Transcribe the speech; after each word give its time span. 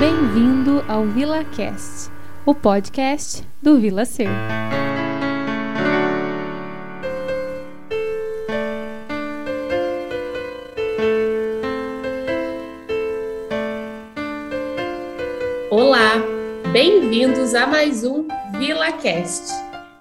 Bem-vindo 0.00 0.84
ao 0.88 1.04
VilaCast, 1.06 2.10
o 2.44 2.52
podcast 2.52 3.46
do 3.62 3.78
Vila 3.78 4.04
Ser. 4.04 4.28
Olá, 15.70 16.14
bem-vindos 16.72 17.54
a 17.54 17.64
mais 17.66 18.04
um 18.04 18.26
VilaCast. 18.58 19.52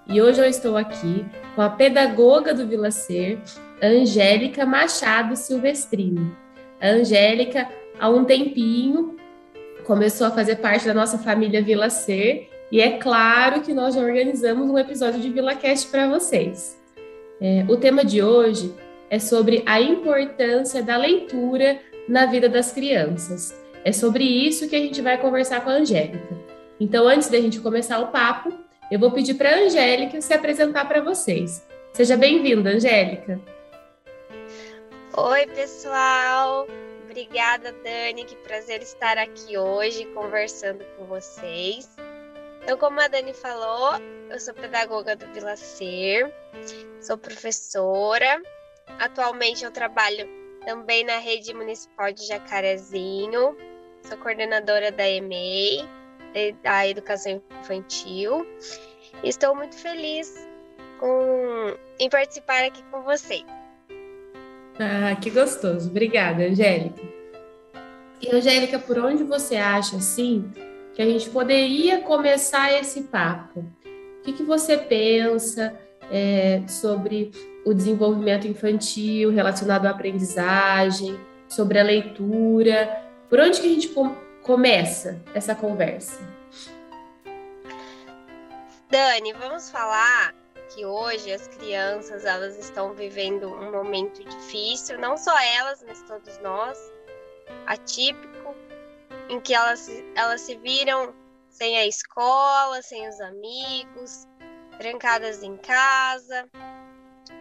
E 0.07 0.19
hoje 0.19 0.41
eu 0.41 0.45
estou 0.45 0.75
aqui 0.75 1.23
com 1.55 1.61
a 1.61 1.69
pedagoga 1.69 2.51
do 2.51 2.67
Vila 2.67 2.89
Ser, 2.89 3.39
Angélica 3.81 4.65
Machado 4.65 5.35
Silvestrini. 5.35 6.35
Angélica, 6.81 7.69
há 7.99 8.09
um 8.09 8.25
tempinho, 8.25 9.15
começou 9.85 10.27
a 10.27 10.31
fazer 10.31 10.57
parte 10.57 10.85
da 10.85 10.93
nossa 10.93 11.17
família 11.17 11.61
Vila 11.61 11.89
Ser, 11.89 12.49
e 12.71 12.81
é 12.81 12.97
claro 12.97 13.61
que 13.61 13.73
nós 13.73 13.95
já 13.95 14.01
organizamos 14.01 14.69
um 14.69 14.77
episódio 14.77 15.19
de 15.19 15.29
VilaCast 15.29 15.89
para 15.89 16.07
vocês. 16.07 16.79
É, 17.39 17.65
o 17.69 17.77
tema 17.77 18.03
de 18.03 18.23
hoje 18.23 18.73
é 19.09 19.19
sobre 19.19 19.61
a 19.65 19.79
importância 19.79 20.81
da 20.81 20.97
leitura 20.97 21.79
na 22.07 22.25
vida 22.25 22.49
das 22.49 22.71
crianças. 22.71 23.53
É 23.85 23.91
sobre 23.91 24.23
isso 24.23 24.67
que 24.67 24.75
a 24.75 24.79
gente 24.79 25.01
vai 25.01 25.17
conversar 25.17 25.63
com 25.63 25.69
a 25.69 25.73
Angélica. 25.73 26.35
Então, 26.79 27.07
antes 27.07 27.29
da 27.29 27.39
gente 27.39 27.59
começar 27.59 27.99
o 27.99 28.07
papo, 28.07 28.51
eu 28.89 28.97
vou 28.99 29.11
pedir 29.11 29.35
para 29.35 29.51
a 29.51 29.59
Angélica 29.59 30.19
se 30.21 30.33
apresentar 30.33 30.87
para 30.87 31.01
vocês. 31.01 31.65
Seja 31.93 32.17
bem-vinda, 32.17 32.71
Angélica. 32.71 33.39
Oi, 35.15 35.45
pessoal. 35.47 36.65
Obrigada, 37.13 37.71
Dani. 37.71 38.25
Que 38.25 38.35
prazer 38.37 38.81
estar 38.81 39.19
aqui 39.19 39.55
hoje 39.55 40.03
conversando 40.15 40.83
com 40.97 41.05
vocês. 41.05 41.87
Então, 42.63 42.75
como 42.75 42.99
a 42.99 43.07
Dani 43.07 43.35
falou, 43.35 43.91
eu 44.31 44.39
sou 44.39 44.51
pedagoga 44.51 45.15
do 45.15 45.31
Vila 45.31 45.55
Ser, 45.55 46.33
sou 46.99 47.15
professora. 47.15 48.41
Atualmente 48.99 49.63
eu 49.63 49.69
trabalho 49.69 50.27
também 50.65 51.03
na 51.03 51.19
rede 51.19 51.53
municipal 51.53 52.11
de 52.11 52.25
Jacarezinho. 52.25 53.55
Sou 54.01 54.17
coordenadora 54.17 54.91
da 54.91 55.07
EMEI, 55.07 55.87
da 56.63 56.87
Educação 56.87 57.39
Infantil. 57.61 58.43
E 59.21 59.29
estou 59.29 59.55
muito 59.55 59.77
feliz 59.77 60.33
com, 60.99 61.77
em 61.99 62.09
participar 62.09 62.63
aqui 62.63 62.81
com 62.85 63.03
vocês. 63.03 63.45
Ah, 64.79 65.15
que 65.15 65.29
gostoso. 65.29 65.89
Obrigada, 65.89 66.43
Angélica. 66.43 67.01
E, 68.21 68.35
Angélica, 68.35 68.79
por 68.79 68.97
onde 68.97 69.23
você 69.23 69.55
acha, 69.55 69.97
assim, 69.97 70.49
que 70.93 71.01
a 71.01 71.05
gente 71.05 71.29
poderia 71.29 72.01
começar 72.01 72.71
esse 72.73 73.03
papo? 73.03 73.59
O 73.59 74.21
que, 74.23 74.33
que 74.33 74.43
você 74.43 74.77
pensa 74.77 75.77
é, 76.11 76.61
sobre 76.67 77.31
o 77.65 77.73
desenvolvimento 77.73 78.47
infantil 78.47 79.31
relacionado 79.31 79.85
à 79.85 79.89
aprendizagem, 79.89 81.19
sobre 81.47 81.79
a 81.79 81.83
leitura? 81.83 83.03
Por 83.29 83.39
onde 83.39 83.59
que 83.59 83.67
a 83.67 83.69
gente 83.69 83.89
com 83.89 84.15
começa 84.41 85.21
essa 85.33 85.55
conversa? 85.55 86.19
Dani, 88.89 89.33
vamos 89.33 89.71
falar 89.71 90.42
que 90.73 90.85
hoje 90.85 91.31
as 91.31 91.47
crianças 91.47 92.25
elas 92.25 92.57
estão 92.57 92.93
vivendo 92.93 93.47
um 93.47 93.71
momento 93.71 94.23
difícil, 94.23 94.97
não 94.97 95.15
só 95.15 95.37
elas, 95.39 95.83
mas 95.83 96.01
todos 96.03 96.37
nós, 96.39 96.79
atípico, 97.67 98.55
em 99.29 99.39
que 99.39 99.53
elas, 99.53 99.87
elas 100.15 100.41
se 100.41 100.55
viram 100.57 101.13
sem 101.49 101.77
a 101.77 101.85
escola, 101.85 102.81
sem 102.81 103.07
os 103.07 103.19
amigos, 103.21 104.27
trancadas 104.77 105.43
em 105.43 105.55
casa. 105.57 106.49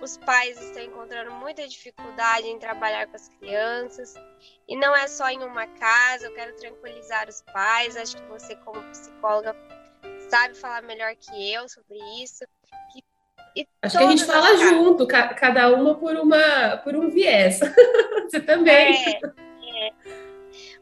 Os 0.03 0.19
pais 0.19 0.61
estão 0.61 0.83
encontrando 0.83 1.33
muita 1.33 1.67
dificuldade 1.67 2.47
em 2.47 2.59
trabalhar 2.59 3.07
com 3.07 3.17
as 3.17 3.29
crianças. 3.29 4.15
E 4.69 4.77
não 4.77 4.95
é 4.95 5.07
só 5.09 5.29
em 5.29 5.43
uma 5.43 5.67
casa, 5.67 6.27
eu 6.27 6.35
quero 6.35 6.55
tranquilizar 6.57 7.29
os 7.29 7.43
pais. 7.53 7.97
Acho 7.97 8.17
que 8.17 8.29
você, 8.29 8.55
como 8.57 8.83
psicóloga, 8.91 9.57
sabe 10.29 10.55
falar 10.55 10.83
melhor 10.83 11.15
que 11.17 11.53
eu 11.53 11.69
sobre 11.69 11.99
isso. 12.23 12.45
E 12.97 13.03
Acho 13.83 13.99
que 13.99 14.05
a 14.05 14.11
gente 14.11 14.25
fala 14.25 14.57
junto, 14.57 15.07
cada 15.07 15.69
uma 15.75 15.95
por 15.95 16.15
uma 16.17 16.77
por 16.79 16.97
um 16.97 17.11
viés. 17.11 17.61
Você 18.31 18.41
também. 18.41 18.95
É, 18.95 19.89
é. 19.89 19.93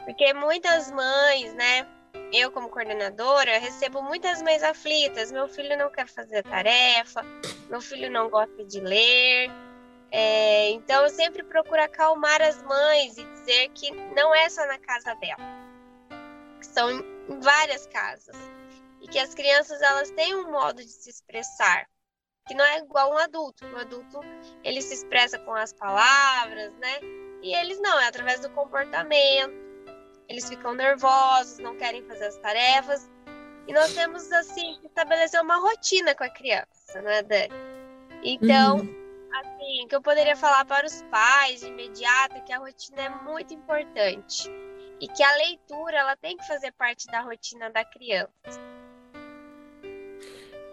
Porque 0.04 0.32
muitas 0.34 0.90
mães, 0.90 1.54
né? 1.54 1.86
Eu, 2.32 2.50
como 2.52 2.68
coordenadora, 2.68 3.58
recebo 3.58 4.02
muitas 4.02 4.40
mães 4.42 4.62
aflitas. 4.62 5.32
Meu 5.32 5.48
filho 5.48 5.76
não 5.76 5.90
quer 5.90 6.06
fazer 6.06 6.38
a 6.38 6.42
tarefa, 6.42 7.24
meu 7.68 7.80
filho 7.80 8.10
não 8.10 8.28
gosta 8.28 8.64
de 8.64 8.80
ler. 8.80 9.50
É, 10.12 10.70
então, 10.70 11.04
eu 11.04 11.10
sempre 11.10 11.42
procuro 11.42 11.82
acalmar 11.82 12.42
as 12.42 12.62
mães 12.62 13.16
e 13.16 13.24
dizer 13.24 13.68
que 13.74 13.90
não 14.14 14.34
é 14.34 14.48
só 14.48 14.66
na 14.66 14.78
casa 14.78 15.14
dela, 15.14 15.42
que 16.58 16.66
são 16.66 16.90
em 16.90 17.40
várias 17.40 17.86
casas. 17.86 18.36
E 19.00 19.08
que 19.08 19.18
as 19.18 19.34
crianças 19.34 19.80
elas 19.80 20.10
têm 20.10 20.34
um 20.34 20.50
modo 20.50 20.82
de 20.82 20.90
se 20.90 21.08
expressar 21.08 21.86
que 22.50 22.54
não 22.56 22.64
é 22.64 22.78
igual 22.78 23.12
um 23.12 23.18
adulto. 23.18 23.64
O 23.64 23.76
adulto, 23.76 24.18
ele 24.64 24.82
se 24.82 24.92
expressa 24.92 25.38
com 25.38 25.54
as 25.54 25.72
palavras, 25.72 26.72
né? 26.78 26.98
E 27.42 27.54
eles 27.54 27.80
não, 27.80 28.00
é 28.00 28.08
através 28.08 28.40
do 28.40 28.50
comportamento. 28.50 29.54
Eles 30.28 30.48
ficam 30.48 30.74
nervosos, 30.74 31.58
não 31.58 31.76
querem 31.76 32.02
fazer 32.02 32.26
as 32.26 32.36
tarefas. 32.38 33.08
E 33.68 33.72
nós 33.72 33.94
temos, 33.94 34.32
assim, 34.32 34.76
que 34.80 34.88
estabelecer 34.88 35.40
uma 35.40 35.58
rotina 35.58 36.12
com 36.12 36.24
a 36.24 36.28
criança, 36.28 37.00
né, 37.00 37.22
Dani? 37.22 37.54
Então, 38.24 38.78
uhum. 38.78 39.30
assim, 39.32 39.86
que 39.88 39.94
eu 39.94 40.02
poderia 40.02 40.34
falar 40.34 40.64
para 40.64 40.84
os 40.84 41.02
pais 41.02 41.60
de 41.60 41.68
imediato 41.68 42.36
é 42.36 42.40
que 42.40 42.52
a 42.52 42.58
rotina 42.58 43.02
é 43.02 43.08
muito 43.10 43.54
importante. 43.54 44.50
E 45.00 45.06
que 45.06 45.22
a 45.22 45.36
leitura, 45.36 45.98
ela 45.98 46.16
tem 46.16 46.36
que 46.36 46.46
fazer 46.48 46.72
parte 46.72 47.06
da 47.06 47.20
rotina 47.20 47.70
da 47.70 47.84
criança. 47.84 48.60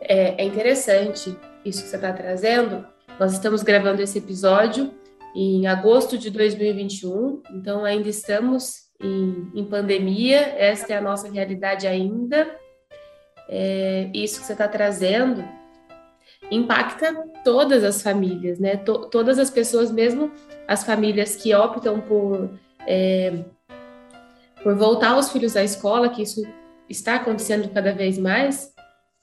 É, 0.01 0.43
é 0.43 0.45
interessante 0.45 1.37
isso 1.63 1.83
que 1.83 1.89
você 1.89 1.95
está 1.95 2.13
trazendo. 2.13 2.85
Nós 3.19 3.33
estamos 3.33 3.63
gravando 3.63 4.01
esse 4.01 4.17
episódio 4.17 4.93
em 5.35 5.67
agosto 5.67 6.17
de 6.17 6.29
2021, 6.29 7.41
então 7.51 7.85
ainda 7.85 8.09
estamos 8.09 8.87
em, 8.99 9.51
em 9.53 9.65
pandemia, 9.65 10.39
esta 10.57 10.93
é 10.93 10.97
a 10.97 11.01
nossa 11.01 11.29
realidade 11.29 11.87
ainda. 11.87 12.55
É, 13.49 14.09
isso 14.13 14.39
que 14.39 14.45
você 14.45 14.53
está 14.53 14.67
trazendo 14.67 15.43
impacta 16.51 17.13
todas 17.43 17.83
as 17.83 18.01
famílias, 18.01 18.59
né? 18.59 18.77
Todas 18.77 19.39
as 19.39 19.49
pessoas, 19.49 19.91
mesmo 19.91 20.31
as 20.67 20.83
famílias 20.83 21.35
que 21.35 21.53
optam 21.53 21.99
por, 22.01 22.49
é, 22.85 23.43
por 24.63 24.75
voltar 24.75 25.17
os 25.17 25.31
filhos 25.31 25.55
à 25.55 25.63
escola, 25.63 26.09
que 26.09 26.21
isso 26.21 26.43
está 26.89 27.15
acontecendo 27.15 27.69
cada 27.69 27.91
vez 27.91 28.17
mais, 28.17 28.73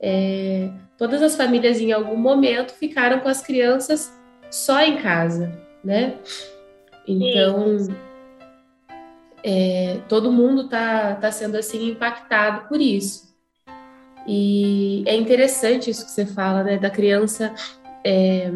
é, 0.06 0.68
todas 0.98 1.22
as 1.22 1.34
famílias 1.34 1.80
em 1.80 1.90
algum 1.90 2.16
momento 2.16 2.74
ficaram 2.74 3.20
com 3.20 3.28
as 3.28 3.40
crianças 3.40 4.12
só 4.50 4.78
em 4.82 4.98
casa, 4.98 5.50
né? 5.82 6.18
Então, 7.08 7.88
é, 9.42 10.00
todo 10.06 10.30
mundo 10.30 10.66
está 10.66 11.14
tá 11.14 11.32
sendo 11.32 11.56
assim 11.56 11.88
impactado 11.88 12.68
por 12.68 12.82
isso. 12.82 13.34
E 14.28 15.02
é 15.06 15.16
interessante 15.16 15.88
isso 15.88 16.04
que 16.04 16.10
você 16.10 16.26
fala, 16.26 16.62
né, 16.62 16.76
da 16.76 16.90
criança 16.90 17.54
é, 18.04 18.52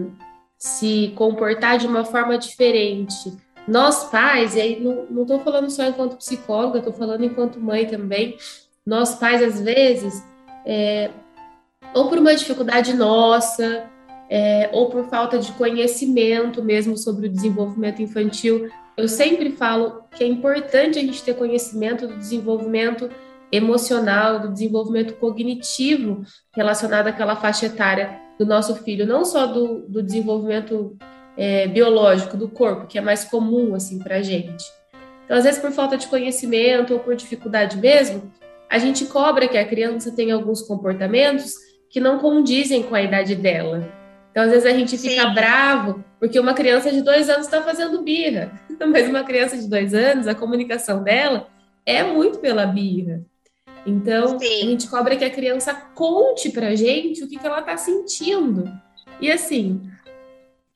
se 0.59 1.15
comportar 1.17 1.79
de 1.79 1.87
uma 1.87 2.05
forma 2.05 2.37
diferente. 2.37 3.33
Nós 3.67 4.05
pais, 4.11 4.55
e 4.55 4.61
aí 4.61 4.81
não 4.81 5.23
estou 5.23 5.41
falando 5.41 5.71
só 5.71 5.85
enquanto 5.85 6.17
psicóloga, 6.17 6.79
estou 6.79 6.93
falando 6.93 7.25
enquanto 7.25 7.59
mãe 7.59 7.87
também. 7.87 8.37
Nós 8.85 9.15
pais 9.15 9.43
às 9.43 9.61
vezes 9.61 10.23
é, 10.65 11.11
ou 11.95 12.09
por 12.09 12.19
uma 12.19 12.35
dificuldade 12.35 12.95
nossa, 12.95 13.89
é, 14.31 14.69
ou 14.73 14.91
por 14.91 15.05
falta 15.07 15.39
de 15.39 15.53
conhecimento 15.53 16.63
mesmo 16.63 16.97
sobre 16.97 17.27
o 17.27 17.31
desenvolvimento 17.31 18.03
infantil. 18.03 18.69
Eu 18.97 19.09
sempre 19.09 19.51
falo 19.53 20.03
que 20.11 20.23
é 20.23 20.27
importante 20.27 20.99
a 20.99 21.03
gente 21.03 21.23
ter 21.23 21.35
conhecimento 21.35 22.07
do 22.07 22.17
desenvolvimento 22.17 23.09
emocional, 23.51 24.41
do 24.41 24.53
desenvolvimento 24.53 25.15
cognitivo 25.15 26.23
relacionado 26.55 27.07
àquela 27.07 27.37
faixa 27.37 27.67
etária 27.67 28.21
do 28.39 28.45
nosso 28.45 28.75
filho, 28.77 29.07
não 29.07 29.25
só 29.25 29.47
do, 29.47 29.81
do 29.89 30.03
desenvolvimento 30.03 30.97
é, 31.37 31.67
biológico 31.67 32.37
do 32.37 32.49
corpo, 32.49 32.87
que 32.87 32.99
é 32.99 33.01
mais 33.01 33.25
comum 33.25 33.75
assim 33.75 33.99
para 33.99 34.17
a 34.17 34.23
gente. 34.23 34.65
Então, 35.25 35.37
às 35.37 35.45
vezes, 35.45 35.61
por 35.61 35.71
falta 35.71 35.97
de 35.97 36.07
conhecimento 36.07 36.93
ou 36.93 37.01
por 37.01 37.15
dificuldade 37.15 37.77
mesmo, 37.77 38.31
a 38.69 38.79
gente 38.79 39.07
cobra 39.07 39.49
que 39.49 39.57
a 39.57 39.65
criança 39.65 40.11
tenha 40.11 40.35
alguns 40.35 40.63
comportamentos 40.63 41.68
que 41.91 42.01
não 42.01 42.19
condizem 42.19 42.83
com 42.83 42.95
a 42.95 43.03
idade 43.03 43.35
dela. 43.35 43.89
Então, 44.31 44.45
às 44.45 44.51
vezes, 44.51 44.67
a 44.67 44.77
gente 44.77 44.97
fica 44.99 45.23
Sim. 45.23 45.35
bravo 45.35 46.05
porque 46.21 46.39
uma 46.39 46.55
criança 46.55 46.91
de 46.91 47.01
dois 47.01 47.29
anos 47.29 47.47
está 47.47 47.63
fazendo 47.63 48.03
birra, 48.03 48.53
mas 48.91 49.09
uma 49.09 49.23
criança 49.23 49.57
de 49.57 49.69
dois 49.69 49.95
anos, 49.95 50.27
a 50.27 50.35
comunicação 50.35 51.03
dela 51.03 51.49
é 51.87 52.03
muito 52.03 52.39
pela 52.39 52.67
birra. 52.67 53.23
Então, 53.87 54.39
Sim. 54.39 54.63
a 54.63 54.67
gente 54.67 54.89
cobra 54.89 55.17
que 55.17 55.25
a 55.25 55.31
criança 55.31 55.73
conte 55.95 56.51
pra 56.51 56.75
gente 56.75 57.23
o 57.23 57.29
que, 57.29 57.39
que 57.39 57.47
ela 57.47 57.63
tá 57.63 57.77
sentindo. 57.77 58.71
E 59.21 59.31
assim, 59.31 59.81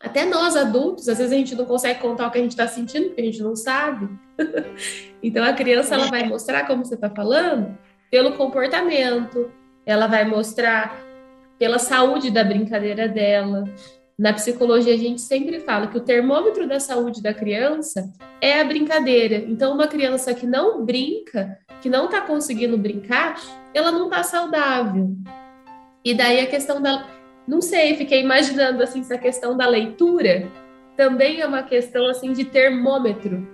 até 0.00 0.24
nós 0.24 0.56
adultos, 0.56 1.08
às 1.08 1.18
vezes 1.18 1.32
a 1.32 1.36
gente 1.36 1.54
não 1.54 1.64
consegue 1.64 2.00
contar 2.00 2.26
o 2.26 2.30
que 2.30 2.38
a 2.38 2.42
gente 2.42 2.52
está 2.52 2.66
sentindo, 2.66 3.06
porque 3.06 3.20
a 3.20 3.24
gente 3.24 3.42
não 3.42 3.54
sabe. 3.54 4.08
então 5.22 5.44
a 5.44 5.52
criança 5.52 5.94
ela 5.94 6.06
vai 6.06 6.26
mostrar 6.26 6.66
como 6.66 6.84
você 6.84 6.94
está 6.94 7.10
falando 7.10 7.76
pelo 8.10 8.32
comportamento, 8.32 9.50
ela 9.86 10.06
vai 10.06 10.24
mostrar 10.24 11.00
pela 11.58 11.78
saúde 11.78 12.30
da 12.30 12.42
brincadeira 12.42 13.08
dela. 13.08 13.64
Na 14.18 14.32
psicologia 14.32 14.94
a 14.94 14.98
gente 14.98 15.20
sempre 15.20 15.60
fala 15.60 15.86
que 15.86 15.96
o 15.96 16.04
termômetro 16.04 16.68
da 16.68 16.78
saúde 16.78 17.22
da 17.22 17.32
criança 17.32 18.12
é 18.40 18.60
a 18.60 18.64
brincadeira. 18.64 19.36
Então 19.36 19.74
uma 19.74 19.86
criança 19.86 20.34
que 20.34 20.46
não 20.46 20.84
brinca, 20.84 21.58
que 21.80 21.88
não 21.88 22.06
está 22.06 22.20
conseguindo 22.20 22.76
brincar, 22.78 23.40
ela 23.74 23.90
não 23.90 24.04
está 24.04 24.22
saudável. 24.22 25.16
E 26.04 26.14
daí 26.14 26.40
a 26.40 26.46
questão 26.46 26.80
da 26.80 27.06
não 27.46 27.60
sei, 27.60 27.96
fiquei 27.96 28.20
imaginando 28.20 28.82
assim 28.82 29.02
se 29.02 29.12
a 29.12 29.18
questão 29.18 29.56
da 29.56 29.66
leitura 29.66 30.48
também 30.96 31.40
é 31.40 31.46
uma 31.46 31.62
questão 31.62 32.06
assim 32.06 32.32
de 32.32 32.44
termômetro 32.44 33.48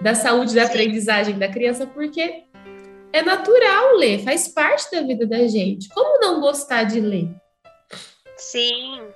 da 0.00 0.14
saúde 0.14 0.54
da 0.54 0.64
aprendizagem 0.64 1.38
da 1.38 1.48
criança, 1.48 1.86
porque 1.86 2.44
é 3.12 3.22
natural 3.22 3.96
ler, 3.96 4.22
faz 4.22 4.48
parte 4.48 4.90
da 4.90 5.02
vida 5.02 5.26
da 5.26 5.46
gente. 5.46 5.88
Como 5.88 6.20
não 6.20 6.40
gostar 6.40 6.84
de 6.84 7.00
ler? 7.00 7.28
Sim. 8.36 9.12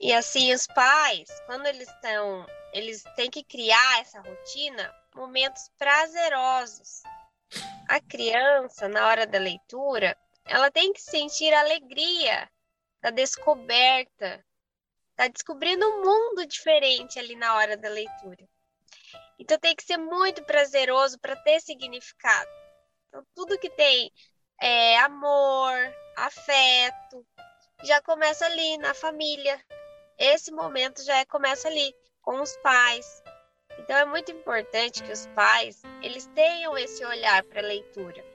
E 0.00 0.12
assim, 0.12 0.52
os 0.52 0.66
pais, 0.66 1.28
quando 1.46 1.66
eles 1.66 1.88
estão, 1.88 2.46
eles 2.72 3.04
têm 3.16 3.30
que 3.30 3.44
criar 3.44 4.00
essa 4.00 4.20
rotina, 4.20 4.92
momentos 5.14 5.70
prazerosos. 5.78 7.02
A 7.88 8.00
criança, 8.00 8.88
na 8.88 9.06
hora 9.06 9.26
da 9.26 9.38
leitura, 9.38 10.16
ela 10.44 10.70
tem 10.70 10.92
que 10.92 11.00
sentir 11.00 11.52
alegria 11.52 12.48
da 13.00 13.10
descoberta, 13.10 14.44
tá 15.14 15.28
descobrindo 15.28 15.86
um 15.86 16.04
mundo 16.04 16.46
diferente 16.46 17.18
ali 17.18 17.36
na 17.36 17.54
hora 17.56 17.76
da 17.76 17.88
leitura. 17.88 18.48
Então 19.38 19.58
tem 19.58 19.74
que 19.74 19.82
ser 19.82 19.96
muito 19.96 20.42
prazeroso 20.44 21.18
para 21.18 21.36
ter 21.36 21.60
significado. 21.60 22.50
Então 23.08 23.24
tudo 23.34 23.58
que 23.58 23.70
tem 23.70 24.12
é, 24.60 24.98
amor, 24.98 25.74
afeto, 26.16 27.26
já 27.82 28.00
começa 28.02 28.46
ali 28.46 28.78
na 28.78 28.94
família. 28.94 29.60
Esse 30.18 30.52
momento 30.52 31.02
já 31.04 31.18
é, 31.18 31.24
começa 31.24 31.68
ali 31.68 31.94
com 32.20 32.40
os 32.40 32.56
pais. 32.58 33.22
Então 33.78 33.96
é 33.96 34.04
muito 34.04 34.30
importante 34.30 35.02
que 35.02 35.12
os 35.12 35.26
pais 35.28 35.82
eles 36.02 36.26
tenham 36.34 36.76
esse 36.76 37.04
olhar 37.04 37.42
para 37.44 37.60
a 37.60 37.64
leitura 37.64 38.32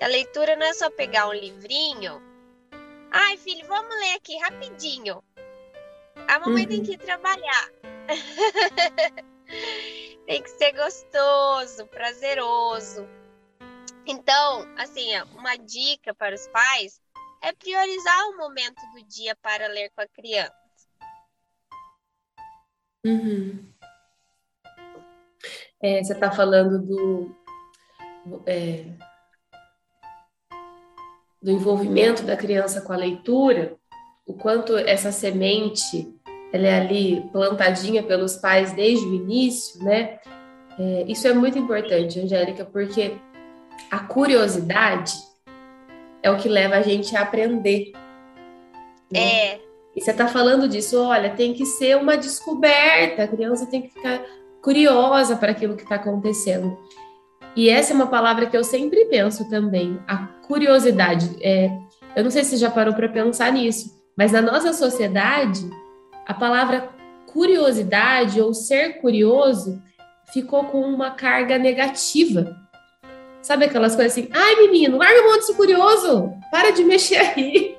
a 0.00 0.06
leitura 0.06 0.56
não 0.56 0.66
é 0.66 0.72
só 0.72 0.90
pegar 0.90 1.28
um 1.28 1.32
livrinho. 1.32 2.22
Ai, 3.10 3.36
filho, 3.36 3.66
vamos 3.66 3.94
ler 3.96 4.14
aqui 4.14 4.36
rapidinho. 4.38 5.22
A 6.26 6.38
mamãe 6.38 6.62
uhum. 6.62 6.68
tem 6.68 6.82
que 6.82 6.96
trabalhar. 6.96 7.70
tem 10.26 10.42
que 10.42 10.50
ser 10.50 10.72
gostoso, 10.72 11.86
prazeroso. 11.86 13.06
Então, 14.06 14.66
assim, 14.76 15.08
uma 15.34 15.56
dica 15.56 16.14
para 16.14 16.34
os 16.34 16.46
pais 16.48 17.00
é 17.42 17.52
priorizar 17.52 18.28
o 18.28 18.36
momento 18.36 18.80
do 18.94 19.02
dia 19.06 19.36
para 19.36 19.68
ler 19.68 19.90
com 19.90 20.02
a 20.02 20.08
criança. 20.08 20.54
Uhum. 23.04 23.72
É, 25.82 26.02
você 26.02 26.12
está 26.12 26.30
falando 26.30 26.78
do 26.78 27.36
é, 28.46 28.84
do 31.42 31.50
envolvimento 31.50 32.22
da 32.22 32.36
criança 32.36 32.82
com 32.82 32.92
a 32.92 32.96
leitura, 32.96 33.76
o 34.26 34.34
quanto 34.34 34.76
essa 34.76 35.10
semente 35.10 36.19
ela 36.52 36.66
é 36.66 36.80
ali 36.80 37.20
plantadinha 37.32 38.02
pelos 38.02 38.36
pais 38.36 38.72
desde 38.72 39.06
o 39.06 39.14
início, 39.14 39.82
né? 39.84 40.18
É, 40.78 41.04
isso 41.06 41.26
é 41.28 41.34
muito 41.34 41.58
importante, 41.58 42.18
Angélica, 42.18 42.64
porque 42.64 43.12
a 43.90 44.00
curiosidade 44.00 45.12
é 46.22 46.30
o 46.30 46.36
que 46.36 46.48
leva 46.48 46.76
a 46.76 46.82
gente 46.82 47.16
a 47.16 47.22
aprender. 47.22 47.92
Né? 49.12 49.20
É. 49.20 49.60
E 49.94 50.00
você 50.00 50.10
está 50.10 50.28
falando 50.28 50.68
disso, 50.68 51.00
olha, 51.02 51.30
tem 51.30 51.52
que 51.52 51.66
ser 51.66 51.96
uma 51.96 52.16
descoberta, 52.16 53.24
a 53.24 53.28
criança 53.28 53.66
tem 53.66 53.82
que 53.82 53.88
ficar 53.88 54.22
curiosa 54.62 55.36
para 55.36 55.50
aquilo 55.50 55.76
que 55.76 55.82
está 55.82 55.96
acontecendo. 55.96 56.78
E 57.56 57.68
essa 57.68 57.92
é 57.92 57.96
uma 57.96 58.06
palavra 58.06 58.46
que 58.46 58.56
eu 58.56 58.62
sempre 58.62 59.06
penso 59.06 59.48
também, 59.50 59.98
a 60.06 60.28
curiosidade. 60.46 61.36
É, 61.42 61.70
eu 62.14 62.22
não 62.22 62.30
sei 62.30 62.44
se 62.44 62.56
já 62.56 62.70
parou 62.70 62.94
para 62.94 63.08
pensar 63.08 63.52
nisso, 63.52 64.00
mas 64.16 64.30
na 64.32 64.40
nossa 64.40 64.72
sociedade, 64.72 65.68
a 66.30 66.34
palavra 66.34 66.90
curiosidade 67.26 68.40
ou 68.40 68.54
ser 68.54 69.00
curioso 69.00 69.82
ficou 70.32 70.62
com 70.66 70.80
uma 70.82 71.10
carga 71.10 71.58
negativa. 71.58 72.56
Sabe 73.42 73.64
aquelas 73.64 73.96
coisas 73.96 74.12
assim, 74.12 74.28
ai 74.32 74.54
menino, 74.62 74.96
larga 74.96 75.18
a 75.18 75.24
mão 75.24 75.38
de 75.40 75.52
curioso, 75.54 76.32
para 76.52 76.70
de 76.70 76.84
mexer 76.84 77.16
aí. 77.16 77.76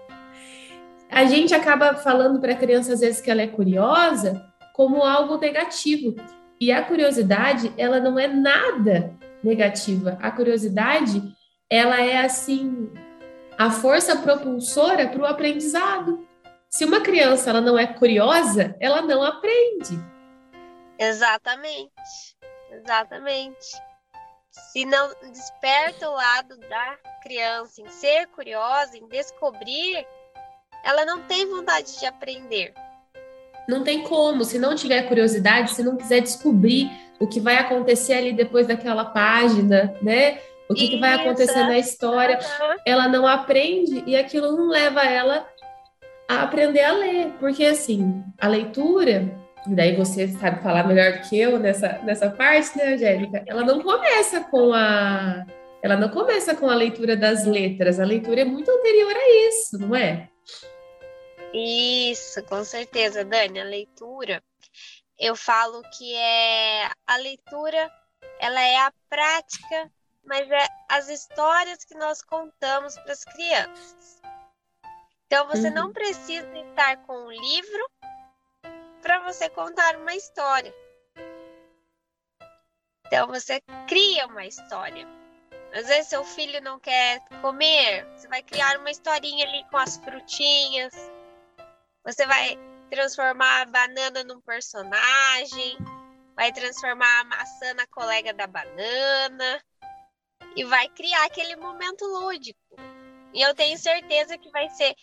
A 1.09 1.23
gente 1.23 1.55
acaba 1.55 1.93
falando 1.93 2.41
para 2.41 2.51
a 2.51 2.57
criança 2.57 2.91
às 2.91 2.99
vezes 2.99 3.21
que 3.21 3.31
ela 3.31 3.41
é 3.41 3.47
curiosa 3.47 4.45
como 4.73 5.01
algo 5.01 5.37
negativo. 5.37 6.13
E 6.59 6.73
a 6.73 6.83
curiosidade, 6.83 7.71
ela 7.77 8.01
não 8.01 8.19
é 8.19 8.27
nada 8.27 9.13
negativa. 9.41 10.17
A 10.21 10.29
curiosidade, 10.29 11.23
ela 11.69 12.01
é 12.01 12.17
assim 12.17 12.89
a 13.57 13.71
força 13.71 14.17
propulsora 14.17 15.07
para 15.07 15.21
o 15.21 15.25
aprendizado. 15.25 16.27
Se 16.73 16.85
uma 16.85 17.01
criança 17.01 17.49
ela 17.49 17.59
não 17.59 17.77
é 17.77 17.85
curiosa, 17.85 18.73
ela 18.79 19.01
não 19.01 19.21
aprende. 19.21 19.99
Exatamente. 20.97 21.91
Exatamente. 22.71 23.67
Se 24.49 24.85
não 24.85 25.11
desperta 25.33 26.09
o 26.09 26.13
lado 26.13 26.57
da 26.69 26.97
criança 27.21 27.81
em 27.81 27.89
ser 27.89 28.27
curiosa, 28.27 28.97
em 28.97 29.05
descobrir, 29.09 30.07
ela 30.85 31.03
não 31.03 31.21
tem 31.23 31.45
vontade 31.45 31.99
de 31.99 32.05
aprender. 32.05 32.73
Não 33.67 33.83
tem 33.83 34.03
como, 34.03 34.45
se 34.45 34.57
não 34.57 34.73
tiver 34.73 35.03
curiosidade, 35.09 35.73
se 35.73 35.83
não 35.83 35.97
quiser 35.97 36.21
descobrir 36.21 36.89
o 37.19 37.27
que 37.27 37.41
vai 37.41 37.57
acontecer 37.57 38.13
ali 38.13 38.31
depois 38.31 38.65
daquela 38.65 39.03
página, 39.03 39.93
né? 40.01 40.39
O 40.69 40.73
que, 40.73 40.87
que 40.87 40.99
vai 41.01 41.15
acontecer 41.15 41.63
na 41.63 41.77
história, 41.77 42.39
ela 42.85 43.09
não 43.09 43.27
aprende 43.27 44.05
e 44.07 44.15
aquilo 44.15 44.55
não 44.55 44.69
leva 44.69 45.03
ela 45.03 45.45
a 46.31 46.43
aprender 46.43 46.81
a 46.81 46.93
ler, 46.93 47.33
porque 47.39 47.65
assim, 47.65 48.23
a 48.39 48.47
leitura, 48.47 49.29
e 49.67 49.75
daí 49.75 49.95
você 49.95 50.27
sabe 50.27 50.61
falar 50.63 50.87
melhor 50.87 51.13
do 51.13 51.29
que 51.29 51.39
eu 51.39 51.59
nessa, 51.59 51.99
nessa 52.03 52.29
parte, 52.29 52.77
né, 52.77 52.93
Angélica? 52.93 53.43
Ela 53.47 53.63
não 53.63 53.81
começa 53.81 54.41
com 54.45 54.73
a 54.73 55.45
ela 55.83 55.97
não 55.97 56.09
começa 56.09 56.55
com 56.55 56.69
a 56.69 56.75
leitura 56.75 57.17
das 57.17 57.43
letras, 57.43 57.99
a 57.99 58.05
leitura 58.05 58.41
é 58.41 58.45
muito 58.45 58.69
anterior 58.69 59.13
a 59.15 59.47
isso, 59.47 59.79
não 59.79 59.95
é? 59.95 60.29
Isso, 61.53 62.43
com 62.43 62.63
certeza, 62.63 63.25
Dani. 63.25 63.59
A 63.59 63.63
leitura, 63.63 64.43
eu 65.17 65.35
falo 65.35 65.81
que 65.97 66.13
é 66.13 66.87
a 67.07 67.17
leitura, 67.17 67.91
ela 68.39 68.61
é 68.61 68.77
a 68.77 68.93
prática, 69.09 69.91
mas 70.23 70.49
é 70.51 70.67
as 70.87 71.09
histórias 71.09 71.83
que 71.83 71.95
nós 71.95 72.21
contamos 72.21 72.95
para 72.99 73.13
as 73.13 73.23
crianças. 73.23 74.21
Então 75.31 75.47
você 75.47 75.69
uhum. 75.69 75.73
não 75.73 75.93
precisa 75.93 76.45
estar 76.57 76.97
com 77.05 77.13
um 77.13 77.31
livro 77.31 77.89
para 79.01 79.19
você 79.19 79.49
contar 79.49 79.95
uma 79.95 80.13
história. 80.13 80.75
Então 83.07 83.27
você 83.27 83.61
cria 83.87 84.27
uma 84.27 84.45
história. 84.45 85.07
Às 85.73 85.87
vezes 85.87 86.09
seu 86.09 86.25
filho 86.25 86.59
não 86.61 86.77
quer 86.81 87.21
comer, 87.41 88.05
você 88.13 88.27
vai 88.27 88.43
criar 88.43 88.77
uma 88.77 88.91
historinha 88.91 89.47
ali 89.47 89.63
com 89.69 89.77
as 89.77 89.95
frutinhas, 89.95 90.93
você 92.03 92.25
vai 92.25 92.59
transformar 92.89 93.61
a 93.61 93.65
banana 93.67 94.25
num 94.25 94.41
personagem, 94.41 95.77
vai 96.35 96.51
transformar 96.51 97.21
a 97.21 97.23
maçã 97.23 97.73
na 97.75 97.87
colega 97.87 98.33
da 98.33 98.47
banana 98.47 99.63
e 100.57 100.65
vai 100.65 100.89
criar 100.89 101.23
aquele 101.23 101.55
momento 101.55 102.05
lúdico. 102.05 102.60
E 103.33 103.41
eu 103.41 103.53
tenho 103.55 103.77
certeza 103.77 104.37
que 104.37 104.49
vai 104.51 104.69
ser 104.69 104.95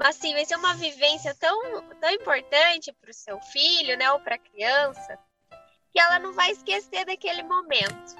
assim, 0.00 0.32
vai 0.32 0.44
ser 0.44 0.56
uma 0.56 0.74
vivência 0.74 1.34
tão, 1.34 1.82
tão 2.00 2.10
importante 2.10 2.92
para 3.00 3.10
o 3.10 3.14
seu 3.14 3.38
filho, 3.40 3.96
né, 3.98 4.10
ou 4.12 4.20
para 4.20 4.36
a 4.36 4.38
criança, 4.38 5.18
que 5.92 6.00
ela 6.00 6.18
não 6.18 6.32
vai 6.32 6.50
esquecer 6.52 7.04
daquele 7.04 7.42
momento. 7.42 8.16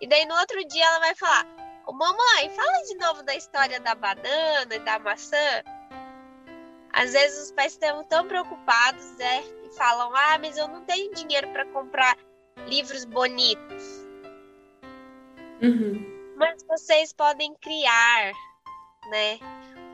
E 0.00 0.06
daí 0.06 0.26
no 0.26 0.34
outro 0.34 0.62
dia 0.66 0.84
ela 0.84 0.98
vai 0.98 1.14
falar: 1.14 1.46
Ô, 1.86 1.92
mamãe, 1.92 2.50
fala 2.50 2.82
de 2.82 2.94
novo 2.96 3.22
da 3.22 3.34
história 3.34 3.80
da 3.80 3.94
banana 3.94 4.74
e 4.74 4.78
da 4.80 4.98
maçã. 4.98 5.62
Às 6.92 7.12
vezes 7.12 7.44
os 7.44 7.52
pais 7.52 7.72
estão 7.72 8.02
tão 8.04 8.26
preocupados, 8.26 9.16
né? 9.16 9.42
E 9.64 9.76
falam: 9.76 10.14
ah, 10.14 10.38
mas 10.38 10.58
eu 10.58 10.66
não 10.68 10.84
tenho 10.84 11.14
dinheiro 11.14 11.48
para 11.52 11.64
comprar 11.66 12.16
livros 12.66 13.04
bonitos. 13.04 13.84
Uhum. 15.62 16.34
Mas 16.36 16.62
vocês 16.64 17.12
podem 17.12 17.54
criar, 17.54 18.32
né? 19.10 19.38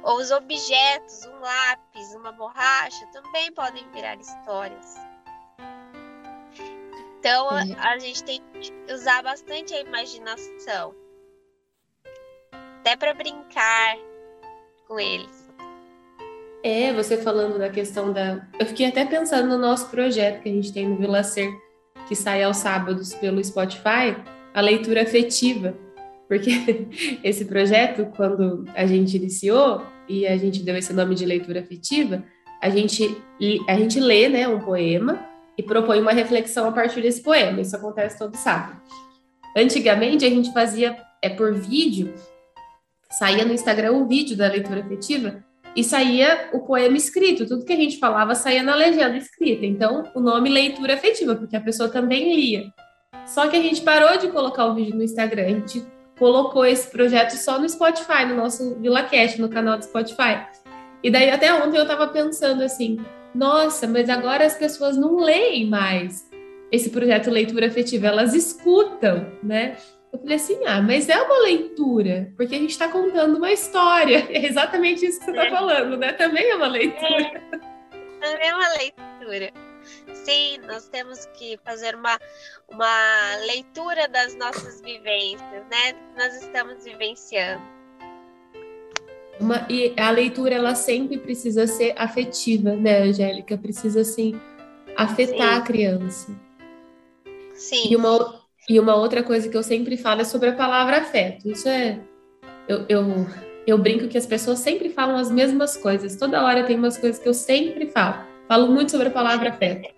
Ou 0.02 0.16
os 0.16 0.30
objetos, 0.30 1.26
um 1.26 1.40
lápis, 1.40 2.14
uma 2.14 2.32
borracha, 2.32 3.06
também 3.12 3.52
podem 3.52 3.88
virar 3.92 4.16
histórias. 4.16 4.96
Então 7.18 7.48
a, 7.50 7.62
a 7.92 7.98
gente 7.98 8.24
tem 8.24 8.42
que 8.60 8.92
usar 8.92 9.22
bastante 9.22 9.72
a 9.74 9.80
imaginação. 9.80 10.94
Até 12.80 12.96
para 12.96 13.14
brincar 13.14 13.96
com 14.88 14.98
eles. 14.98 15.48
É, 16.64 16.92
você 16.92 17.16
falando 17.16 17.58
da 17.58 17.68
questão 17.68 18.12
da. 18.12 18.46
Eu 18.58 18.66
fiquei 18.66 18.86
até 18.86 19.04
pensando 19.04 19.48
no 19.48 19.58
nosso 19.58 19.88
projeto 19.88 20.42
que 20.42 20.48
a 20.48 20.52
gente 20.52 20.72
tem 20.72 20.88
no 20.88 20.96
Vila 20.96 21.22
Ser, 21.22 21.52
que 22.08 22.14
sai 22.14 22.42
aos 22.42 22.56
sábados 22.56 23.14
pelo 23.14 23.42
Spotify, 23.42 24.16
a 24.52 24.60
leitura 24.60 25.02
afetiva. 25.02 25.76
Porque 26.28 26.50
esse 27.22 27.44
projeto, 27.44 28.06
quando 28.16 28.64
a 28.74 28.86
gente 28.86 29.16
iniciou 29.16 29.82
e 30.08 30.26
a 30.26 30.36
gente 30.36 30.62
deu 30.62 30.76
esse 30.76 30.92
nome 30.92 31.14
de 31.14 31.24
leitura 31.24 31.60
afetiva, 31.60 32.24
a 32.60 32.68
gente, 32.70 33.16
a 33.68 33.74
gente 33.74 33.98
lê 33.98 34.28
né, 34.28 34.46
um 34.46 34.60
poema 34.60 35.26
e 35.58 35.62
propõe 35.62 36.00
uma 36.00 36.12
reflexão 36.12 36.68
a 36.68 36.72
partir 36.72 37.02
desse 37.02 37.22
poema. 37.22 37.60
Isso 37.60 37.74
acontece 37.74 38.18
todo 38.18 38.36
sábado. 38.36 38.80
Antigamente 39.56 40.24
a 40.24 40.30
gente 40.30 40.52
fazia 40.52 40.96
é 41.20 41.28
por 41.28 41.54
vídeo, 41.54 42.12
saía 43.10 43.44
no 43.44 43.52
Instagram 43.52 43.92
o 43.92 44.08
vídeo 44.08 44.36
da 44.36 44.48
leitura 44.48 44.80
afetiva 44.80 45.44
e 45.74 45.84
saía 45.84 46.50
o 46.52 46.60
poema 46.60 46.96
escrito. 46.96 47.46
Tudo 47.46 47.64
que 47.64 47.72
a 47.72 47.76
gente 47.76 47.98
falava 47.98 48.34
saía 48.34 48.62
na 48.62 48.74
legenda 48.74 49.16
escrita. 49.16 49.64
Então, 49.64 50.10
o 50.14 50.20
nome 50.20 50.50
leitura 50.50 50.94
afetiva, 50.94 51.34
porque 51.34 51.56
a 51.56 51.60
pessoa 51.60 51.88
também 51.88 52.34
lia. 52.34 52.72
Só 53.26 53.48
que 53.48 53.56
a 53.56 53.62
gente 53.62 53.80
parou 53.82 54.18
de 54.18 54.28
colocar 54.28 54.66
o 54.66 54.74
vídeo 54.74 54.96
no 54.96 55.02
Instagram, 55.02 55.44
a 55.44 55.48
gente 55.48 55.84
colocou 56.22 56.64
esse 56.64 56.88
projeto 56.88 57.32
só 57.32 57.58
no 57.58 57.68
Spotify, 57.68 58.24
no 58.28 58.36
nosso 58.36 58.76
VilaCast, 58.76 59.40
no 59.40 59.48
canal 59.48 59.76
do 59.76 59.82
Spotify. 59.84 60.46
E 61.02 61.10
daí 61.10 61.28
até 61.28 61.52
ontem 61.52 61.76
eu 61.78 61.84
tava 61.84 62.06
pensando 62.06 62.62
assim, 62.62 63.00
nossa, 63.34 63.88
mas 63.88 64.08
agora 64.08 64.46
as 64.46 64.54
pessoas 64.54 64.96
não 64.96 65.16
leem 65.16 65.68
mais 65.68 66.30
esse 66.70 66.90
projeto 66.90 67.28
Leitura 67.28 67.66
Afetiva, 67.66 68.06
elas 68.06 68.34
escutam, 68.34 69.26
né? 69.42 69.76
Eu 70.12 70.20
falei 70.20 70.36
assim, 70.36 70.60
ah, 70.64 70.80
mas 70.80 71.08
é 71.08 71.20
uma 71.20 71.38
leitura, 71.42 72.32
porque 72.36 72.54
a 72.54 72.58
gente 72.58 72.70
está 72.70 72.86
contando 72.86 73.36
uma 73.38 73.50
história. 73.50 74.24
É 74.30 74.46
exatamente 74.46 75.04
isso 75.04 75.18
que 75.18 75.24
você 75.24 75.30
está 75.32 75.46
É. 75.46 75.50
falando, 75.50 75.96
né? 75.96 76.12
Também 76.12 76.48
é 76.50 76.54
uma 76.54 76.68
leitura. 76.68 77.42
Também 78.20 78.48
é 78.48 78.54
uma 78.54 78.68
leitura. 78.78 79.50
Sim, 80.12 80.58
nós 80.66 80.88
temos 80.88 81.26
que 81.34 81.58
fazer 81.64 81.94
uma, 81.94 82.18
uma 82.68 83.36
leitura 83.46 84.08
das 84.08 84.34
nossas 84.36 84.80
vivências, 84.80 85.64
né? 85.70 85.92
Que 85.92 86.18
nós 86.18 86.34
estamos 86.42 86.84
vivenciando. 86.84 87.62
Uma- 89.40 89.66
e 89.68 89.92
a 89.98 90.10
leitura, 90.10 90.54
ela 90.54 90.74
sempre 90.74 91.18
precisa 91.18 91.66
ser 91.66 91.94
afetiva, 91.96 92.76
né, 92.76 93.02
Angélica? 93.02 93.58
Precisa, 93.58 94.02
assim, 94.02 94.40
afetar 94.96 95.54
Sim. 95.54 95.58
a 95.58 95.60
criança. 95.62 96.32
Sim. 97.54 97.90
E 97.90 97.96
uma, 97.96 98.40
e 98.68 98.78
uma 98.78 98.94
outra 98.94 99.22
coisa 99.22 99.48
que 99.48 99.56
eu 99.56 99.62
sempre 99.62 99.96
falo 99.96 100.20
é 100.20 100.24
sobre 100.24 100.50
a 100.50 100.54
palavra 100.54 100.98
afeto. 100.98 101.48
Isso 101.48 101.68
é. 101.68 102.00
Eu, 102.68 102.84
eu, 102.88 103.04
eu 103.66 103.78
brinco 103.78 104.08
que 104.08 104.18
as 104.18 104.26
pessoas 104.26 104.58
sempre 104.60 104.88
falam 104.90 105.16
as 105.16 105.30
mesmas 105.30 105.76
coisas. 105.76 106.16
Toda 106.16 106.44
hora 106.44 106.64
tem 106.64 106.76
umas 106.76 106.96
coisas 106.96 107.20
que 107.20 107.28
eu 107.28 107.34
sempre 107.34 107.90
falo. 107.90 108.31
Falo 108.52 108.68
muito 108.68 108.90
sobre 108.90 109.08
a 109.08 109.10
palavra 109.10 109.48
afeto. 109.48 109.88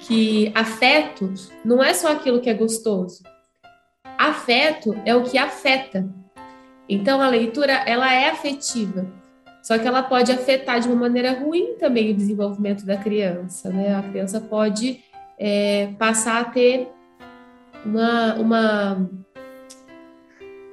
Que 0.00 0.50
afeto 0.52 1.32
não 1.64 1.80
é 1.80 1.94
só 1.94 2.10
aquilo 2.10 2.40
que 2.40 2.50
é 2.50 2.54
gostoso. 2.54 3.22
Afeto 4.18 5.00
é 5.04 5.14
o 5.14 5.22
que 5.22 5.38
afeta. 5.38 6.04
Então 6.88 7.20
a 7.20 7.28
leitura 7.28 7.72
ela 7.72 8.12
é 8.12 8.30
afetiva. 8.30 9.06
Só 9.62 9.78
que 9.78 9.86
ela 9.86 10.02
pode 10.02 10.32
afetar 10.32 10.80
de 10.80 10.88
uma 10.88 10.96
maneira 10.96 11.38
ruim 11.38 11.76
também 11.78 12.10
o 12.10 12.16
desenvolvimento 12.16 12.84
da 12.84 12.96
criança, 12.96 13.70
né? 13.70 13.94
A 13.94 14.02
criança 14.02 14.40
pode 14.40 14.98
é, 15.38 15.90
passar 15.96 16.40
a 16.40 16.44
ter 16.46 16.88
uma, 17.86 18.34
uma, 18.34 19.10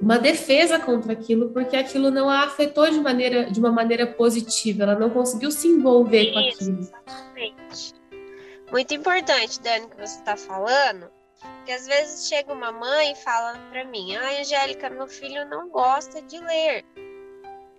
uma 0.00 0.18
defesa 0.18 0.78
contra 0.78 1.12
aquilo, 1.12 1.50
porque 1.50 1.76
aquilo 1.76 2.10
não 2.10 2.28
a 2.28 2.44
afetou 2.44 2.88
de, 2.90 3.00
maneira, 3.00 3.50
de 3.50 3.58
uma 3.58 3.72
maneira 3.72 4.06
positiva, 4.06 4.82
ela 4.82 4.94
não 4.94 5.10
conseguiu 5.10 5.50
se 5.50 5.68
envolver 5.68 6.32
com 6.32 6.40
Isso, 6.40 6.62
aquilo. 6.62 6.78
exatamente. 6.80 7.94
Muito 8.70 8.94
importante, 8.94 9.60
Dani, 9.60 9.88
que 9.88 9.96
você 9.96 10.18
está 10.18 10.36
falando, 10.36 11.10
que 11.64 11.72
às 11.72 11.86
vezes 11.86 12.28
chega 12.28 12.52
uma 12.52 12.72
mãe 12.72 13.12
e 13.12 13.16
fala 13.16 13.58
para 13.70 13.84
mim, 13.84 14.14
ah, 14.16 14.40
Angélica, 14.40 14.90
meu 14.90 15.06
filho 15.06 15.48
não 15.48 15.68
gosta 15.68 16.20
de 16.20 16.38
ler. 16.38 16.84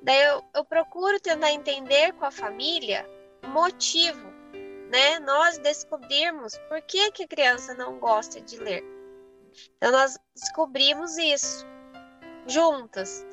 Daí 0.02 0.24
eu, 0.24 0.44
eu 0.56 0.66
procuro 0.66 1.20
tentar 1.20 1.52
entender 1.52 2.14
com 2.14 2.26
a 2.26 2.32
família 2.32 3.08
o 3.44 3.50
motivo, 3.50 4.26
né? 4.90 5.20
Nós 5.20 5.58
descobrirmos 5.60 6.58
por 6.70 6.82
que, 6.82 7.12
que 7.12 7.24
a 7.24 7.28
criança 7.28 7.74
não 7.74 8.00
gosta 8.00 8.40
de 8.40 8.58
ler. 8.58 8.84
Então 9.76 9.92
nós 9.92 10.18
descobrimos 10.34 11.18
isso 11.18 11.66
juntas. 12.48 13.26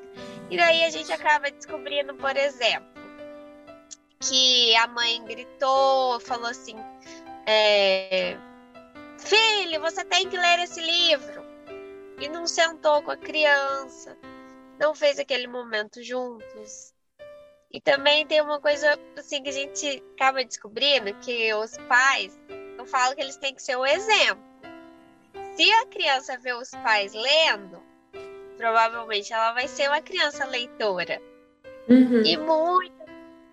E 0.50 0.56
daí 0.56 0.85
a 0.85 0.90
gente 0.90 1.12
acaba 1.12 1.50
descobrindo, 1.50 2.14
por 2.14 2.37
exemplo, 2.37 2.87
que 4.21 4.75
a 4.76 4.87
mãe 4.87 5.25
gritou, 5.25 6.21
falou 6.21 6.47
assim: 6.47 6.76
é, 7.47 8.37
Filho, 9.18 9.80
você 9.80 10.04
tem 10.04 10.28
que 10.28 10.37
ler 10.37 10.59
esse 10.61 10.80
livro. 10.80 11.42
E 12.21 12.28
não 12.28 12.47
sentou 12.47 13.02
com 13.02 13.11
a 13.11 13.16
criança, 13.16 14.16
não 14.78 14.94
fez 14.94 15.18
aquele 15.18 15.47
momento 15.47 16.02
juntos. 16.02 16.94
E 17.73 17.80
também 17.80 18.25
tem 18.25 18.40
uma 18.40 18.61
coisa 18.61 18.97
assim 19.18 19.42
que 19.42 19.49
a 19.49 19.52
gente 19.52 20.02
acaba 20.14 20.44
descobrindo 20.44 21.12
que 21.14 21.52
os 21.54 21.76
pais, 21.88 22.38
eu 22.78 22.87
falo 22.87 23.16
que 23.16 23.21
eles 23.21 23.37
têm 23.37 23.54
que 23.54 23.62
ser 23.62 23.76
o 23.76 23.85
exemplo. 23.85 24.44
Se 25.56 25.73
a 25.73 25.87
criança 25.87 26.38
vê 26.38 26.52
os 26.52 26.71
pais 26.71 27.12
lendo, 27.12 27.83
provavelmente 28.56 29.32
ela 29.32 29.52
vai 29.52 29.68
ser 29.68 29.88
uma 29.88 30.00
criança 30.00 30.44
leitora. 30.44 31.20
Uhum. 31.88 32.23
E 32.25 32.37
muitos, 32.37 33.06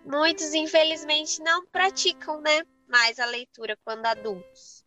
muitos, 0.05 0.53
infelizmente, 0.53 1.41
não 1.41 1.65
praticam, 1.65 2.41
né? 2.41 2.63
Mais 2.87 3.19
a 3.19 3.25
leitura 3.25 3.77
quando 3.83 4.05
adultos. 4.05 4.83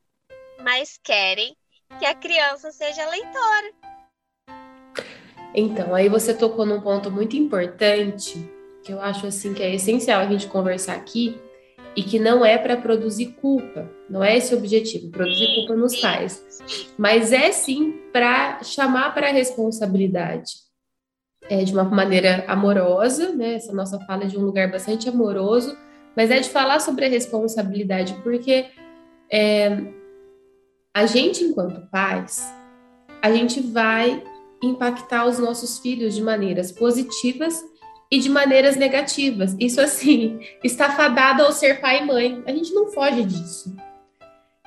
Mas 0.60 0.98
querem 1.02 1.56
que 1.98 2.06
a 2.06 2.14
criança 2.14 2.70
seja 2.72 3.08
leitora. 3.08 3.72
Então, 5.54 5.94
aí 5.94 6.08
você 6.08 6.34
tocou 6.34 6.66
num 6.66 6.80
ponto 6.80 7.10
muito 7.10 7.36
importante, 7.36 8.50
que 8.82 8.92
eu 8.92 9.00
acho 9.00 9.26
assim 9.26 9.54
que 9.54 9.62
é 9.62 9.74
essencial 9.74 10.20
a 10.20 10.26
gente 10.26 10.48
conversar 10.48 10.94
aqui, 10.94 11.40
e 11.96 12.02
que 12.02 12.18
não 12.18 12.44
é 12.44 12.58
para 12.58 12.76
produzir 12.76 13.36
culpa, 13.40 13.90
não 14.08 14.22
é 14.22 14.36
esse 14.36 14.54
o 14.54 14.58
objetivo, 14.58 15.10
produzir 15.10 15.54
culpa 15.54 15.76
nos 15.76 16.00
pais, 16.00 16.92
mas 16.98 17.32
é 17.32 17.52
sim 17.52 17.92
para 18.12 18.62
chamar 18.62 19.14
para 19.14 19.28
a 19.28 19.32
responsabilidade. 19.32 20.64
É 21.48 21.62
de 21.62 21.72
uma 21.72 21.84
maneira 21.84 22.44
amorosa, 22.48 23.32
né? 23.32 23.54
Essa 23.54 23.72
nossa 23.72 24.00
fala 24.00 24.24
é 24.24 24.26
de 24.26 24.38
um 24.38 24.42
lugar 24.42 24.70
bastante 24.70 25.08
amoroso, 25.08 25.76
mas 26.16 26.30
é 26.30 26.40
de 26.40 26.48
falar 26.48 26.80
sobre 26.80 27.04
a 27.04 27.08
responsabilidade, 27.08 28.14
porque 28.22 28.66
é, 29.30 29.76
a 30.94 31.06
gente, 31.06 31.44
enquanto 31.44 31.90
pais, 31.90 32.42
a 33.20 33.30
gente 33.30 33.60
vai 33.60 34.22
impactar 34.62 35.26
os 35.26 35.38
nossos 35.38 35.78
filhos 35.78 36.14
de 36.14 36.22
maneiras 36.22 36.72
positivas 36.72 37.62
e 38.14 38.20
de 38.20 38.28
maneiras 38.28 38.76
negativas. 38.76 39.56
Isso, 39.58 39.80
assim, 39.80 40.38
está 40.62 40.92
fadado 40.92 41.42
ao 41.42 41.50
ser 41.50 41.80
pai 41.80 42.00
e 42.00 42.06
mãe. 42.06 42.44
A 42.46 42.52
gente 42.52 42.72
não 42.72 42.86
foge 42.92 43.24
disso. 43.24 43.74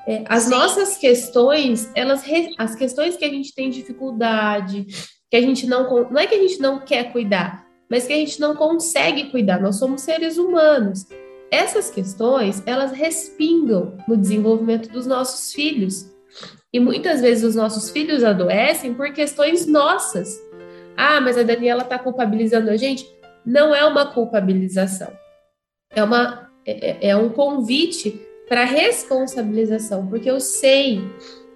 É, 0.06 0.26
as 0.28 0.44
Sim. 0.44 0.50
nossas 0.50 0.98
questões, 0.98 1.90
elas, 1.96 2.26
as 2.58 2.76
questões 2.76 3.16
que 3.16 3.24
a 3.24 3.30
gente 3.30 3.56
tem 3.56 3.70
dificuldade, 3.70 4.86
que 5.32 5.38
a 5.38 5.42
gente 5.42 5.66
não, 5.66 6.10
não 6.10 6.20
é 6.20 6.28
que 6.28 6.36
a 6.36 6.42
gente 6.42 6.60
não 6.60 6.80
quer 6.82 7.14
cuidar, 7.14 7.66
mas 7.90 8.06
que 8.06 8.12
a 8.12 8.18
gente 8.18 8.38
não 8.38 8.54
consegue 8.54 9.32
cuidar. 9.32 9.62
Nós 9.62 9.78
somos 9.78 10.02
seres 10.02 10.38
humanos. 10.38 11.06
Essas 11.50 11.90
questões, 11.90 12.62
elas 12.66 12.92
respingam 12.92 13.98
no 14.10 14.18
desenvolvimento 14.18 14.90
dos 14.90 15.06
nossos 15.06 15.54
filhos. 15.54 16.12
E 16.74 16.82
muitas 16.82 17.22
vezes 17.22 17.46
os 17.46 17.56
nossos 17.56 17.90
filhos 17.92 18.26
adoecem 18.26 18.94
por 18.94 19.14
questões 19.14 19.66
nossas. 19.66 20.38
Ah, 20.98 21.22
mas 21.22 21.38
a 21.38 21.44
Daniela 21.44 21.84
está 21.84 21.98
culpabilizando 21.98 22.70
a 22.70 22.76
gente. 22.76 23.17
Não 23.48 23.74
é 23.74 23.86
uma 23.86 24.12
culpabilização. 24.12 25.10
É, 25.96 26.04
uma, 26.04 26.52
é, 26.66 27.12
é 27.12 27.16
um 27.16 27.30
convite 27.30 28.22
para 28.46 28.66
responsabilização, 28.66 30.06
porque 30.08 30.30
eu 30.30 30.42
sei, 30.42 31.02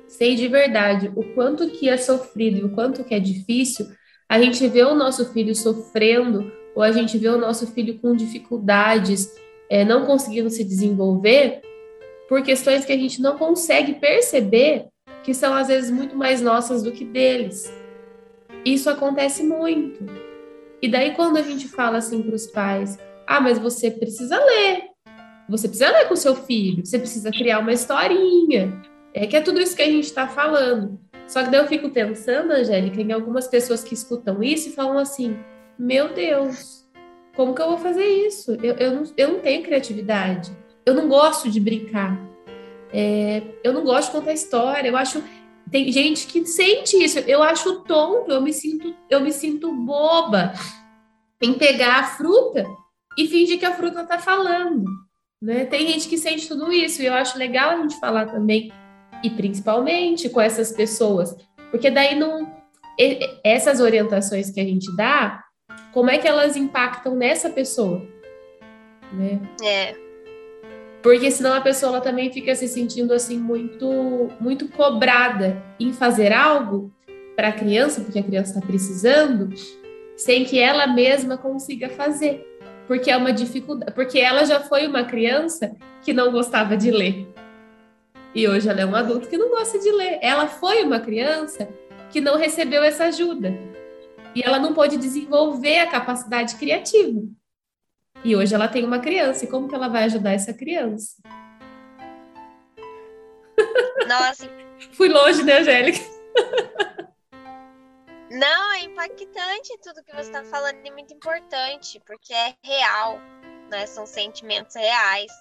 sei 0.07 0.35
de 0.35 0.47
verdade 0.47 1.11
o 1.17 1.33
quanto 1.33 1.69
que 1.69 1.89
é 1.89 1.97
sofrido 1.97 2.59
e 2.59 2.63
o 2.63 2.69
quanto 2.69 3.03
que 3.03 3.13
é 3.13 3.19
difícil 3.19 3.87
a 4.29 4.41
gente 4.41 4.65
ver 4.69 4.85
o 4.85 4.95
nosso 4.95 5.33
filho 5.33 5.53
sofrendo 5.53 6.49
ou 6.73 6.81
a 6.81 6.93
gente 6.93 7.17
vê 7.17 7.27
o 7.27 7.37
nosso 7.37 7.67
filho 7.67 7.99
com 7.99 8.15
dificuldades, 8.15 9.29
é, 9.69 9.83
não 9.83 10.05
conseguindo 10.05 10.49
se 10.49 10.63
desenvolver 10.63 11.59
por 12.29 12.41
questões 12.41 12.85
que 12.85 12.93
a 12.93 12.97
gente 12.97 13.21
não 13.21 13.37
consegue 13.37 13.95
perceber 13.95 14.85
que 15.25 15.33
são 15.33 15.53
às 15.53 15.67
vezes 15.67 15.91
muito 15.91 16.15
mais 16.15 16.39
nossas 16.41 16.83
do 16.83 16.93
que 16.93 17.03
deles. 17.03 17.69
Isso 18.63 18.89
acontece 18.89 19.43
muito. 19.43 20.30
E 20.81 20.89
daí, 20.89 21.13
quando 21.13 21.37
a 21.37 21.41
gente 21.41 21.67
fala 21.67 21.97
assim 21.97 22.21
para 22.21 22.35
os 22.35 22.47
pais: 22.47 22.97
ah, 23.27 23.39
mas 23.39 23.59
você 23.59 23.91
precisa 23.91 24.37
ler, 24.43 24.83
você 25.47 25.67
precisa 25.67 25.91
ler 25.91 26.07
com 26.07 26.15
seu 26.15 26.35
filho, 26.35 26.85
você 26.85 26.97
precisa 26.97 27.31
criar 27.31 27.59
uma 27.59 27.73
historinha. 27.73 28.81
É 29.13 29.27
que 29.27 29.35
é 29.35 29.41
tudo 29.41 29.59
isso 29.59 29.75
que 29.75 29.81
a 29.81 29.89
gente 29.89 30.05
está 30.05 30.27
falando. 30.27 30.99
Só 31.27 31.43
que 31.43 31.49
daí 31.49 31.61
eu 31.61 31.67
fico 31.67 31.89
pensando, 31.89 32.51
Angélica, 32.51 33.01
em 33.01 33.11
algumas 33.11 33.47
pessoas 33.47 33.83
que 33.83 33.93
escutam 33.93 34.41
isso 34.41 34.69
e 34.69 34.73
falam 34.73 34.97
assim: 34.97 35.37
meu 35.77 36.13
Deus, 36.13 36.85
como 37.35 37.53
que 37.53 37.61
eu 37.61 37.69
vou 37.69 37.77
fazer 37.77 38.05
isso? 38.05 38.57
Eu, 38.61 38.75
eu, 38.75 38.95
não, 38.95 39.03
eu 39.15 39.27
não 39.29 39.39
tenho 39.39 39.63
criatividade, 39.63 40.51
eu 40.85 40.93
não 40.93 41.07
gosto 41.07 41.49
de 41.49 41.59
brincar, 41.59 42.19
é, 42.93 43.41
eu 43.63 43.73
não 43.73 43.83
gosto 43.83 44.07
de 44.07 44.17
contar 44.17 44.33
história, 44.33 44.89
eu 44.89 44.97
acho. 44.97 45.23
Tem 45.71 45.89
gente 45.91 46.27
que 46.27 46.45
sente 46.45 46.97
isso, 46.97 47.19
eu 47.19 47.41
acho 47.41 47.81
tonto, 47.83 48.29
eu 48.29 48.41
me 48.41 48.51
sinto, 48.51 48.93
eu 49.09 49.21
me 49.21 49.31
sinto 49.31 49.73
boba 49.73 50.53
em 51.41 51.53
pegar 51.53 51.99
a 51.99 52.03
fruta 52.03 52.65
e 53.17 53.25
fingir 53.27 53.57
que 53.57 53.65
a 53.65 53.73
fruta 53.73 54.01
está 54.01 54.19
falando. 54.19 54.83
Né? 55.41 55.65
Tem 55.65 55.87
gente 55.87 56.09
que 56.09 56.17
sente 56.17 56.47
tudo 56.47 56.71
isso, 56.71 57.01
e 57.01 57.05
eu 57.05 57.13
acho 57.13 57.37
legal 57.37 57.71
a 57.71 57.77
gente 57.77 57.99
falar 57.99 58.27
também 58.27 58.71
e 59.23 59.29
principalmente 59.29 60.29
com 60.29 60.41
essas 60.41 60.71
pessoas, 60.71 61.35
porque 61.71 61.89
daí 61.89 62.15
não 62.15 62.59
essas 63.43 63.79
orientações 63.79 64.51
que 64.51 64.59
a 64.59 64.65
gente 64.65 64.93
dá, 64.95 65.43
como 65.91 66.09
é 66.09 66.17
que 66.17 66.27
elas 66.27 66.55
impactam 66.55 67.15
nessa 67.15 67.49
pessoa, 67.49 68.05
né? 69.13 69.39
É. 69.63 69.95
Porque 71.01 71.31
senão 71.31 71.53
a 71.53 71.61
pessoa 71.61 71.99
também 71.99 72.31
fica 72.31 72.53
se 72.55 72.67
sentindo 72.67 73.13
assim 73.13 73.37
muito 73.37 74.29
muito 74.39 74.67
cobrada 74.69 75.61
em 75.79 75.91
fazer 75.91 76.31
algo 76.31 76.93
para 77.35 77.47
a 77.47 77.53
criança, 77.53 78.01
porque 78.01 78.19
a 78.19 78.23
criança 78.23 78.53
está 78.53 78.65
precisando, 78.65 79.49
sem 80.15 80.45
que 80.45 80.59
ela 80.59 80.85
mesma 80.85 81.37
consiga 81.37 81.89
fazer. 81.89 82.47
Porque 82.87 83.09
é 83.09 83.17
uma 83.17 83.33
dificuldade, 83.33 83.93
porque 83.93 84.19
ela 84.19 84.43
já 84.45 84.59
foi 84.59 84.85
uma 84.85 85.03
criança 85.03 85.75
que 86.03 86.13
não 86.13 86.31
gostava 86.31 86.77
de 86.77 86.91
ler. 86.91 87.27
E 88.33 88.47
hoje 88.47 88.69
ela 88.69 88.81
é 88.81 88.85
um 88.85 88.95
adulto 88.95 89.27
que 89.27 89.37
não 89.37 89.49
gosta 89.49 89.79
de 89.79 89.91
ler. 89.91 90.19
Ela 90.21 90.47
foi 90.47 90.83
uma 90.83 90.99
criança 90.99 91.67
que 92.11 92.21
não 92.21 92.37
recebeu 92.37 92.83
essa 92.83 93.05
ajuda. 93.05 93.57
E 94.35 94.41
ela 94.43 94.59
não 94.59 94.73
pôde 94.73 94.97
desenvolver 94.97 95.79
a 95.79 95.87
capacidade 95.87 96.55
criativa. 96.55 97.21
E 98.23 98.35
hoje 98.35 98.53
ela 98.53 98.67
tem 98.67 98.83
uma 98.83 98.99
criança. 98.99 99.45
E 99.45 99.47
como 99.47 99.67
que 99.67 99.75
ela 99.75 99.87
vai 99.87 100.03
ajudar 100.03 100.33
essa 100.33 100.53
criança? 100.53 101.17
Nossa. 104.07 104.47
Fui 104.93 105.09
longe, 105.09 105.43
né, 105.43 105.59
Angélica? 105.59 105.99
Não, 108.29 108.73
é 108.73 108.83
impactante 108.83 109.77
tudo 109.83 110.03
que 110.03 110.15
você 110.15 110.29
está 110.29 110.43
falando 110.45 110.79
e 110.85 110.91
muito 110.91 111.13
importante, 111.13 112.01
porque 112.05 112.33
é 112.33 112.55
real, 112.63 113.19
né? 113.69 113.85
São 113.85 114.05
sentimentos 114.05 114.75
reais 114.75 115.31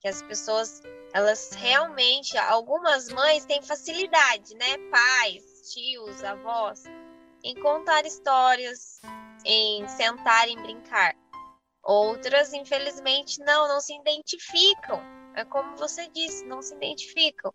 que 0.00 0.08
as 0.08 0.22
pessoas 0.22 0.82
elas 1.12 1.52
realmente, 1.52 2.36
algumas 2.38 3.08
mães 3.10 3.44
têm 3.44 3.62
facilidade, 3.62 4.54
né? 4.54 4.78
Pais, 4.90 5.72
tios, 5.72 6.24
avós, 6.24 6.84
em 7.44 7.54
contar 7.60 8.04
histórias, 8.06 8.98
em 9.44 9.86
sentar 9.88 10.48
e 10.48 10.56
brincar. 10.56 11.14
Outras, 11.82 12.52
infelizmente, 12.52 13.40
não, 13.40 13.66
não 13.66 13.80
se 13.80 13.94
identificam. 13.94 15.02
É 15.34 15.44
como 15.44 15.76
você 15.76 16.08
disse, 16.08 16.44
não 16.44 16.62
se 16.62 16.74
identificam. 16.74 17.52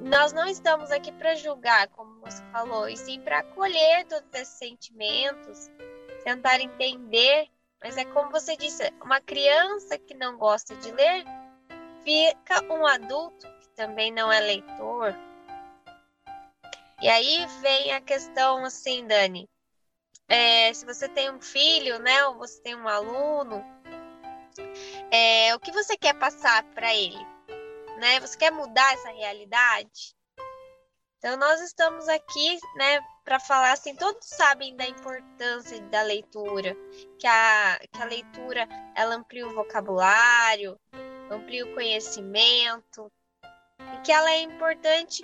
Nós 0.00 0.32
não 0.32 0.46
estamos 0.46 0.90
aqui 0.90 1.12
para 1.12 1.34
julgar, 1.34 1.88
como 1.88 2.20
você 2.20 2.42
falou, 2.52 2.88
e 2.88 2.96
sim 2.96 3.20
para 3.20 3.40
acolher 3.40 4.06
todos 4.06 4.32
esses 4.32 4.54
sentimentos, 4.58 5.70
tentar 6.24 6.58
entender. 6.60 7.48
Mas 7.82 7.96
é 7.98 8.04
como 8.06 8.30
você 8.30 8.56
disse, 8.56 8.90
uma 9.02 9.20
criança 9.20 9.98
que 9.98 10.14
não 10.14 10.38
gosta 10.38 10.74
de 10.76 10.90
ler 10.92 11.24
fica 12.02 12.62
um 12.72 12.86
adulto 12.86 13.46
que 13.60 13.68
também 13.76 14.10
não 14.10 14.32
é 14.32 14.40
leitor. 14.40 15.14
E 17.02 17.08
aí 17.08 17.46
vem 17.60 17.92
a 17.92 18.00
questão 18.00 18.64
assim, 18.64 19.06
Dani. 19.06 19.49
É, 20.30 20.72
se 20.72 20.86
você 20.86 21.08
tem 21.08 21.28
um 21.28 21.40
filho, 21.40 21.98
né, 21.98 22.24
ou 22.26 22.38
você 22.38 22.62
tem 22.62 22.76
um 22.76 22.86
aluno, 22.86 23.64
é, 25.10 25.52
o 25.56 25.58
que 25.58 25.72
você 25.72 25.96
quer 25.96 26.14
passar 26.14 26.62
para 26.72 26.94
ele? 26.94 27.18
Né? 27.98 28.20
Você 28.20 28.38
quer 28.38 28.52
mudar 28.52 28.94
essa 28.94 29.10
realidade? 29.10 30.14
Então 31.18 31.36
nós 31.36 31.60
estamos 31.60 32.08
aqui, 32.08 32.58
né, 32.76 33.00
para 33.24 33.40
falar 33.40 33.72
assim, 33.72 33.94
todos 33.96 34.26
sabem 34.26 34.74
da 34.76 34.86
importância 34.86 35.80
da 35.82 36.02
leitura, 36.02 36.76
que 37.18 37.26
a, 37.26 37.80
que 37.92 38.00
a 38.00 38.06
leitura 38.06 38.68
ela 38.94 39.16
amplia 39.16 39.46
o 39.46 39.52
vocabulário, 39.52 40.78
amplia 41.28 41.66
o 41.66 41.74
conhecimento, 41.74 43.12
e 43.42 44.00
que 44.02 44.12
ela 44.12 44.30
é 44.30 44.42
importante, 44.42 45.22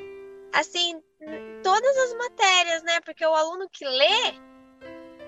assim, 0.52 1.00
em 1.20 1.62
todas 1.62 1.96
as 1.96 2.14
matérias, 2.14 2.82
né? 2.82 3.00
Porque 3.00 3.24
o 3.24 3.34
aluno 3.34 3.68
que 3.70 3.86
lê, 3.86 4.34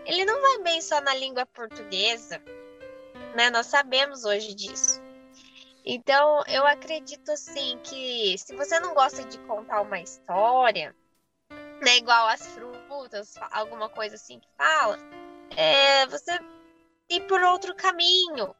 ele 0.08 0.24
não 0.24 0.40
vai 0.40 0.62
bem 0.62 0.80
só 0.80 1.00
na 1.02 1.14
língua 1.14 1.44
portuguesa, 1.44 2.42
né? 3.36 3.50
Nós 3.50 3.66
sabemos 3.66 4.24
hoje 4.24 4.54
disso. 4.54 5.00
Então, 5.84 6.42
eu 6.48 6.66
acredito 6.66 7.30
assim 7.30 7.78
que 7.84 8.36
se 8.38 8.56
você 8.56 8.80
não 8.80 8.94
gosta 8.94 9.22
de 9.24 9.38
contar 9.40 9.82
uma 9.82 10.00
história, 10.00 10.94
né, 11.80 11.96
igual 11.96 12.26
as 12.26 12.46
frutas, 12.48 13.34
alguma 13.52 13.88
coisa 13.88 14.16
assim 14.16 14.40
que 14.40 14.48
fala, 14.56 14.98
é, 15.56 16.06
você 16.06 16.38
ir 17.08 17.20
por 17.26 17.42
outro 17.42 17.74
caminho, 17.74 18.54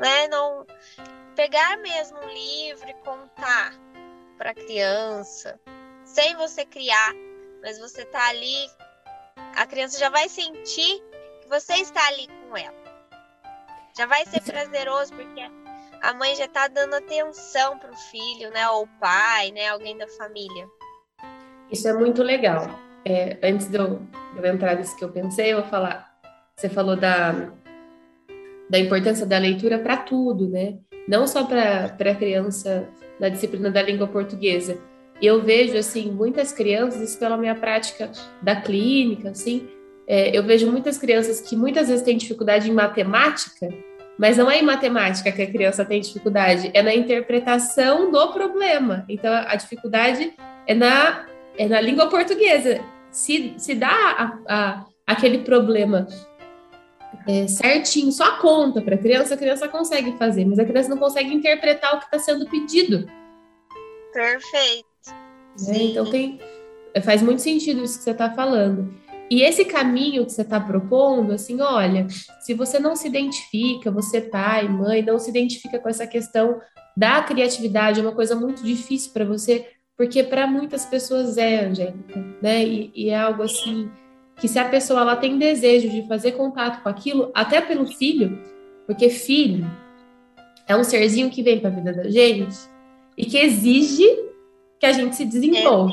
né? 0.00 0.28
Não 0.28 0.66
pegar 1.36 1.76
mesmo 1.78 2.18
um 2.18 2.28
livro 2.28 2.88
e 2.88 2.94
contar 3.04 3.72
para 4.36 4.50
a 4.50 4.54
criança, 4.54 5.60
sem 6.04 6.34
você 6.36 6.64
criar, 6.64 7.12
mas 7.62 7.78
você 7.78 8.04
tá 8.04 8.28
ali, 8.28 8.70
a 9.60 9.66
criança 9.66 9.98
já 9.98 10.08
vai 10.08 10.26
sentir 10.26 11.02
que 11.42 11.48
você 11.50 11.74
está 11.74 12.00
ali 12.08 12.26
com 12.26 12.56
ela. 12.56 12.74
Já 13.94 14.06
vai 14.06 14.24
ser 14.24 14.40
prazeroso 14.40 15.12
porque 15.12 15.42
a 16.00 16.14
mãe 16.14 16.34
já 16.34 16.48
tá 16.48 16.66
dando 16.66 16.94
atenção 16.94 17.78
pro 17.78 17.94
filho, 17.94 18.50
né? 18.52 18.66
Ou 18.70 18.84
o 18.84 18.88
pai, 18.98 19.50
né? 19.50 19.68
Alguém 19.68 19.98
da 19.98 20.08
família. 20.08 20.66
Isso 21.70 21.86
é 21.86 21.92
muito 21.92 22.22
legal. 22.22 22.70
É, 23.04 23.36
antes 23.42 23.66
de 23.66 23.76
eu, 23.76 23.98
de 24.32 24.38
eu 24.38 24.46
entrar 24.46 24.76
nisso 24.76 24.96
que 24.96 25.04
eu 25.04 25.12
pensei, 25.12 25.52
eu 25.52 25.60
vou 25.60 25.68
falar. 25.68 26.10
Você 26.56 26.70
falou 26.70 26.96
da, 26.96 27.52
da 28.70 28.78
importância 28.78 29.26
da 29.26 29.36
leitura 29.36 29.78
para 29.78 29.98
tudo, 29.98 30.48
né? 30.48 30.78
Não 31.06 31.26
só 31.26 31.44
para 31.44 31.84
a 31.84 32.14
criança 32.14 32.88
na 33.18 33.28
disciplina 33.28 33.70
da 33.70 33.82
língua 33.82 34.08
portuguesa. 34.08 34.80
E 35.20 35.26
eu 35.26 35.42
vejo, 35.42 35.76
assim, 35.76 36.10
muitas 36.10 36.52
crianças, 36.52 37.02
isso 37.02 37.18
pela 37.18 37.36
minha 37.36 37.54
prática 37.54 38.10
da 38.40 38.56
clínica, 38.56 39.30
assim, 39.30 39.68
é, 40.06 40.36
eu 40.36 40.42
vejo 40.42 40.70
muitas 40.70 40.98
crianças 40.98 41.40
que 41.40 41.54
muitas 41.54 41.88
vezes 41.88 42.04
têm 42.04 42.16
dificuldade 42.16 42.70
em 42.70 42.74
matemática, 42.74 43.68
mas 44.18 44.36
não 44.36 44.50
é 44.50 44.58
em 44.58 44.62
matemática 44.62 45.30
que 45.30 45.42
a 45.42 45.50
criança 45.50 45.84
tem 45.84 46.00
dificuldade, 46.00 46.70
é 46.74 46.82
na 46.82 46.94
interpretação 46.94 48.10
do 48.10 48.32
problema. 48.32 49.04
Então, 49.08 49.32
a 49.32 49.54
dificuldade 49.54 50.34
é 50.66 50.74
na, 50.74 51.26
é 51.56 51.68
na 51.68 51.80
língua 51.80 52.08
portuguesa. 52.08 52.80
Se, 53.10 53.54
se 53.56 53.74
dá 53.74 53.88
a, 53.88 54.38
a, 54.48 54.86
aquele 55.06 55.38
problema 55.38 56.06
é, 57.28 57.46
certinho, 57.46 58.10
só 58.10 58.36
conta 58.38 58.82
para 58.82 58.94
a 58.94 58.98
criança, 58.98 59.34
a 59.34 59.38
criança 59.38 59.68
consegue 59.68 60.16
fazer, 60.18 60.44
mas 60.44 60.58
a 60.58 60.64
criança 60.64 60.88
não 60.88 60.98
consegue 60.98 61.32
interpretar 61.32 61.94
o 61.94 61.98
que 61.98 62.06
está 62.06 62.18
sendo 62.18 62.48
pedido. 62.48 63.06
Perfeito. 64.12 64.89
Né? 65.58 65.82
Então 65.84 66.10
tem, 66.10 66.38
faz 67.02 67.22
muito 67.22 67.42
sentido 67.42 67.82
isso 67.82 67.98
que 67.98 68.04
você 68.04 68.10
está 68.10 68.30
falando. 68.30 68.92
E 69.30 69.42
esse 69.42 69.64
caminho 69.64 70.26
que 70.26 70.32
você 70.32 70.42
está 70.42 70.58
propondo, 70.58 71.32
assim, 71.32 71.60
olha, 71.60 72.08
se 72.40 72.52
você 72.52 72.80
não 72.80 72.96
se 72.96 73.06
identifica, 73.06 73.88
você 73.88 74.20
pai, 74.20 74.68
mãe, 74.68 75.02
não 75.02 75.20
se 75.20 75.30
identifica 75.30 75.78
com 75.78 75.88
essa 75.88 76.04
questão 76.04 76.60
da 76.96 77.22
criatividade, 77.22 78.00
é 78.00 78.02
uma 78.02 78.14
coisa 78.14 78.34
muito 78.34 78.64
difícil 78.64 79.12
para 79.12 79.24
você, 79.24 79.68
porque 79.96 80.24
para 80.24 80.48
muitas 80.48 80.84
pessoas 80.84 81.38
é, 81.38 81.64
Angélica, 81.64 82.24
né? 82.42 82.64
E, 82.64 82.90
e 82.92 83.08
é 83.10 83.18
algo 83.18 83.44
assim 83.44 83.88
que 84.36 84.48
se 84.48 84.58
a 84.58 84.68
pessoa 84.68 85.02
ela 85.02 85.14
tem 85.14 85.38
desejo 85.38 85.88
de 85.88 86.08
fazer 86.08 86.32
contato 86.32 86.82
com 86.82 86.88
aquilo, 86.88 87.30
até 87.32 87.60
pelo 87.60 87.86
filho, 87.86 88.36
porque 88.86 89.10
filho 89.10 89.70
é 90.66 90.74
um 90.74 90.82
serzinho 90.82 91.30
que 91.30 91.42
vem 91.42 91.60
para 91.60 91.68
a 91.68 91.72
vida 91.72 91.92
da 91.92 92.08
gente 92.08 92.56
e 93.16 93.26
que 93.26 93.38
exige 93.38 94.06
que 94.80 94.86
a 94.86 94.92
gente 94.92 95.14
se 95.14 95.26
desenvolva. 95.26 95.92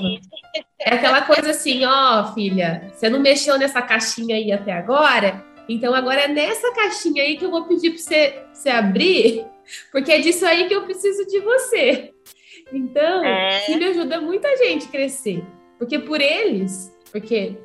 É 0.80 0.96
aquela 0.96 1.22
coisa 1.24 1.52
assim, 1.52 1.84
ó, 1.86 2.22
oh, 2.22 2.34
filha, 2.34 2.90
você 2.94 3.10
não 3.10 3.20
mexeu 3.20 3.60
nessa 3.60 3.82
caixinha 3.82 4.36
aí 4.36 4.52
até 4.52 4.72
agora, 4.72 5.44
então 5.68 5.94
agora 5.94 6.22
é 6.22 6.28
nessa 6.30 6.74
caixinha 6.74 7.22
aí 7.22 7.36
que 7.36 7.46
eu 7.46 7.52
vou 7.52 7.66
pedir 7.66 7.92
para 7.92 8.00
você, 8.00 8.44
você 8.54 8.70
abrir, 8.70 9.46
porque 9.92 10.12
é 10.12 10.20
disso 10.20 10.46
aí 10.46 10.68
que 10.68 10.74
eu 10.74 10.84
preciso 10.84 11.28
de 11.28 11.42
você. 11.42 12.14
Então, 12.72 13.24
é. 13.24 13.60
filho 13.62 13.90
ajuda 13.90 14.22
muita 14.22 14.56
gente 14.58 14.88
a 14.88 14.90
crescer, 14.90 15.44
porque 15.78 16.00
por 16.00 16.22
eles, 16.22 16.96
porque 17.12 17.58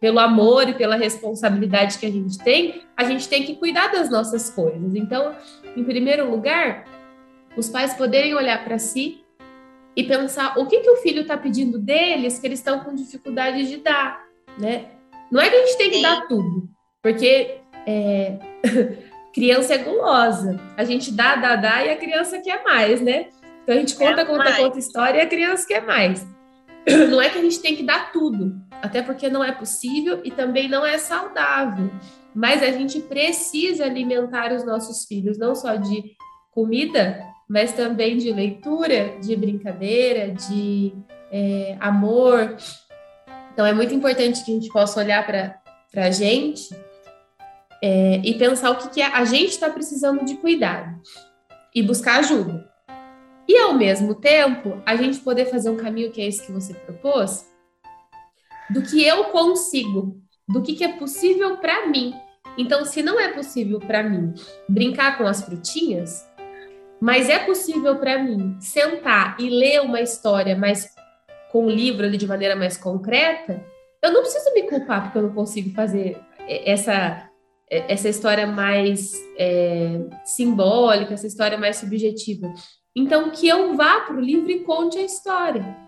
pelo 0.00 0.18
amor 0.18 0.68
e 0.68 0.74
pela 0.74 0.96
responsabilidade 0.96 1.98
que 1.98 2.06
a 2.06 2.10
gente 2.10 2.38
tem, 2.38 2.82
a 2.96 3.04
gente 3.04 3.28
tem 3.28 3.42
que 3.42 3.56
cuidar 3.56 3.88
das 3.88 4.10
nossas 4.10 4.50
coisas. 4.50 4.94
Então, 4.94 5.34
em 5.76 5.84
primeiro 5.84 6.30
lugar, 6.30 6.84
os 7.56 7.68
pais 7.68 7.94
poderem 7.94 8.34
olhar 8.34 8.62
para 8.64 8.78
si 8.78 9.23
e 9.96 10.04
pensar 10.04 10.58
o 10.58 10.66
que, 10.66 10.80
que 10.80 10.90
o 10.90 10.96
filho 10.96 11.22
está 11.22 11.36
pedindo 11.36 11.78
deles 11.78 12.38
que 12.38 12.46
eles 12.46 12.58
estão 12.58 12.80
com 12.80 12.94
dificuldade 12.94 13.68
de 13.68 13.76
dar, 13.78 14.24
né? 14.58 14.86
Não 15.30 15.40
é 15.40 15.48
que 15.48 15.56
a 15.56 15.66
gente 15.66 15.78
tem 15.78 15.90
que 15.90 15.96
Sim. 15.96 16.02
dar 16.02 16.26
tudo, 16.28 16.68
porque 17.02 17.58
é, 17.86 18.38
criança 19.34 19.74
é 19.74 19.78
gulosa. 19.78 20.60
A 20.76 20.84
gente 20.84 21.12
dá, 21.12 21.36
dá, 21.36 21.56
dá 21.56 21.84
e 21.84 21.90
a 21.90 21.96
criança 21.96 22.40
quer 22.40 22.62
mais, 22.64 23.00
né? 23.00 23.28
Então 23.62 23.74
a 23.74 23.78
gente 23.78 23.94
conta, 23.96 24.20
é 24.20 24.24
conta, 24.24 24.44
mais. 24.44 24.56
conta 24.56 24.78
história 24.78 25.18
e 25.18 25.22
a 25.22 25.26
criança 25.26 25.66
quer 25.66 25.84
mais. 25.84 26.26
Não 27.10 27.20
é 27.20 27.30
que 27.30 27.38
a 27.38 27.42
gente 27.42 27.60
tem 27.60 27.74
que 27.74 27.82
dar 27.82 28.12
tudo, 28.12 28.54
até 28.82 29.00
porque 29.00 29.30
não 29.30 29.42
é 29.42 29.50
possível 29.50 30.20
e 30.22 30.30
também 30.30 30.68
não 30.68 30.84
é 30.84 30.98
saudável. 30.98 31.90
Mas 32.34 32.62
a 32.62 32.70
gente 32.70 33.00
precisa 33.00 33.86
alimentar 33.86 34.52
os 34.52 34.66
nossos 34.66 35.06
filhos, 35.06 35.38
não 35.38 35.54
só 35.54 35.76
de 35.76 36.14
comida, 36.50 37.18
mas 37.48 37.72
também 37.72 38.16
de 38.16 38.32
leitura, 38.32 39.18
de 39.20 39.36
brincadeira, 39.36 40.32
de 40.32 40.92
é, 41.30 41.76
amor. 41.80 42.56
Então 43.52 43.66
é 43.66 43.72
muito 43.72 43.94
importante 43.94 44.44
que 44.44 44.50
a 44.50 44.54
gente 44.54 44.68
possa 44.68 45.00
olhar 45.00 45.26
para 45.26 45.60
a 45.94 46.10
gente 46.10 46.74
é, 47.82 48.20
e 48.24 48.34
pensar 48.34 48.70
o 48.70 48.76
que, 48.76 48.88
que 48.88 49.02
a 49.02 49.24
gente 49.24 49.50
está 49.50 49.68
precisando 49.68 50.24
de 50.24 50.36
cuidado 50.36 51.00
e 51.74 51.82
buscar 51.82 52.20
ajuda. 52.20 52.72
E 53.46 53.58
ao 53.58 53.74
mesmo 53.74 54.14
tempo, 54.14 54.80
a 54.86 54.96
gente 54.96 55.18
poder 55.18 55.46
fazer 55.46 55.68
um 55.68 55.76
caminho 55.76 56.10
que 56.10 56.20
é 56.20 56.26
esse 56.26 56.46
que 56.46 56.52
você 56.52 56.72
propôs, 56.72 57.46
do 58.70 58.80
que 58.82 59.04
eu 59.04 59.24
consigo, 59.24 60.18
do 60.48 60.62
que, 60.62 60.74
que 60.74 60.84
é 60.84 60.96
possível 60.96 61.58
para 61.58 61.86
mim. 61.88 62.14
Então, 62.56 62.84
se 62.84 63.02
não 63.02 63.20
é 63.20 63.28
possível 63.32 63.78
para 63.78 64.02
mim 64.02 64.32
brincar 64.68 65.18
com 65.18 65.26
as 65.26 65.42
frutinhas, 65.42 66.26
mas 67.04 67.28
é 67.28 67.38
possível 67.40 67.96
para 67.96 68.22
mim 68.22 68.56
sentar 68.58 69.36
e 69.38 69.50
ler 69.50 69.82
uma 69.82 70.00
história 70.00 70.56
mais 70.56 70.88
com 71.52 71.66
o 71.66 71.70
livro 71.70 72.06
ali 72.06 72.16
de 72.16 72.26
maneira 72.26 72.56
mais 72.56 72.78
concreta, 72.78 73.62
eu 74.02 74.10
não 74.10 74.22
preciso 74.22 74.54
me 74.54 74.62
culpar 74.62 75.02
porque 75.02 75.18
eu 75.18 75.24
não 75.24 75.34
consigo 75.34 75.68
fazer 75.74 76.18
essa 76.48 77.28
essa 77.68 78.08
história 78.08 78.46
mais 78.46 79.12
é, 79.36 80.00
simbólica, 80.24 81.12
essa 81.12 81.26
história 81.26 81.58
mais 81.58 81.76
subjetiva. 81.76 82.50
Então, 82.96 83.30
que 83.30 83.48
eu 83.48 83.74
vá 83.74 84.00
para 84.00 84.16
o 84.16 84.20
livro 84.20 84.50
e 84.50 84.60
conte 84.60 84.96
a 84.96 85.02
história. 85.02 85.83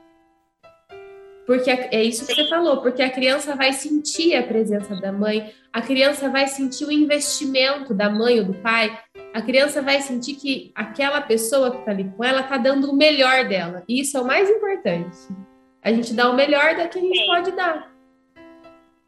Porque 1.47 1.71
é 1.71 2.03
isso 2.03 2.27
que 2.27 2.35
você 2.35 2.49
falou, 2.49 2.83
porque 2.83 3.01
a 3.01 3.11
criança 3.11 3.55
vai 3.55 3.73
sentir 3.73 4.35
a 4.35 4.43
presença 4.43 4.97
da 4.97 5.13
mãe, 5.13 5.55
a 5.73 5.81
criança 5.81 6.29
vai 6.29 6.49
sentir 6.49 6.85
o 6.85 6.91
investimento 6.91 7.95
da 7.95 8.11
mãe 8.11 8.41
ou 8.41 8.47
do 8.47 8.55
pai, 8.55 8.99
a 9.33 9.41
criança 9.41 9.81
vai 9.81 10.01
sentir 10.01 10.35
que 10.35 10.73
aquela 10.75 11.21
pessoa 11.21 11.71
que 11.71 11.79
está 11.79 11.93
ali 11.93 12.11
com 12.17 12.25
ela 12.25 12.41
está 12.41 12.57
dando 12.57 12.91
o 12.91 12.97
melhor 12.97 13.49
dela. 13.49 13.85
E 13.89 14.01
isso 14.01 14.17
é 14.17 14.21
o 14.21 14.25
mais 14.25 14.51
importante. 14.51 15.17
A 15.83 15.93
gente 15.93 16.15
dá 16.15 16.29
o 16.29 16.35
melhor 16.35 16.75
da 16.75 16.89
que 16.89 16.99
a 16.99 17.03
gente 17.03 17.27
pode 17.27 17.53
dar. 17.53 17.95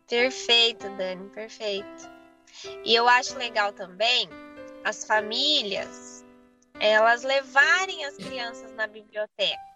Perfeito, 0.08 0.88
Dani, 0.96 1.28
perfeito. 1.30 2.10
E 2.84 2.94
eu 2.94 3.08
acho 3.08 3.36
legal 3.36 3.72
também 3.72 4.28
as 4.84 5.04
famílias 5.04 6.24
elas 6.80 7.24
levarem 7.24 8.04
as 8.04 8.16
crianças 8.16 8.72
na 8.74 8.86
biblioteca. 8.86 9.67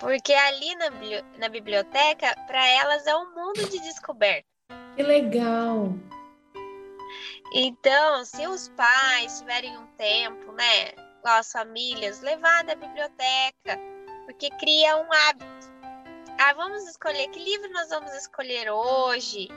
Porque 0.00 0.32
ali 0.32 0.74
na, 0.76 0.90
na 1.38 1.48
biblioteca, 1.48 2.34
para 2.46 2.66
elas 2.66 3.06
é 3.06 3.14
um 3.14 3.34
mundo 3.34 3.68
de 3.68 3.78
descoberta. 3.80 4.48
Que 4.96 5.02
legal! 5.02 5.94
Então, 7.54 8.24
se 8.24 8.46
os 8.46 8.68
pais 8.70 9.38
tiverem 9.38 9.76
um 9.76 9.86
tempo, 9.98 10.52
né, 10.52 10.92
com 11.20 11.28
as 11.28 11.52
famílias, 11.52 12.20
levar 12.22 12.64
na 12.64 12.74
biblioteca, 12.74 13.78
porque 14.24 14.48
cria 14.58 14.96
um 14.96 15.12
hábito. 15.12 15.70
Ah, 16.38 16.54
vamos 16.54 16.88
escolher 16.88 17.28
que 17.28 17.38
livro 17.38 17.70
nós 17.70 17.90
vamos 17.90 18.12
escolher 18.14 18.70
hoje? 18.70 19.48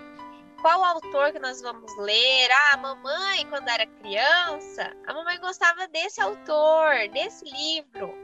qual 0.63 0.81
autor 0.81 1.33
que 1.33 1.39
nós 1.39 1.61
vamos 1.61 1.93
ler. 1.97 2.49
Ah, 2.49 2.75
a 2.75 2.77
mamãe, 2.77 3.45
quando 3.49 3.67
era 3.67 3.85
criança, 3.85 4.95
a 5.05 5.13
mamãe 5.13 5.37
gostava 5.41 5.89
desse 5.89 6.21
autor, 6.21 7.09
desse 7.11 7.43
livro. 7.43 8.22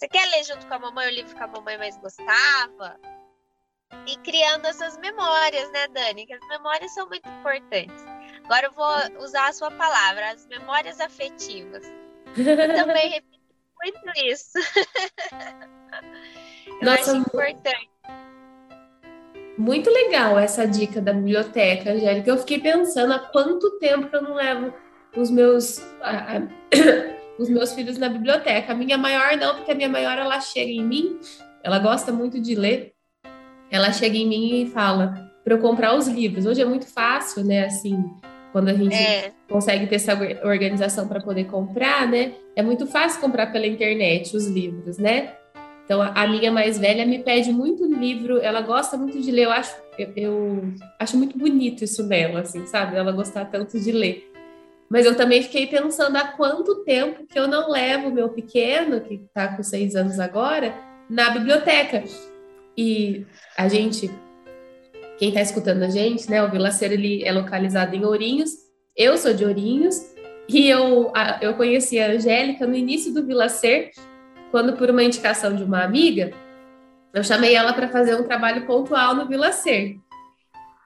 Você 0.00 0.08
quer 0.08 0.26
ler 0.30 0.42
junto 0.44 0.66
com 0.66 0.72
a 0.72 0.78
mamãe 0.78 1.08
o 1.08 1.10
livro 1.10 1.36
que 1.36 1.42
a 1.42 1.46
mamãe 1.46 1.76
mais 1.76 1.94
gostava? 1.98 2.98
E 4.06 4.16
criando 4.24 4.64
essas 4.64 4.96
memórias, 4.96 5.70
né, 5.72 5.88
Dani? 5.88 6.26
Que 6.26 6.32
as 6.32 6.48
memórias 6.48 6.94
são 6.94 7.06
muito 7.06 7.28
importantes. 7.28 8.02
Agora 8.44 8.68
eu 8.68 8.72
vou 8.72 9.22
usar 9.22 9.48
a 9.48 9.52
sua 9.52 9.70
palavra, 9.70 10.30
as 10.30 10.46
memórias 10.46 10.98
afetivas. 11.02 11.84
Eu 12.34 12.34
também 12.86 13.10
repito 13.10 13.44
muito 13.82 14.00
isso. 14.24 14.56
eu 16.66 16.82
Nossa, 16.82 17.10
acho 17.10 17.16
importante. 17.16 17.90
Muito 19.58 19.90
legal 19.90 20.38
essa 20.38 20.66
dica 20.66 21.02
da 21.02 21.12
biblioteca, 21.12 21.90
Angélica. 21.90 22.30
Eu 22.30 22.38
fiquei 22.38 22.58
pensando 22.58 23.12
há 23.12 23.18
quanto 23.18 23.78
tempo 23.78 24.08
que 24.08 24.16
eu 24.16 24.22
não 24.22 24.32
levo 24.32 24.72
os 25.14 25.30
meus, 25.30 25.78
os 27.40 27.48
meus 27.48 27.72
filhos 27.72 27.96
na 27.96 28.08
biblioteca. 28.08 28.72
A 28.72 28.76
minha 28.76 28.98
maior 28.98 29.34
não, 29.38 29.56
porque 29.56 29.72
a 29.72 29.74
minha 29.74 29.88
maior 29.88 30.18
ela 30.18 30.40
chega 30.40 30.70
em 30.70 30.84
mim, 30.84 31.18
ela 31.64 31.78
gosta 31.78 32.12
muito 32.12 32.38
de 32.38 32.54
ler. 32.54 32.92
Ela 33.70 33.92
chega 33.92 34.16
em 34.16 34.28
mim 34.28 34.62
e 34.62 34.66
fala 34.66 35.32
para 35.42 35.54
eu 35.54 35.58
comprar 35.58 35.96
os 35.96 36.06
livros. 36.06 36.44
Hoje 36.44 36.60
é 36.60 36.66
muito 36.66 36.86
fácil, 36.86 37.42
né? 37.42 37.64
Assim, 37.64 38.04
quando 38.52 38.68
a 38.68 38.74
gente 38.74 38.94
é. 38.94 39.32
consegue 39.48 39.86
ter 39.86 39.94
essa 39.94 40.12
organização 40.44 41.08
para 41.08 41.20
poder 41.20 41.44
comprar, 41.44 42.06
né? 42.06 42.34
É 42.54 42.62
muito 42.62 42.86
fácil 42.86 43.20
comprar 43.20 43.46
pela 43.46 43.66
internet 43.66 44.36
os 44.36 44.46
livros, 44.46 44.98
né? 44.98 45.32
Então, 45.84 46.02
a 46.02 46.26
minha 46.26 46.52
mais 46.52 46.78
velha 46.78 47.06
me 47.06 47.20
pede 47.20 47.50
muito 47.50 47.84
livro, 47.84 48.38
ela 48.38 48.60
gosta 48.60 48.96
muito 48.96 49.20
de 49.20 49.30
ler, 49.32 49.46
eu 49.46 49.50
acho, 49.50 49.74
eu, 49.98 50.12
eu 50.14 50.74
acho 51.00 51.16
muito 51.16 51.36
bonito 51.36 51.82
isso 51.82 52.06
nela, 52.06 52.40
assim, 52.40 52.64
sabe? 52.66 52.96
Ela 52.96 53.10
gostar 53.10 53.46
tanto 53.46 53.80
de 53.80 53.90
ler. 53.90 54.29
Mas 54.90 55.06
eu 55.06 55.16
também 55.16 55.42
fiquei 55.42 55.68
pensando 55.68 56.16
há 56.16 56.24
quanto 56.24 56.82
tempo 56.84 57.24
que 57.26 57.38
eu 57.38 57.46
não 57.46 57.70
levo 57.70 58.10
meu 58.10 58.28
pequeno, 58.30 59.00
que 59.00 59.14
está 59.14 59.56
com 59.56 59.62
seis 59.62 59.94
anos 59.94 60.18
agora, 60.18 60.74
na 61.08 61.30
biblioteca. 61.30 62.02
E 62.76 63.24
a 63.56 63.68
gente, 63.68 64.10
quem 65.16 65.28
está 65.28 65.40
escutando 65.40 65.84
a 65.84 65.88
gente, 65.88 66.28
né? 66.28 66.42
O 66.42 66.50
Vilaceiro 66.50 66.94
ele 66.94 67.22
é 67.24 67.30
localizado 67.30 67.94
em 67.94 68.04
Ourinhos. 68.04 68.50
Eu 68.96 69.16
sou 69.16 69.32
de 69.32 69.44
Ourinhos 69.44 69.96
e 70.48 70.68
eu, 70.68 71.12
eu 71.40 71.54
conheci 71.54 72.00
a 72.00 72.10
Angélica 72.10 72.66
no 72.66 72.74
início 72.74 73.14
do 73.14 73.24
Vilacer 73.24 73.92
quando 74.50 74.76
por 74.76 74.90
uma 74.90 75.04
indicação 75.04 75.54
de 75.54 75.62
uma 75.62 75.84
amiga, 75.84 76.32
eu 77.14 77.22
chamei 77.22 77.54
ela 77.54 77.72
para 77.72 77.88
fazer 77.88 78.14
um 78.16 78.24
trabalho 78.24 78.66
pontual 78.66 79.14
no 79.14 79.26
Vila 79.26 79.52
Ser. 79.52 79.98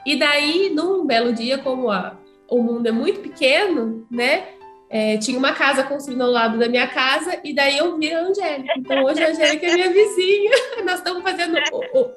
E 0.06 0.18
daí, 0.18 0.70
num 0.74 1.06
belo 1.06 1.32
dia, 1.32 1.58
como 1.58 1.90
a, 1.90 2.18
o 2.48 2.62
mundo 2.62 2.86
é 2.86 2.92
muito 2.92 3.20
pequeno, 3.20 4.06
né? 4.10 4.48
É, 4.90 5.16
tinha 5.18 5.38
uma 5.38 5.52
casa 5.52 5.82
construída 5.82 6.24
ao 6.24 6.30
lado 6.30 6.58
da 6.58 6.68
minha 6.68 6.86
casa, 6.86 7.40
e 7.42 7.52
daí 7.54 7.78
eu 7.78 7.98
vi 7.98 8.12
a 8.12 8.20
Angélica. 8.20 8.72
Então 8.76 9.02
hoje 9.04 9.24
a 9.24 9.30
Angélica 9.30 9.66
é 9.66 9.74
minha 9.74 9.90
vizinha. 9.90 10.50
Nós 10.84 10.98
estamos 10.98 11.22
fazendo 11.22 11.58
o, 11.72 12.00
o, 12.00 12.10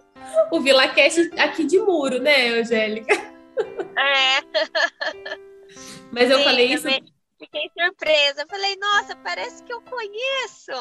o 0.52 0.60
Vila 0.60 0.88
Cast 0.90 1.32
aqui 1.40 1.64
de 1.64 1.80
muro, 1.80 2.20
né, 2.20 2.50
Angélica? 2.50 3.14
É. 3.98 4.44
Mas 6.12 6.30
eu 6.30 6.38
Sim, 6.38 6.44
falei 6.44 6.74
isso. 6.74 6.84
Também 6.84 7.04
Fiquei 7.40 7.70
surpresa. 7.80 8.46
Falei, 8.50 8.76
nossa, 8.78 9.16
parece 9.18 9.64
que 9.64 9.72
eu 9.72 9.82
conheço. 9.82 10.72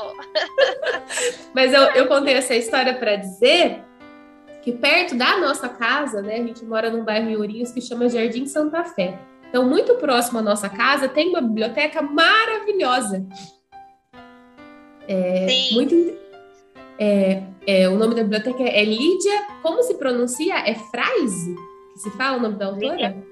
Mas 1.55 1.73
eu, 1.73 1.83
eu 1.93 2.09
contei 2.09 2.35
essa 2.35 2.55
história 2.55 2.95
para 2.95 3.17
dizer 3.17 3.85
que 4.63 4.73
perto 4.73 5.15
da 5.15 5.37
nossa 5.39 5.69
casa, 5.69 6.23
né, 6.23 6.37
a 6.37 6.43
gente 6.43 6.65
mora 6.65 6.91
num 6.91 7.05
bairro 7.05 7.29
em 7.29 7.37
Ourinhos 7.37 7.71
que 7.71 7.81
chama 7.81 8.09
Jardim 8.09 8.47
Santa 8.47 8.85
Fé. 8.85 9.19
Então, 9.49 9.65
muito 9.65 9.95
próximo 9.97 10.39
à 10.39 10.43
nossa 10.43 10.69
casa, 10.69 11.09
tem 11.09 11.29
uma 11.29 11.41
biblioteca 11.41 12.03
maravilhosa. 12.03 13.25
É, 15.09 15.47
Sim. 15.49 15.75
Muito, 15.75 16.19
é, 16.99 17.43
é, 17.67 17.89
o 17.89 17.97
nome 17.97 18.15
da 18.15 18.23
biblioteca 18.23 18.63
é 18.63 18.85
Lídia, 18.85 19.47
como 19.63 19.83
se 19.83 19.95
pronuncia? 19.95 20.59
É 20.59 20.75
Fraise? 20.75 21.55
Que 21.93 22.01
se 22.01 22.11
fala 22.13 22.39
o 22.39 22.41
nome 22.41 22.57
da 22.57 22.67
autora? 22.67 22.95
Lídia, 22.95 23.25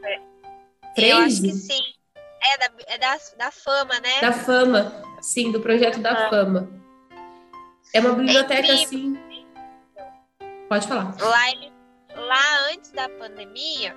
Eu 0.97 1.17
acho 1.19 1.43
que 1.43 1.53
sim. 1.53 1.83
É, 2.17 2.59
da, 2.59 2.71
é 2.87 2.99
da, 2.99 3.19
da 3.39 3.51
fama, 3.51 3.99
né? 4.01 4.21
Da 4.21 4.33
fama, 4.33 4.93
sim, 5.21 5.51
do 5.51 5.61
projeto 5.61 5.99
da 6.01 6.29
fama. 6.29 6.69
É 7.93 8.01
uma 8.01 8.13
biblioteca 8.13 8.69
é 8.69 8.73
assim. 8.73 9.19
Pode 10.69 10.87
falar. 10.87 11.17
Lá, 11.21 11.45
lá 12.17 12.71
antes 12.73 12.91
da 12.91 13.09
pandemia, 13.09 13.97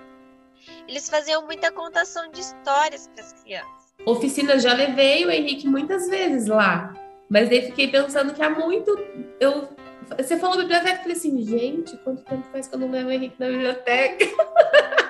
eles 0.88 1.10
faziam 1.10 1.46
muita 1.46 1.72
contação 1.72 2.30
de 2.32 2.42
histórias 2.42 3.08
para 3.08 3.24
as 3.24 3.34
crianças. 3.34 3.94
Oficina 4.06 4.60
já 4.60 4.74
levei 4.74 5.26
o 5.26 5.32
Henrique 5.32 5.68
muitas 5.68 6.08
vezes 6.08 6.48
lá, 6.48 6.94
mas 7.30 7.50
daí 7.50 7.64
fiquei 7.64 7.90
pensando 7.90 8.34
que 8.34 8.42
há 8.42 8.50
muito 8.50 8.98
eu 9.40 9.70
Você 10.18 10.38
falou 10.38 10.58
biblioteca, 10.58 10.92
eu 10.92 10.98
falei 10.98 11.18
assim, 11.18 11.44
gente, 11.44 11.98
quanto 11.98 12.24
tempo 12.24 12.48
faz 12.52 12.68
que 12.68 12.76
eu 12.76 12.80
não 12.80 12.90
levo 12.90 13.10
o 13.10 13.12
Henrique 13.12 13.36
na 13.40 13.48
biblioteca? 13.48 14.26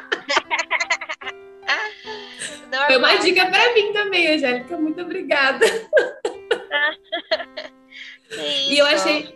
Foi 2.88 2.98
uma 2.98 3.15
dica 3.15 3.46
para 3.46 3.74
mim 3.74 3.93
também, 3.93 4.28
Angélica. 4.28 4.78
Muito 4.78 5.02
obrigada. 5.02 5.65
e 8.70 8.78
eu 8.78 8.86
achei, 8.86 9.34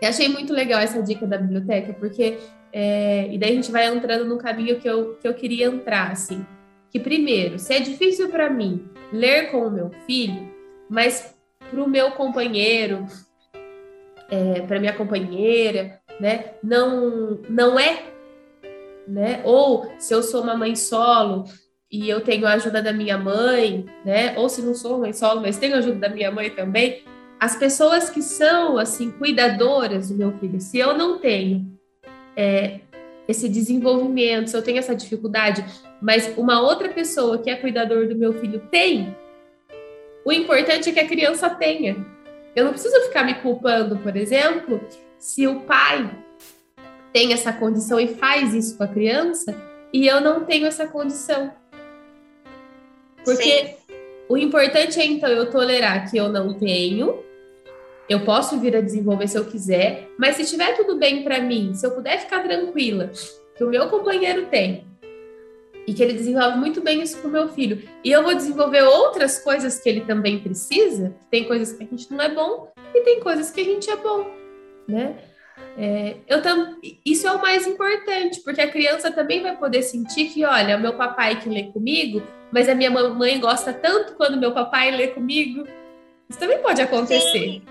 eu 0.00 0.08
achei 0.08 0.28
muito 0.28 0.52
legal 0.52 0.80
essa 0.80 1.02
dica 1.02 1.26
da 1.26 1.38
biblioteca, 1.38 1.94
porque 1.94 2.38
é, 2.72 3.28
e 3.32 3.38
daí 3.38 3.52
a 3.52 3.54
gente 3.54 3.72
vai 3.72 3.86
entrando 3.86 4.24
no 4.24 4.38
caminho 4.38 4.78
que 4.78 4.88
eu, 4.88 5.14
que 5.14 5.26
eu 5.26 5.34
queria 5.34 5.66
entrar, 5.66 6.12
assim. 6.12 6.44
Que 6.90 6.98
primeiro, 6.98 7.58
se 7.58 7.74
é 7.74 7.80
difícil 7.80 8.28
para 8.28 8.48
mim 8.48 8.88
ler 9.12 9.50
com 9.50 9.66
o 9.66 9.70
meu 9.70 9.90
filho, 10.06 10.48
mas 10.88 11.34
para 11.70 11.82
o 11.82 11.88
meu 11.88 12.12
companheiro, 12.12 13.06
é, 14.30 14.60
para 14.62 14.80
minha 14.80 14.92
companheira, 14.92 16.00
né, 16.20 16.52
não, 16.62 17.40
não 17.48 17.78
é, 17.78 18.02
né? 19.06 19.40
Ou 19.44 19.90
se 19.98 20.14
eu 20.14 20.22
sou 20.22 20.42
uma 20.42 20.56
mãe 20.56 20.74
solo 20.76 21.44
e 21.90 22.08
eu 22.08 22.20
tenho 22.20 22.46
a 22.46 22.52
ajuda 22.52 22.82
da 22.82 22.92
minha 22.92 23.16
mãe, 23.16 23.86
né? 24.04 24.34
Ou 24.36 24.48
se 24.48 24.60
não 24.60 24.74
sou 24.74 24.98
mãe 24.98 25.12
solo, 25.12 25.40
mas 25.40 25.58
tenho 25.58 25.74
a 25.74 25.78
ajuda 25.78 26.08
da 26.08 26.08
minha 26.08 26.30
mãe 26.30 26.50
também. 26.50 27.02
As 27.40 27.56
pessoas 27.56 28.10
que 28.10 28.20
são 28.20 28.76
assim 28.76 29.10
cuidadoras 29.10 30.10
do 30.10 30.16
meu 30.16 30.32
filho, 30.38 30.60
se 30.60 30.78
eu 30.78 30.96
não 30.96 31.18
tenho 31.18 31.77
é, 32.38 32.78
esse 33.26 33.48
desenvolvimento, 33.48 34.48
se 34.48 34.56
eu 34.56 34.62
tenho 34.62 34.78
essa 34.78 34.94
dificuldade, 34.94 35.64
mas 36.00 36.32
uma 36.38 36.62
outra 36.62 36.88
pessoa 36.88 37.38
que 37.38 37.50
é 37.50 37.56
cuidador 37.56 38.06
do 38.06 38.14
meu 38.14 38.32
filho 38.32 38.62
tem, 38.70 39.14
o 40.24 40.32
importante 40.32 40.88
é 40.88 40.92
que 40.92 41.00
a 41.00 41.08
criança 41.08 41.50
tenha. 41.50 42.06
Eu 42.54 42.64
não 42.64 42.72
preciso 42.72 43.00
ficar 43.06 43.24
me 43.24 43.34
culpando, 43.34 43.98
por 43.98 44.16
exemplo, 44.16 44.80
se 45.18 45.48
o 45.48 45.62
pai 45.62 46.08
tem 47.12 47.32
essa 47.32 47.52
condição 47.52 47.98
e 47.98 48.06
faz 48.06 48.54
isso 48.54 48.76
com 48.76 48.84
a 48.84 48.88
criança 48.88 49.54
e 49.92 50.06
eu 50.06 50.20
não 50.20 50.44
tenho 50.44 50.66
essa 50.66 50.86
condição. 50.86 51.52
Porque 53.24 53.66
Sim. 53.66 53.74
o 54.28 54.36
importante 54.36 55.00
é 55.00 55.04
então 55.04 55.28
eu 55.28 55.50
tolerar 55.50 56.08
que 56.08 56.16
eu 56.16 56.28
não 56.28 56.54
tenho, 56.54 57.18
eu 58.08 58.20
posso 58.20 58.58
vir 58.58 58.74
a 58.76 58.80
desenvolver 58.80 59.28
se 59.28 59.36
eu 59.36 59.44
quiser, 59.44 60.08
mas 60.18 60.36
se 60.36 60.42
estiver 60.42 60.76
tudo 60.76 60.96
bem 60.96 61.22
para 61.22 61.40
mim, 61.40 61.74
se 61.74 61.86
eu 61.86 61.90
puder 61.90 62.18
ficar 62.20 62.42
tranquila, 62.42 63.10
que 63.56 63.64
o 63.64 63.68
meu 63.68 63.88
companheiro 63.88 64.46
tem, 64.46 64.86
e 65.86 65.94
que 65.94 66.02
ele 66.02 66.12
desenvolve 66.12 66.58
muito 66.58 66.80
bem 66.80 67.02
isso 67.02 67.20
com 67.20 67.28
o 67.28 67.30
meu 67.30 67.48
filho, 67.48 67.82
e 68.04 68.10
eu 68.10 68.22
vou 68.22 68.34
desenvolver 68.34 68.82
outras 68.82 69.38
coisas 69.38 69.78
que 69.80 69.88
ele 69.88 70.02
também 70.02 70.38
precisa, 70.38 71.14
tem 71.30 71.44
coisas 71.44 71.76
que 71.76 71.84
a 71.84 71.86
gente 71.86 72.10
não 72.10 72.22
é 72.22 72.28
bom 72.28 72.72
e 72.94 73.00
tem 73.02 73.20
coisas 73.20 73.50
que 73.50 73.60
a 73.60 73.64
gente 73.64 73.90
é 73.90 73.96
bom, 73.96 74.26
né? 74.86 75.16
É, 75.76 76.16
eu 76.26 76.42
tam... 76.42 76.76
Isso 77.06 77.26
é 77.26 77.32
o 77.32 77.40
mais 77.40 77.66
importante, 77.66 78.40
porque 78.40 78.60
a 78.60 78.70
criança 78.70 79.10
também 79.12 79.42
vai 79.42 79.56
poder 79.56 79.82
sentir 79.82 80.28
que, 80.28 80.44
olha, 80.44 80.76
meu 80.76 80.94
papai 80.94 81.40
que 81.40 81.48
lê 81.48 81.64
comigo, 81.64 82.22
mas 82.50 82.68
a 82.68 82.74
minha 82.74 82.90
mamãe 82.90 83.38
gosta 83.38 83.72
tanto 83.72 84.14
quando 84.14 84.40
meu 84.40 84.52
papai 84.52 84.90
lê 84.90 85.08
comigo. 85.08 85.64
Isso 86.28 86.38
também 86.38 86.58
pode 86.58 86.82
acontecer. 86.82 87.30
Sim. 87.30 87.62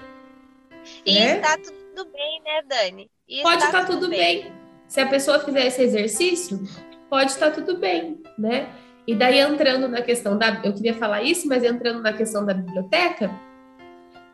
E 1.07 1.19
né? 1.19 1.37
está 1.37 1.57
tudo 1.57 2.11
bem, 2.11 2.41
né, 2.43 2.61
Dani? 2.67 3.09
E 3.27 3.41
pode 3.41 3.63
estar 3.63 3.85
tudo, 3.85 4.01
tudo 4.01 4.09
bem. 4.09 4.43
bem. 4.43 4.51
Se 4.87 4.99
a 4.99 5.07
pessoa 5.07 5.39
fizer 5.39 5.65
esse 5.67 5.81
exercício, 5.81 6.59
pode 7.09 7.31
estar 7.31 7.51
tudo 7.51 7.77
bem, 7.77 8.21
né? 8.37 8.69
E 9.07 9.15
daí 9.15 9.39
entrando 9.39 9.87
na 9.87 10.01
questão 10.01 10.37
da, 10.37 10.61
eu 10.65 10.73
queria 10.73 10.93
falar 10.93 11.23
isso, 11.23 11.47
mas 11.47 11.63
entrando 11.63 12.01
na 12.01 12.11
questão 12.11 12.45
da 12.45 12.53
biblioteca, 12.53 13.31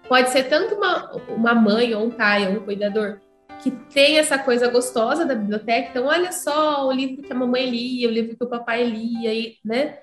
pode 0.10 0.32
ser 0.32 0.46
tanto 0.46 0.74
uma, 0.74 1.12
uma 1.30 1.54
mãe 1.54 1.94
ou 1.94 2.06
um 2.06 2.10
pai 2.10 2.48
ou 2.48 2.62
um 2.62 2.66
cuidador 2.66 3.20
que 3.62 3.70
tem 3.70 4.18
essa 4.18 4.38
coisa 4.40 4.68
gostosa 4.68 5.26
da 5.26 5.36
biblioteca. 5.36 5.90
Então, 5.92 6.06
olha 6.08 6.32
só 6.32 6.88
o 6.88 6.92
livro 6.92 7.22
que 7.22 7.32
a 7.32 7.36
mamãe 7.36 7.70
lia, 7.70 8.08
o 8.08 8.12
livro 8.12 8.36
que 8.36 8.44
o 8.44 8.50
papai 8.50 8.84
lia, 8.84 9.32
e, 9.32 9.58
né? 9.64 10.00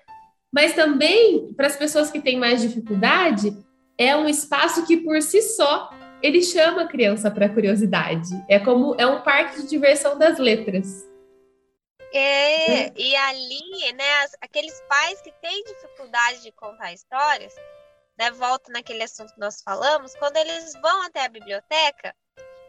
Mas 0.53 0.73
também, 0.73 1.53
para 1.55 1.67
as 1.67 1.77
pessoas 1.77 2.11
que 2.11 2.21
têm 2.21 2.39
mais 2.39 2.63
dificuldade, 2.63 3.57
é 4.01 4.17
um 4.17 4.27
espaço 4.27 4.87
que 4.87 4.97
por 4.97 5.21
si 5.21 5.43
só 5.43 5.91
ele 6.23 6.43
chama 6.43 6.83
a 6.83 6.89
criança 6.89 7.31
para 7.31 7.51
curiosidade. 7.51 8.31
É 8.49 8.59
como 8.59 8.95
é 8.99 9.07
um 9.07 9.21
parque 9.21 9.61
de 9.61 9.69
diversão 9.69 10.19
das 10.19 10.39
letras. 10.39 11.07
É, 12.13 12.87
é. 12.87 12.93
e 12.97 13.15
ali, 13.15 13.93
né, 13.93 14.27
aqueles 14.41 14.83
pais 14.89 15.21
que 15.21 15.31
têm 15.43 15.63
dificuldade 15.65 16.43
de 16.43 16.51
contar 16.53 16.95
histórias, 16.95 17.55
né, 18.19 18.31
volta 18.33 18.73
naquele 18.73 19.03
assunto 19.03 19.35
que 19.35 19.39
nós 19.39 19.63
falamos, 19.63 20.15
quando 20.17 20.37
eles 20.39 20.73
vão 20.81 21.03
até 21.03 21.27
a 21.27 21.29
biblioteca, 21.29 22.15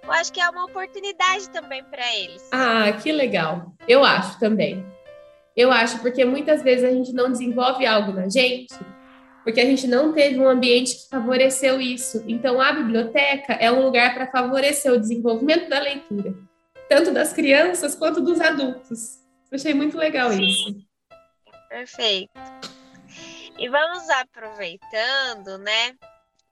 eu 0.03 0.11
acho 0.11 0.33
que 0.33 0.41
é 0.41 0.49
uma 0.49 0.65
oportunidade 0.65 1.49
também 1.49 1.83
para 1.85 2.13
eles. 2.13 2.47
Ah, 2.51 2.91
que 3.01 3.11
legal. 3.11 3.73
Eu 3.87 4.03
acho 4.03 4.37
também. 4.37 4.85
Eu 5.55 5.71
acho, 5.71 5.99
porque 5.99 6.25
muitas 6.25 6.61
vezes 6.61 6.83
a 6.83 6.91
gente 6.91 7.13
não 7.13 7.31
desenvolve 7.31 7.85
algo 7.85 8.11
na 8.11 8.29
gente, 8.29 8.75
porque 9.43 9.59
a 9.59 9.65
gente 9.65 9.87
não 9.87 10.13
teve 10.13 10.39
um 10.39 10.47
ambiente 10.47 10.95
que 10.95 11.09
favoreceu 11.09 11.81
isso. 11.81 12.23
Então, 12.27 12.61
a 12.61 12.71
biblioteca 12.71 13.53
é 13.53 13.71
um 13.71 13.83
lugar 13.83 14.13
para 14.13 14.31
favorecer 14.31 14.91
o 14.91 14.99
desenvolvimento 14.99 15.69
da 15.69 15.79
leitura, 15.79 16.33
tanto 16.87 17.11
das 17.11 17.33
crianças 17.33 17.95
quanto 17.95 18.21
dos 18.21 18.39
adultos. 18.39 19.19
Eu 19.51 19.55
achei 19.55 19.73
muito 19.73 19.97
legal 19.97 20.31
Sim. 20.31 20.47
isso. 20.47 20.75
Perfeito. 21.69 22.31
E 23.57 23.69
vamos 23.69 24.09
aproveitando, 24.09 25.57
né, 25.59 25.95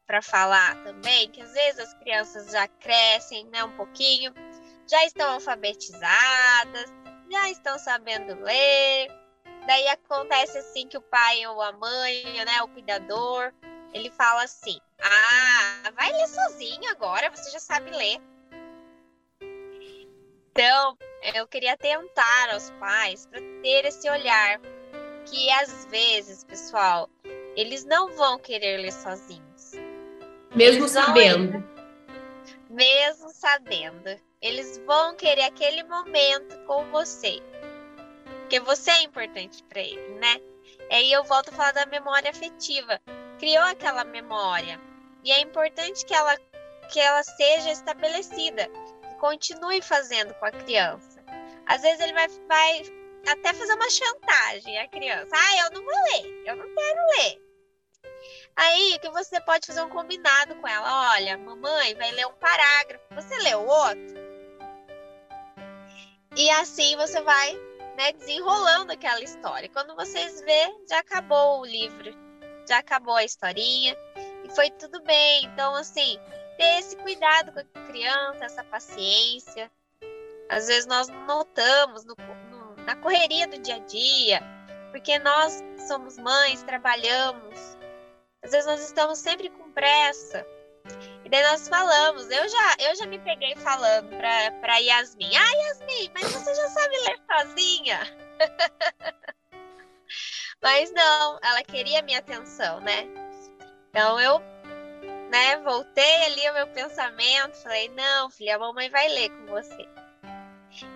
para 0.05 0.21
falar 0.21 0.75
também 0.83 1.29
que 1.29 1.41
às 1.41 1.53
vezes 1.53 1.79
as 1.79 1.93
crianças 1.95 2.51
já 2.51 2.67
crescem, 2.67 3.45
né, 3.47 3.63
um 3.63 3.75
pouquinho, 3.75 4.33
já 4.89 5.05
estão 5.05 5.31
alfabetizadas, 5.33 6.93
já 7.31 7.49
estão 7.49 7.77
sabendo 7.77 8.41
ler. 8.43 9.18
Daí 9.69 9.87
acontece 9.87 10.57
assim 10.57 10.87
que 10.87 10.97
o 10.97 11.01
pai 11.01 11.45
ou 11.45 11.61
a 11.61 11.71
mãe, 11.71 12.23
né, 12.43 12.59
o 12.63 12.67
cuidador, 12.69 13.53
ele 13.93 14.09
fala 14.09 14.41
assim: 14.41 14.79
"Ah, 14.99 15.91
vai 15.91 16.11
ler 16.11 16.27
sozinho 16.27 16.89
agora, 16.89 17.29
você 17.29 17.51
já 17.51 17.59
sabe 17.59 17.91
ler". 17.91 18.19
Então, 20.51 20.97
eu 21.35 21.45
queria 21.45 21.77
tentar 21.77 22.49
aos 22.51 22.71
pais 22.79 23.27
para 23.27 23.39
ter 23.61 23.85
esse 23.85 24.09
olhar 24.09 24.59
que 25.27 25.51
às 25.51 25.85
vezes, 25.85 26.43
pessoal, 26.43 27.07
eles 27.55 27.85
não 27.85 28.09
vão 28.15 28.39
querer 28.39 28.77
ler 28.77 28.91
sozinhos 28.91 29.73
mesmo 30.55 30.87
sabendo. 30.87 31.63
mesmo 32.67 33.29
sabendo. 33.29 34.19
Eles 34.41 34.81
vão 34.87 35.15
querer 35.15 35.43
aquele 35.43 35.83
momento 35.83 36.57
com 36.65 36.85
você. 36.85 37.39
Porque 38.49 38.61
você 38.61 38.89
é 38.89 39.03
importante 39.03 39.63
para 39.65 39.79
ele, 39.79 40.15
né? 40.15 40.41
Aí 40.91 41.11
eu 41.11 41.23
volto 41.23 41.49
a 41.49 41.51
falar 41.51 41.71
da 41.71 41.85
memória 41.85 42.31
afetiva. 42.31 42.99
Criou 43.37 43.63
aquela 43.63 44.03
memória. 44.03 44.81
E 45.23 45.31
é 45.31 45.39
importante 45.39 46.03
que 46.03 46.15
ela, 46.15 46.35
que 46.91 46.99
ela 46.99 47.21
seja 47.21 47.69
estabelecida. 47.69 48.67
Continue 49.19 49.83
fazendo 49.83 50.33
com 50.33 50.47
a 50.47 50.51
criança. 50.51 51.23
Às 51.67 51.83
vezes 51.83 51.99
ele 51.99 52.13
vai, 52.13 52.27
vai 52.47 52.81
até 53.27 53.53
fazer 53.53 53.73
uma 53.73 53.89
chantagem 53.91 54.79
à 54.79 54.87
criança. 54.87 55.29
Ah, 55.31 55.57
eu 55.65 55.71
não 55.71 55.83
vou 55.85 56.03
ler, 56.11 56.43
eu 56.47 56.55
não 56.55 56.73
quero 56.73 57.01
ler. 57.19 57.41
Aí 58.55 58.97
que 58.99 59.11
você 59.11 59.39
pode 59.41 59.67
fazer 59.67 59.83
um 59.83 59.89
combinado 59.89 60.55
com 60.55 60.67
ela. 60.67 61.11
Olha, 61.11 61.37
mamãe 61.37 61.93
vai 61.93 62.09
ler 62.13 62.25
um 62.25 62.33
parágrafo, 62.33 63.05
você 63.13 63.37
lê 63.43 63.53
o 63.53 63.67
outro. 63.67 64.29
E 66.35 66.49
assim 66.49 66.95
você 66.95 67.21
vai 67.21 67.68
né, 67.99 68.13
desenrolando 68.13 68.93
aquela 68.93 69.21
história. 69.21 69.67
Quando 69.67 69.93
vocês 69.93 70.39
vê, 70.43 70.73
já 70.89 70.99
acabou 70.99 71.59
o 71.59 71.65
livro, 71.65 72.15
já 72.65 72.77
acabou 72.77 73.13
a 73.13 73.25
historinha 73.25 73.93
e 74.45 74.55
foi 74.55 74.69
tudo 74.71 75.03
bem. 75.03 75.43
Então, 75.47 75.75
assim, 75.75 76.17
ter 76.55 76.79
esse 76.79 76.95
cuidado 76.95 77.51
com 77.51 77.59
a 77.59 77.87
criança, 77.87 78.45
essa 78.45 78.63
paciência. 78.63 79.69
Às 80.47 80.67
vezes 80.67 80.85
nós 80.85 81.09
notamos 81.09 82.05
no, 82.05 82.15
no, 82.49 82.85
na 82.85 82.95
correria 82.95 83.45
do 83.49 83.59
dia 83.59 83.75
a 83.75 83.79
dia, 83.79 84.41
porque 84.91 85.19
nós 85.19 85.61
somos 85.85 86.17
mães, 86.17 86.63
trabalhamos, 86.63 87.77
às 88.41 88.51
vezes 88.51 88.65
nós 88.65 88.81
estamos 88.81 89.19
sempre 89.19 89.49
com 89.49 89.69
pressa. 89.73 90.47
E 91.29 91.29
daí 91.29 91.43
nós 91.43 91.69
falamos, 91.69 92.23
eu 92.23 92.49
já, 92.49 92.75
eu 92.79 92.95
já 92.95 93.05
me 93.05 93.19
peguei 93.19 93.55
falando 93.57 94.09
pra, 94.17 94.51
pra 94.61 94.77
Yasmin, 94.77 95.29
ah, 95.35 95.51
Yasmin, 95.51 96.09
mas 96.11 96.23
você 96.23 96.55
já 96.55 96.67
sabe 96.69 96.97
ler 96.97 97.19
sozinha? 97.31 97.99
mas 100.59 100.91
não, 100.91 101.39
ela 101.43 101.61
queria 101.61 102.01
minha 102.01 102.17
atenção, 102.17 102.79
né? 102.79 103.07
Então 103.91 104.19
eu, 104.19 104.39
né, 105.29 105.57
voltei 105.63 106.25
ali 106.25 106.47
ao 106.47 106.55
meu 106.55 106.67
pensamento, 106.69 107.61
falei, 107.61 107.89
não, 107.89 108.31
filha, 108.31 108.55
a 108.55 108.59
mamãe 108.59 108.89
vai 108.89 109.07
ler 109.09 109.29
com 109.29 109.45
você. 109.45 109.87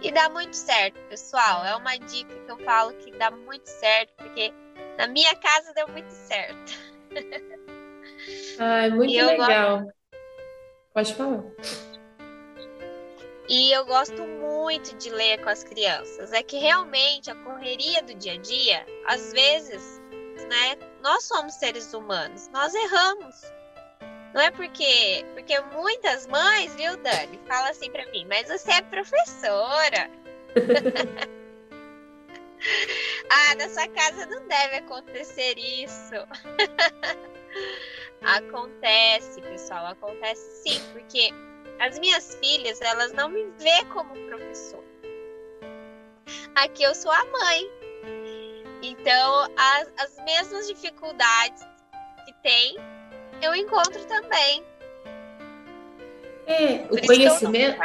E 0.01 0.11
dá 0.11 0.29
muito 0.29 0.55
certo, 0.55 0.99
pessoal. 1.09 1.63
É 1.63 1.75
uma 1.75 1.95
dica 1.97 2.33
que 2.33 2.51
eu 2.51 2.57
falo 2.65 2.91
que 2.93 3.11
dá 3.11 3.29
muito 3.29 3.67
certo, 3.67 4.15
porque 4.15 4.51
na 4.97 5.05
minha 5.05 5.35
casa 5.35 5.71
deu 5.75 5.87
muito 5.89 6.09
certo. 6.09 6.73
Ai, 8.57 8.89
muito 8.89 9.13
legal. 9.13 9.81
Gosto... 9.81 10.02
Pode 10.93 11.15
falar. 11.15 11.43
E 13.49 13.71
eu 13.71 13.85
gosto 13.85 14.21
muito 14.21 14.95
de 14.97 15.09
ler 15.09 15.43
com 15.43 15.49
as 15.49 15.63
crianças. 15.63 16.31
É 16.31 16.43
que 16.43 16.57
realmente 16.57 17.31
a 17.31 17.35
correria 17.35 18.03
do 18.03 18.13
dia 18.13 18.33
a 18.33 18.37
dia, 18.37 18.85
às 19.07 19.33
vezes, 19.33 19.99
né, 20.49 20.77
nós 21.01 21.23
somos 21.23 21.55
seres 21.55 21.93
humanos, 21.93 22.49
nós 22.53 22.73
erramos. 22.73 23.41
Não 24.33 24.41
é 24.41 24.51
porque. 24.51 25.25
Porque 25.33 25.59
muitas 25.75 26.27
mães, 26.27 26.73
viu, 26.75 26.95
Dani, 26.97 27.39
fala 27.47 27.69
assim 27.69 27.89
para 27.91 28.05
mim, 28.07 28.25
mas 28.29 28.47
você 28.47 28.71
é 28.71 28.81
professora. 28.81 30.09
ah, 33.29 33.55
na 33.55 33.69
sua 33.69 33.87
casa 33.89 34.25
não 34.25 34.47
deve 34.47 34.77
acontecer 34.77 35.57
isso. 35.57 36.13
acontece, 38.23 39.41
pessoal, 39.41 39.87
acontece 39.87 40.63
sim, 40.63 40.81
porque 40.91 41.29
as 41.79 41.99
minhas 41.99 42.35
filhas, 42.35 42.81
elas 42.81 43.11
não 43.13 43.29
me 43.29 43.45
vê 43.59 43.83
como 43.91 44.13
professora. 44.27 44.83
Aqui 46.55 46.83
eu 46.83 46.95
sou 46.95 47.11
a 47.11 47.25
mãe. 47.25 47.69
Então, 48.81 49.47
as, 49.57 49.87
as 49.97 50.25
mesmas 50.25 50.67
dificuldades 50.67 51.65
que 52.25 52.33
tem, 52.43 52.75
eu 53.41 53.55
encontro 53.55 54.03
também. 54.05 54.63
É, 56.45 56.85
o 56.89 57.05
conhecimento. 57.05 57.79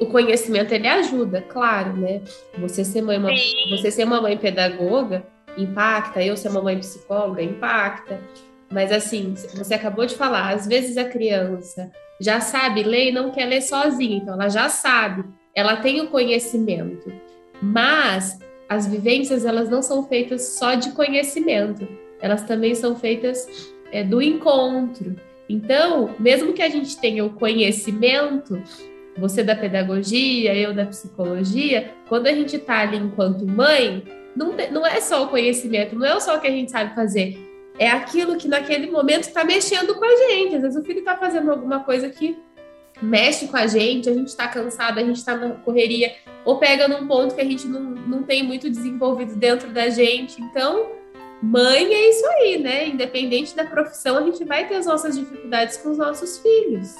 O 0.00 0.06
conhecimento 0.06 0.72
ele 0.72 0.88
ajuda, 0.88 1.42
claro, 1.42 1.96
né? 1.96 2.22
Você 2.58 2.84
ser 2.84 3.02
mãe, 3.02 3.18
uma, 3.18 3.30
você 3.70 3.90
ser 3.90 4.04
uma 4.04 4.20
mãe 4.20 4.36
pedagoga 4.36 5.24
impacta, 5.56 6.22
eu 6.22 6.36
ser 6.36 6.48
uma 6.48 6.62
mãe 6.62 6.78
psicóloga 6.78 7.42
impacta. 7.42 8.20
Mas 8.72 8.90
assim, 8.90 9.34
você 9.54 9.74
acabou 9.74 10.06
de 10.06 10.14
falar, 10.14 10.54
às 10.54 10.66
vezes 10.66 10.96
a 10.96 11.04
criança 11.04 11.90
já 12.20 12.40
sabe 12.40 12.82
ler 12.82 13.08
e 13.08 13.12
não 13.12 13.30
quer 13.30 13.46
ler 13.46 13.60
sozinha, 13.60 14.16
então 14.16 14.34
ela 14.34 14.48
já 14.48 14.68
sabe, 14.68 15.24
ela 15.54 15.76
tem 15.76 16.00
o 16.00 16.08
conhecimento. 16.08 17.12
Mas 17.60 18.38
as 18.68 18.86
vivências 18.86 19.44
elas 19.44 19.68
não 19.68 19.82
são 19.82 20.06
feitas 20.08 20.42
só 20.58 20.74
de 20.74 20.92
conhecimento, 20.92 21.86
elas 22.20 22.42
também 22.44 22.74
são 22.74 22.96
feitas 22.96 23.46
é, 23.92 24.02
do 24.02 24.22
encontro. 24.22 25.16
Então, 25.48 26.14
mesmo 26.18 26.52
que 26.52 26.62
a 26.62 26.68
gente 26.68 26.96
tenha 26.96 27.24
o 27.24 27.34
conhecimento, 27.34 28.62
você 29.18 29.42
da 29.42 29.54
pedagogia, 29.54 30.54
eu 30.54 30.72
da 30.72 30.86
psicologia, 30.86 31.90
quando 32.08 32.26
a 32.26 32.32
gente 32.32 32.56
está 32.56 32.78
ali 32.78 32.96
enquanto 32.96 33.46
mãe, 33.46 34.02
não, 34.34 34.54
não 34.70 34.86
é 34.86 35.00
só 35.00 35.24
o 35.24 35.28
conhecimento, 35.28 35.94
não 35.94 36.06
é 36.06 36.18
só 36.20 36.36
o 36.36 36.40
que 36.40 36.46
a 36.46 36.50
gente 36.50 36.70
sabe 36.70 36.94
fazer, 36.94 37.51
é 37.82 37.90
aquilo 37.90 38.36
que 38.36 38.46
naquele 38.46 38.88
momento 38.88 39.24
está 39.24 39.42
mexendo 39.42 39.96
com 39.96 40.04
a 40.04 40.16
gente. 40.28 40.54
Às 40.54 40.62
vezes 40.62 40.80
o 40.80 40.84
filho 40.84 41.00
está 41.00 41.16
fazendo 41.16 41.50
alguma 41.50 41.80
coisa 41.80 42.08
que 42.08 42.38
mexe 43.02 43.48
com 43.48 43.56
a 43.56 43.66
gente, 43.66 44.08
a 44.08 44.14
gente 44.14 44.28
está 44.28 44.46
cansado, 44.46 44.98
a 44.98 45.02
gente 45.02 45.16
está 45.16 45.36
na 45.36 45.56
correria, 45.56 46.14
ou 46.44 46.58
pega 46.58 46.86
num 46.86 47.08
ponto 47.08 47.34
que 47.34 47.40
a 47.40 47.44
gente 47.44 47.66
não, 47.66 47.80
não 47.80 48.22
tem 48.22 48.44
muito 48.44 48.70
desenvolvido 48.70 49.34
dentro 49.34 49.68
da 49.70 49.88
gente. 49.88 50.40
Então, 50.40 50.92
mãe 51.42 51.92
é 51.92 52.10
isso 52.10 52.24
aí, 52.24 52.58
né? 52.58 52.86
Independente 52.86 53.56
da 53.56 53.64
profissão, 53.64 54.16
a 54.16 54.22
gente 54.22 54.44
vai 54.44 54.68
ter 54.68 54.76
as 54.76 54.86
nossas 54.86 55.18
dificuldades 55.18 55.76
com 55.78 55.90
os 55.90 55.98
nossos 55.98 56.38
filhos. 56.38 56.94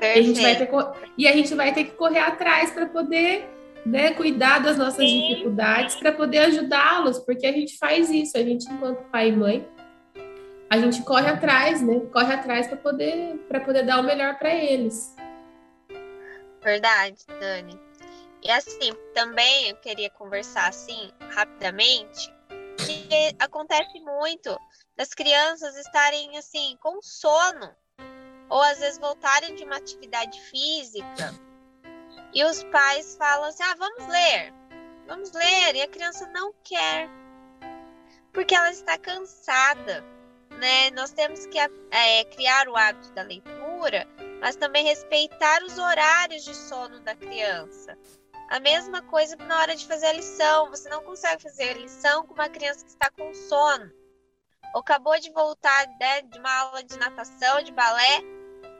E 0.00 0.04
a, 0.04 0.22
gente 0.22 0.40
vai 0.40 0.56
ter, 0.56 0.68
e 1.16 1.28
a 1.28 1.32
gente 1.32 1.54
vai 1.54 1.72
ter 1.72 1.84
que 1.84 1.92
correr 1.92 2.20
atrás 2.20 2.72
para 2.72 2.86
poder 2.86 3.48
né, 3.88 4.12
cuidar 4.12 4.58
das 4.58 4.76
nossas 4.76 5.08
Sim. 5.08 5.28
dificuldades 5.28 5.96
para 5.96 6.12
poder 6.12 6.38
ajudá-los, 6.40 7.18
porque 7.20 7.46
a 7.46 7.52
gente 7.52 7.78
faz 7.78 8.10
isso, 8.10 8.36
a 8.36 8.42
gente 8.42 8.70
enquanto 8.70 9.02
pai 9.10 9.28
e 9.28 9.32
mãe, 9.32 9.68
a 10.68 10.78
gente 10.78 11.02
corre 11.02 11.28
atrás, 11.28 11.80
né? 11.80 12.00
Corre 12.12 12.34
atrás 12.34 12.66
para 12.66 12.76
poder 12.76 13.38
para 13.48 13.60
poder 13.60 13.84
dar 13.84 14.00
o 14.00 14.02
melhor 14.02 14.38
para 14.38 14.54
eles. 14.54 15.16
Verdade, 16.62 17.24
Dani. 17.40 17.80
E 18.42 18.50
assim, 18.50 18.92
também 19.14 19.70
eu 19.70 19.76
queria 19.76 20.10
conversar 20.10 20.68
assim 20.68 21.10
rapidamente, 21.30 22.30
que 22.76 23.34
acontece 23.38 23.98
muito 24.00 24.54
das 24.96 25.14
crianças 25.14 25.74
estarem 25.76 26.36
assim 26.36 26.76
com 26.80 27.00
sono 27.00 27.74
ou 28.50 28.60
às 28.62 28.78
vezes 28.78 28.98
voltarem 28.98 29.54
de 29.54 29.64
uma 29.64 29.76
atividade 29.76 30.38
física 30.42 31.47
e 32.32 32.44
os 32.44 32.62
pais 32.64 33.16
falam 33.16 33.48
assim: 33.48 33.62
ah, 33.62 33.74
vamos 33.78 34.06
ler, 34.06 34.52
vamos 35.06 35.32
ler, 35.32 35.76
e 35.76 35.82
a 35.82 35.88
criança 35.88 36.26
não 36.28 36.52
quer, 36.62 37.08
porque 38.32 38.54
ela 38.54 38.70
está 38.70 38.98
cansada. 38.98 40.04
Né? 40.50 40.90
Nós 40.90 41.12
temos 41.12 41.46
que 41.46 41.58
é, 41.58 42.24
criar 42.24 42.68
o 42.68 42.76
hábito 42.76 43.12
da 43.12 43.22
leitura, 43.22 44.08
mas 44.40 44.56
também 44.56 44.84
respeitar 44.84 45.62
os 45.62 45.78
horários 45.78 46.42
de 46.42 46.54
sono 46.54 46.98
da 47.00 47.14
criança. 47.14 47.96
A 48.48 48.58
mesma 48.60 49.02
coisa 49.02 49.36
na 49.36 49.60
hora 49.60 49.76
de 49.76 49.86
fazer 49.86 50.06
a 50.06 50.12
lição. 50.14 50.70
Você 50.70 50.88
não 50.88 51.02
consegue 51.02 51.42
fazer 51.42 51.70
a 51.70 51.74
lição 51.74 52.26
com 52.26 52.32
uma 52.32 52.48
criança 52.48 52.82
que 52.84 52.90
está 52.90 53.10
com 53.10 53.32
sono. 53.34 53.92
Ou 54.74 54.80
acabou 54.80 55.18
de 55.20 55.30
voltar 55.30 55.86
né, 56.00 56.22
de 56.22 56.38
uma 56.38 56.52
aula 56.60 56.82
de 56.82 56.98
natação, 56.98 57.62
de 57.62 57.72
balé, 57.72 58.22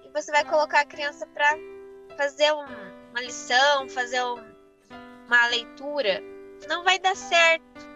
e 0.05 0.09
você 0.13 0.33
vai 0.33 0.45
colocar 0.45 0.81
a 0.81 0.87
criança 0.87 1.27
para 1.27 1.55
fazer 2.17 2.53
um, 2.53 2.98
uma 3.11 3.21
lição, 3.21 3.89
fazer 3.89 4.23
um, 4.23 4.37
uma 5.27 5.47
leitura, 5.49 6.23
não 6.69 6.85
vai 6.85 6.99
dar 6.99 7.17
certo. 7.17 7.89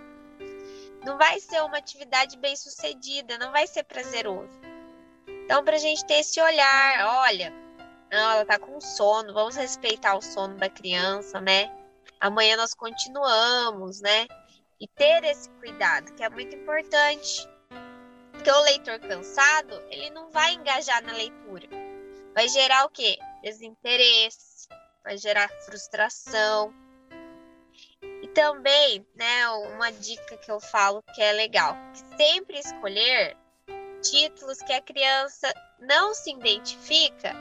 Não 1.04 1.18
vai 1.18 1.40
ser 1.40 1.60
uma 1.62 1.78
atividade 1.78 2.38
bem 2.38 2.54
sucedida, 2.54 3.36
não 3.38 3.50
vai 3.50 3.66
ser 3.66 3.82
prazeroso. 3.82 4.60
Então, 5.26 5.64
para 5.64 5.74
a 5.74 5.78
gente 5.78 6.04
ter 6.06 6.20
esse 6.20 6.40
olhar, 6.40 7.06
olha, 7.24 7.52
ela 8.10 8.44
tá 8.44 8.58
com 8.58 8.80
sono, 8.80 9.32
vamos 9.32 9.56
respeitar 9.56 10.14
o 10.14 10.22
sono 10.22 10.56
da 10.56 10.68
criança, 10.68 11.40
né? 11.40 11.74
Amanhã 12.20 12.56
nós 12.56 12.72
continuamos, 12.72 14.00
né? 14.00 14.28
E 14.80 14.86
ter 14.86 15.24
esse 15.24 15.48
cuidado, 15.50 16.12
que 16.14 16.22
é 16.22 16.28
muito 16.28 16.54
importante. 16.54 17.48
Porque 18.30 18.50
o 18.50 18.62
leitor 18.62 18.98
cansado, 19.00 19.82
ele 19.90 20.10
não 20.10 20.30
vai 20.30 20.54
engajar 20.54 21.02
na 21.02 21.12
leitura. 21.12 21.68
Vai 22.34 22.48
gerar 22.48 22.84
o 22.84 22.90
quê? 22.90 23.18
Desinteresse 23.42 24.51
vai 25.02 25.16
gerar 25.16 25.48
frustração. 25.64 26.72
E 28.22 28.28
também, 28.28 29.06
né, 29.14 29.48
uma 29.74 29.90
dica 29.90 30.36
que 30.36 30.50
eu 30.50 30.60
falo 30.60 31.02
que 31.14 31.20
é 31.22 31.32
legal, 31.32 31.76
que 31.92 32.16
sempre 32.16 32.58
escolher 32.58 33.36
títulos 34.00 34.58
que 34.58 34.72
a 34.72 34.80
criança 34.80 35.52
não 35.80 36.14
se 36.14 36.30
identifica 36.30 37.32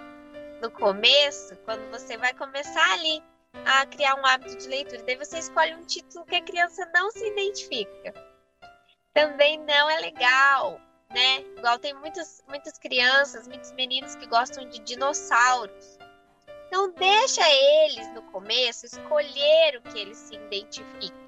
no 0.61 0.69
começo, 0.69 1.55
quando 1.65 1.89
você 1.89 2.17
vai 2.17 2.33
começar 2.33 2.93
ali 2.93 3.21
a 3.65 3.85
criar 3.85 4.15
um 4.15 4.25
hábito 4.25 4.57
de 4.57 4.67
leitura. 4.67 5.03
Daí 5.03 5.17
você 5.17 5.39
escolhe 5.39 5.73
um 5.75 5.83
título 5.83 6.25
que 6.25 6.35
a 6.35 6.43
criança 6.43 6.85
não 6.93 7.11
se 7.11 7.25
identifica. 7.27 8.13
Também 9.13 9.57
não 9.59 9.89
é 9.89 9.99
legal, 9.99 10.79
né? 11.09 11.41
Igual 11.57 11.77
tem 11.79 11.93
muitas, 11.95 12.43
muitas 12.47 12.77
crianças, 12.77 13.47
muitos 13.47 13.71
meninos 13.73 14.15
que 14.15 14.25
gostam 14.27 14.67
de 14.69 14.79
dinossauros. 14.79 15.97
Então 16.71 16.89
deixa 16.91 17.41
eles 17.51 18.07
no 18.13 18.21
começo 18.31 18.85
escolher 18.85 19.75
o 19.75 19.81
que 19.81 19.99
eles 19.99 20.15
se 20.15 20.35
identificam. 20.35 21.19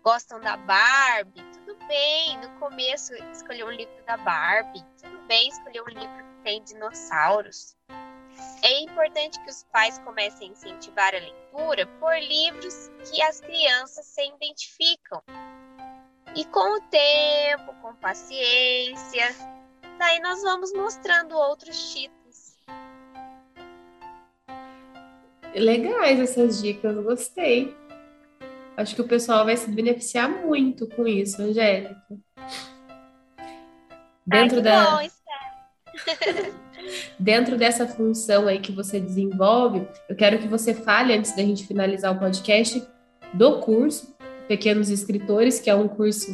Gostam 0.00 0.38
da 0.38 0.56
Barbie? 0.56 1.42
Tudo 1.54 1.76
bem, 1.88 2.38
no 2.38 2.48
começo 2.60 3.12
escolher 3.32 3.64
um 3.64 3.72
livro 3.72 4.00
da 4.06 4.16
Barbie. 4.16 4.84
Tudo 5.02 5.18
bem 5.26 5.48
escolher 5.48 5.82
um 5.82 5.88
livro 5.88 6.24
que 6.24 6.42
tem 6.44 6.62
dinossauros. 6.62 7.76
É 8.62 8.80
importante 8.82 9.42
que 9.42 9.50
os 9.50 9.64
pais 9.72 9.98
comecem 10.04 10.50
a 10.50 10.52
incentivar 10.52 11.16
a 11.16 11.18
leitura 11.18 11.88
por 11.98 12.16
livros 12.16 12.92
que 13.10 13.20
as 13.20 13.40
crianças 13.40 14.06
se 14.06 14.24
identificam. 14.24 15.20
E 16.36 16.44
com 16.44 16.76
o 16.76 16.80
tempo, 16.82 17.74
com 17.82 17.92
paciência, 17.96 19.34
daí 19.98 20.20
nós 20.20 20.40
vamos 20.42 20.72
mostrando 20.72 21.36
outros 21.36 21.92
títulos 21.92 22.17
Legais 25.58 26.20
essas 26.20 26.62
dicas, 26.62 26.96
gostei. 26.96 27.74
Acho 28.76 28.94
que 28.94 29.00
o 29.00 29.08
pessoal 29.08 29.44
vai 29.44 29.56
se 29.56 29.70
beneficiar 29.70 30.28
muito 30.28 30.86
com 30.86 31.06
isso, 31.06 31.42
Angélica. 31.42 31.96
Dentro 34.24 34.58
Ai, 34.58 34.62
da. 34.62 34.90
Bom, 34.90 35.08
Dentro 37.18 37.56
dessa 37.56 37.86
função 37.86 38.46
aí 38.46 38.60
que 38.60 38.72
você 38.72 39.00
desenvolve, 39.00 39.86
eu 40.08 40.14
quero 40.14 40.38
que 40.38 40.46
você 40.46 40.72
fale, 40.72 41.12
antes 41.12 41.34
da 41.34 41.42
gente 41.42 41.66
finalizar 41.66 42.14
o 42.14 42.18
podcast, 42.18 42.82
do 43.34 43.60
curso 43.60 44.16
Pequenos 44.46 44.88
Escritores, 44.88 45.60
que 45.60 45.68
é 45.68 45.74
um 45.74 45.88
curso 45.88 46.30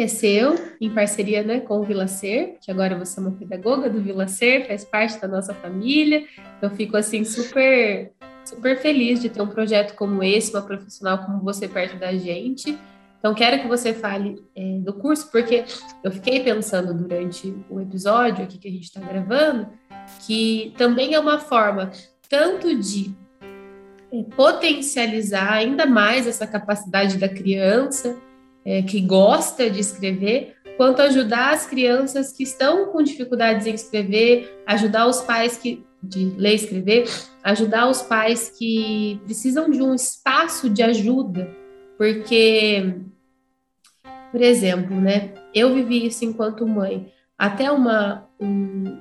que 0.00 0.04
é 0.04 0.08
seu, 0.08 0.54
em 0.80 0.88
parceria 0.88 1.42
né, 1.42 1.60
com 1.60 1.78
o 1.78 1.82
Vila 1.82 2.06
Ser, 2.06 2.56
que 2.58 2.70
agora 2.70 2.98
você 2.98 3.20
é 3.20 3.22
uma 3.22 3.32
pedagoga 3.32 3.90
do 3.90 4.00
Vila 4.00 4.26
Ser, 4.26 4.66
faz 4.66 4.82
parte 4.82 5.20
da 5.20 5.28
nossa 5.28 5.52
família. 5.52 6.24
Eu 6.62 6.70
fico 6.70 6.96
assim 6.96 7.22
super 7.22 8.10
super 8.42 8.78
feliz 8.78 9.20
de 9.20 9.28
ter 9.28 9.42
um 9.42 9.46
projeto 9.46 9.94
como 9.94 10.22
esse, 10.22 10.54
uma 10.54 10.62
profissional 10.62 11.18
como 11.18 11.42
você 11.42 11.68
perto 11.68 11.98
da 11.98 12.16
gente. 12.16 12.78
Então, 13.18 13.34
quero 13.34 13.60
que 13.60 13.68
você 13.68 13.92
fale 13.92 14.42
é, 14.56 14.78
do 14.78 14.94
curso, 14.94 15.30
porque 15.30 15.66
eu 16.02 16.10
fiquei 16.10 16.42
pensando 16.42 16.94
durante 16.94 17.54
o 17.68 17.78
episódio 17.78 18.44
aqui 18.44 18.56
que 18.56 18.68
a 18.68 18.72
gente 18.72 18.84
está 18.84 19.00
gravando, 19.00 19.68
que 20.26 20.72
também 20.78 21.12
é 21.12 21.20
uma 21.20 21.38
forma 21.38 21.90
tanto 22.26 22.74
de 22.74 23.14
é, 24.10 24.22
potencializar 24.34 25.52
ainda 25.52 25.84
mais 25.84 26.26
essa 26.26 26.46
capacidade 26.46 27.18
da 27.18 27.28
criança 27.28 28.18
é, 28.64 28.82
que 28.82 29.00
gosta 29.00 29.70
de 29.70 29.80
escrever, 29.80 30.54
quanto 30.76 31.02
ajudar 31.02 31.52
as 31.52 31.66
crianças 31.66 32.32
que 32.32 32.42
estão 32.42 32.86
com 32.86 33.02
dificuldades 33.02 33.66
em 33.66 33.74
escrever, 33.74 34.62
ajudar 34.66 35.06
os 35.06 35.20
pais 35.20 35.56
que 35.56 35.84
de 36.02 36.32
ler 36.36 36.52
e 36.52 36.54
escrever, 36.54 37.04
ajudar 37.42 37.88
os 37.88 38.00
pais 38.02 38.50
que 38.58 39.20
precisam 39.24 39.70
de 39.70 39.82
um 39.82 39.94
espaço 39.94 40.70
de 40.70 40.82
ajuda, 40.82 41.54
porque, 41.98 42.94
por 44.32 44.40
exemplo, 44.40 44.98
né, 44.98 45.34
eu 45.54 45.74
vivi 45.74 46.06
isso 46.06 46.24
enquanto 46.24 46.66
mãe, 46.66 47.12
até 47.38 47.70
uma, 47.70 48.26
um, 48.40 48.98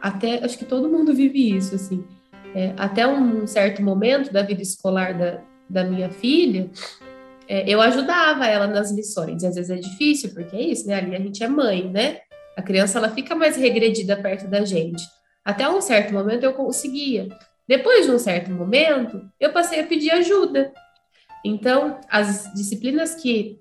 até 0.00 0.44
acho 0.44 0.56
que 0.56 0.64
todo 0.64 0.88
mundo 0.88 1.12
vive 1.12 1.56
isso 1.56 1.74
assim, 1.74 2.04
é, 2.54 2.72
até 2.76 3.06
um 3.06 3.46
certo 3.46 3.82
momento 3.82 4.32
da 4.32 4.42
vida 4.42 4.62
escolar 4.62 5.18
da, 5.18 5.40
da 5.68 5.84
minha 5.84 6.08
filha, 6.08 6.70
é, 7.48 7.68
eu 7.68 7.80
ajudava 7.80 8.46
ela 8.46 8.66
nas 8.66 8.90
lições. 8.90 9.44
Às 9.44 9.54
vezes 9.54 9.70
é 9.70 9.76
difícil, 9.76 10.32
porque 10.34 10.56
é 10.56 10.62
isso, 10.62 10.86
né? 10.86 10.94
Ali 10.94 11.14
a 11.14 11.20
gente 11.20 11.42
é 11.42 11.48
mãe, 11.48 11.88
né? 11.90 12.20
A 12.56 12.62
criança 12.62 12.98
ela 12.98 13.10
fica 13.10 13.34
mais 13.34 13.56
regredida 13.56 14.16
perto 14.16 14.48
da 14.48 14.64
gente. 14.64 15.02
Até 15.44 15.68
um 15.68 15.80
certo 15.80 16.12
momento 16.12 16.44
eu 16.44 16.54
conseguia. 16.54 17.28
Depois 17.68 18.06
de 18.06 18.12
um 18.12 18.18
certo 18.18 18.50
momento, 18.50 19.28
eu 19.38 19.52
passei 19.52 19.80
a 19.80 19.86
pedir 19.86 20.10
ajuda. 20.10 20.72
Então, 21.44 22.00
as 22.08 22.52
disciplinas 22.54 23.14
que 23.14 23.58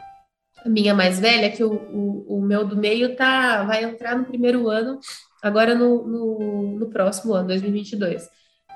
a 0.64 0.70
minha 0.70 0.94
mais 0.94 1.20
velha, 1.20 1.52
que 1.52 1.64
o, 1.64 1.74
o, 1.74 2.38
o 2.38 2.42
meu 2.42 2.66
do 2.66 2.76
meio 2.76 3.16
tá, 3.16 3.64
vai 3.64 3.84
entrar 3.84 4.18
no 4.18 4.26
primeiro 4.26 4.68
ano, 4.68 5.00
agora 5.42 5.76
no, 5.76 6.08
no, 6.08 6.80
no 6.80 6.90
próximo 6.90 7.34
ano, 7.34 7.50
2022. 7.50 8.28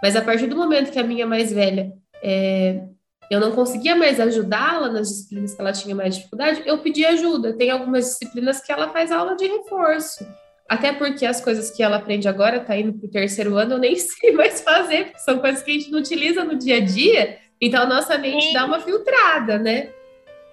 Mas 0.01 0.15
a 0.15 0.21
partir 0.21 0.47
do 0.47 0.55
momento 0.55 0.91
que 0.91 0.99
a 0.99 1.03
minha 1.03 1.25
mais 1.25 1.51
velha 1.51 1.91
é, 2.21 2.83
eu 3.29 3.39
não 3.39 3.51
conseguia 3.51 3.95
mais 3.95 4.19
ajudá-la 4.19 4.89
nas 4.89 5.09
disciplinas 5.09 5.53
que 5.53 5.61
ela 5.61 5.71
tinha 5.71 5.95
mais 5.95 6.15
dificuldade, 6.15 6.63
eu 6.65 6.79
pedi 6.79 7.05
ajuda. 7.05 7.53
Tem 7.53 7.69
algumas 7.69 8.05
disciplinas 8.05 8.61
que 8.61 8.71
ela 8.71 8.89
faz 8.89 9.11
aula 9.11 9.35
de 9.35 9.45
reforço. 9.45 10.25
Até 10.67 10.93
porque 10.93 11.25
as 11.25 11.41
coisas 11.41 11.69
que 11.69 11.81
ela 11.81 11.97
aprende 11.97 12.27
agora, 12.27 12.59
tá 12.59 12.77
indo 12.77 12.93
para 12.93 13.07
o 13.07 13.11
terceiro 13.11 13.55
ano, 13.55 13.73
eu 13.73 13.77
nem 13.79 13.95
sei 13.97 14.31
mais 14.31 14.61
fazer, 14.61 15.05
porque 15.05 15.19
são 15.19 15.39
coisas 15.39 15.61
que 15.61 15.71
a 15.71 15.73
gente 15.73 15.91
não 15.91 15.99
utiliza 15.99 16.43
no 16.43 16.57
dia 16.57 16.77
a 16.77 16.79
dia, 16.79 17.37
então 17.61 17.83
a 17.83 17.87
nossa 17.87 18.17
mente 18.17 18.53
dá 18.53 18.65
uma 18.65 18.79
filtrada, 18.79 19.57
né? 19.57 19.89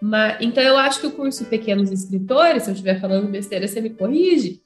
Mas, 0.01 0.37
então 0.41 0.63
eu 0.63 0.77
acho 0.77 1.01
que 1.01 1.07
o 1.07 1.13
curso 1.13 1.45
Pequenos 1.47 1.91
Escritores, 1.91 2.65
se 2.65 2.71
eu 2.71 2.75
estiver 2.75 3.01
falando 3.01 3.31
besteira, 3.31 3.67
você 3.67 3.81
me 3.81 3.91
corrige, 3.91 4.61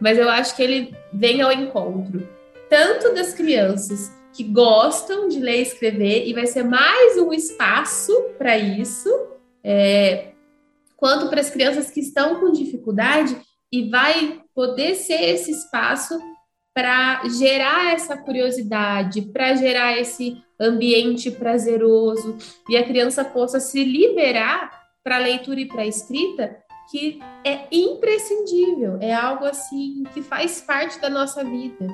mas 0.00 0.18
eu 0.18 0.28
acho 0.28 0.54
que 0.54 0.62
ele 0.62 0.94
vem 1.12 1.40
ao 1.40 1.52
encontro 1.52 2.28
tanto 2.68 3.14
das 3.14 3.32
crianças 3.32 4.12
que 4.38 4.44
gostam 4.44 5.26
de 5.26 5.40
ler 5.40 5.58
e 5.58 5.62
escrever, 5.62 6.28
e 6.28 6.32
vai 6.32 6.46
ser 6.46 6.62
mais 6.62 7.18
um 7.18 7.32
espaço 7.32 8.12
para 8.38 8.56
isso, 8.56 9.10
é, 9.64 10.28
quanto 10.96 11.28
para 11.28 11.40
as 11.40 11.50
crianças 11.50 11.90
que 11.90 11.98
estão 11.98 12.38
com 12.38 12.52
dificuldade, 12.52 13.36
e 13.72 13.90
vai 13.90 14.40
poder 14.54 14.94
ser 14.94 15.20
esse 15.20 15.50
espaço 15.50 16.16
para 16.72 17.28
gerar 17.28 17.92
essa 17.92 18.16
curiosidade, 18.16 19.22
para 19.22 19.56
gerar 19.56 19.98
esse 19.98 20.40
ambiente 20.60 21.32
prazeroso 21.32 22.38
e 22.68 22.76
a 22.76 22.86
criança 22.86 23.24
possa 23.24 23.58
se 23.58 23.82
liberar 23.82 24.70
para 25.02 25.16
a 25.16 25.20
leitura 25.20 25.58
e 25.58 25.66
para 25.66 25.82
a 25.82 25.86
escrita, 25.86 26.56
que 26.92 27.18
é 27.44 27.66
imprescindível, 27.72 28.98
é 29.00 29.12
algo 29.12 29.46
assim 29.46 30.04
que 30.14 30.22
faz 30.22 30.60
parte 30.60 31.00
da 31.00 31.10
nossa 31.10 31.42
vida, 31.42 31.88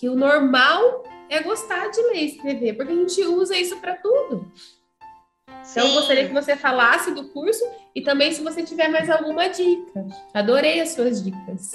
que 0.00 0.08
o 0.08 0.16
normal 0.16 1.04
é 1.28 1.42
gostar 1.42 1.88
de 1.88 2.00
ler 2.02 2.16
e 2.16 2.26
escrever, 2.26 2.74
porque 2.74 2.92
a 2.92 2.96
gente 2.96 3.22
usa 3.24 3.56
isso 3.56 3.78
para 3.80 3.94
tudo. 3.96 4.50
Sim. 5.62 5.80
Então, 5.80 5.86
eu 5.86 5.94
gostaria 5.94 6.26
que 6.26 6.32
você 6.32 6.56
falasse 6.56 7.10
do 7.12 7.28
curso 7.28 7.64
e 7.94 8.00
também 8.00 8.32
se 8.32 8.42
você 8.42 8.62
tiver 8.62 8.88
mais 8.88 9.10
alguma 9.10 9.48
dica. 9.48 10.06
Adorei 10.32 10.80
as 10.80 10.90
suas 10.90 11.22
dicas. 11.22 11.72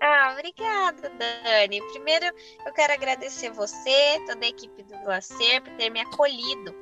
Ah, 0.00 0.32
obrigada, 0.32 1.10
Dani. 1.10 1.82
Primeiro, 1.92 2.26
eu 2.64 2.72
quero 2.72 2.92
agradecer 2.92 3.50
você, 3.50 4.22
toda 4.26 4.44
a 4.44 4.48
equipe 4.48 4.82
do 4.84 4.96
Glacer, 5.00 5.62
por 5.62 5.72
ter 5.74 5.90
me 5.90 6.00
acolhido. 6.00 6.74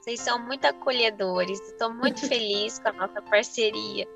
Vocês 0.00 0.20
são 0.20 0.38
muito 0.38 0.64
acolhedores. 0.64 1.60
Estou 1.60 1.92
muito 1.92 2.20
feliz 2.26 2.78
com 2.78 2.88
a 2.88 2.92
nossa 2.92 3.20
parceria. 3.22 4.08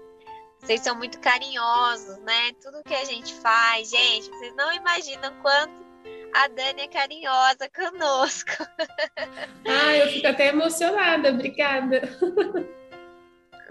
Vocês 0.59 0.81
são 0.81 0.95
muito 0.95 1.19
carinhosos, 1.21 2.19
né? 2.19 2.53
Tudo 2.63 2.83
que 2.85 2.95
a 2.95 3.05
gente 3.05 3.33
faz, 3.35 3.91
gente, 3.91 4.29
vocês 4.31 4.55
não 4.57 4.73
imaginam 4.73 5.33
quanto 5.43 5.90
a 6.35 6.49
Dani 6.49 6.83
é 6.83 6.89
carinhosa 6.89 7.69
conosco. 7.75 8.51
Ah, 9.67 9.97
eu 9.97 10.09
fico 10.09 10.27
até 10.27 10.49
emocionada, 10.49 11.31
obrigada. 11.31 12.03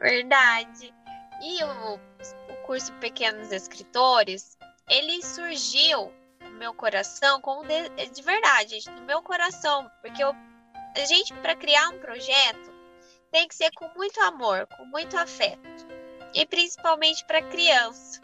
Verdade. 0.02 0.94
E 1.42 1.64
o, 1.64 1.96
o 1.96 2.56
curso 2.66 2.92
Pequenos 2.94 3.52
Escritores, 3.52 4.58
ele 4.90 5.24
surgiu 5.24 6.12
no 6.42 6.52
meu 6.52 6.74
coração 6.74 7.42
como 7.42 7.66
de, 7.66 7.90
de 8.08 8.22
verdade, 8.22 8.80
gente, 8.80 8.90
no 8.92 9.02
meu 9.02 9.22
coração, 9.22 9.90
porque 10.02 10.24
eu, 10.24 10.32
a 10.96 11.06
gente 11.06 11.34
para 11.36 11.56
criar 11.56 11.90
um 11.90 12.00
projeto 12.00 12.80
tem 13.32 13.48
que 13.48 13.56
ser 13.56 13.72
com 13.76 13.88
muito 13.96 14.20
amor, 14.22 14.68
com 14.76 14.86
muito 14.86 15.18
afeto, 15.18 15.88
e 16.34 16.46
principalmente 16.46 17.24
para 17.26 17.42
criança 17.44 18.22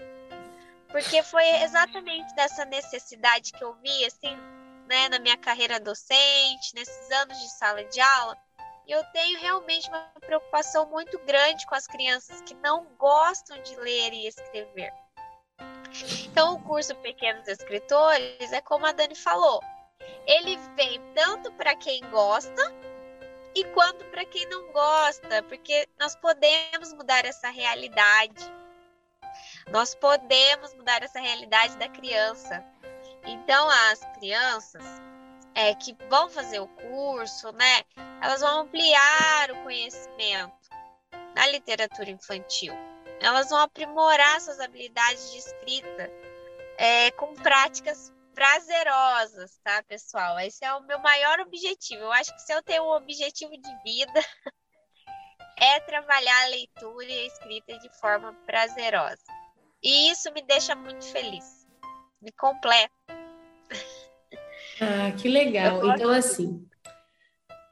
porque 0.95 1.21
foi 1.23 1.45
exatamente 1.61 2.33
dessa 2.35 2.63
necessidade 2.63 3.51
que 3.51 3.61
eu 3.61 3.73
vi, 3.83 4.05
assim, 4.05 4.33
né, 4.87 5.09
na 5.09 5.19
minha 5.19 5.35
carreira 5.35 5.77
docente, 5.77 6.73
nesses 6.73 7.11
anos 7.11 7.37
de 7.37 7.49
sala 7.49 7.83
de 7.83 7.99
aula. 7.99 8.37
Eu 8.87 9.03
tenho 9.11 9.37
realmente 9.41 9.89
uma 9.89 10.09
preocupação 10.21 10.85
muito 10.85 11.19
grande 11.25 11.65
com 11.65 11.75
as 11.75 11.85
crianças 11.85 12.39
que 12.43 12.53
não 12.63 12.85
gostam 12.97 13.61
de 13.61 13.75
ler 13.75 14.13
e 14.13 14.25
escrever. 14.25 14.93
Então, 16.27 16.53
o 16.53 16.61
curso 16.63 16.95
Pequenos 16.95 17.45
Escritores 17.45 18.53
é 18.53 18.61
como 18.61 18.85
a 18.85 18.93
Dani 18.93 19.15
falou, 19.15 19.61
ele 20.25 20.55
vem 20.77 21.01
tanto 21.13 21.51
para 21.55 21.75
quem 21.75 22.09
gosta 22.09 22.73
e 23.53 23.65
quanto 23.65 24.05
para 24.05 24.23
quem 24.23 24.45
não 24.47 24.71
gosta, 24.71 25.43
porque 25.43 25.89
nós 25.99 26.15
podemos 26.15 26.93
mudar 26.93 27.25
essa 27.25 27.49
realidade 27.49 28.49
nós 29.71 29.95
podemos 29.95 30.73
mudar 30.75 31.03
essa 31.03 31.19
realidade 31.19 31.77
da 31.77 31.89
criança. 31.89 32.63
Então, 33.25 33.69
as 33.91 33.99
crianças 34.17 34.83
é, 35.53 35.73
que 35.75 35.95
vão 36.09 36.29
fazer 36.29 36.59
o 36.59 36.67
curso, 36.67 37.51
né, 37.53 37.83
elas 38.21 38.41
vão 38.41 38.61
ampliar 38.61 39.51
o 39.51 39.63
conhecimento 39.63 40.69
na 41.35 41.47
literatura 41.47 42.09
infantil. 42.09 42.73
Elas 43.19 43.49
vão 43.49 43.59
aprimorar 43.59 44.41
suas 44.41 44.59
habilidades 44.59 45.31
de 45.31 45.37
escrita 45.37 46.11
é, 46.77 47.11
com 47.11 47.33
práticas 47.35 48.13
prazerosas, 48.33 49.57
tá, 49.63 49.81
pessoal? 49.83 50.37
Esse 50.39 50.65
é 50.65 50.73
o 50.73 50.81
meu 50.81 50.99
maior 50.99 51.39
objetivo. 51.39 52.03
Eu 52.03 52.11
acho 52.11 52.33
que 52.33 52.41
se 52.41 52.53
eu 52.53 52.61
tenho 52.61 52.83
um 52.83 52.95
objetivo 52.95 53.53
de 53.53 53.83
vida, 53.83 54.21
é 55.57 55.79
trabalhar 55.79 56.43
a 56.43 56.49
leitura 56.49 57.05
e 57.05 57.19
a 57.19 57.25
escrita 57.27 57.79
de 57.79 57.89
forma 57.97 58.33
prazerosa. 58.45 59.23
E 59.85 60.09
isso 60.09 60.33
me 60.33 60.41
deixa 60.41 60.75
muito 60.75 61.05
feliz. 61.05 61.67
Me 62.19 62.31
completa. 62.31 62.89
Ah, 64.81 65.11
que 65.15 65.29
legal. 65.29 65.87
Então, 65.91 66.09
assim, 66.09 66.65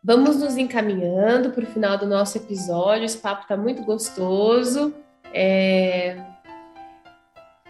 vamos 0.04 0.40
nos 0.40 0.56
encaminhando 0.56 1.50
para 1.50 1.64
o 1.64 1.68
final 1.68 1.98
do 1.98 2.06
nosso 2.06 2.38
episódio. 2.38 3.06
Esse 3.06 3.18
papo 3.18 3.42
está 3.42 3.58
muito 3.58 3.82
gostoso. 3.84 4.94
É... 5.34 6.24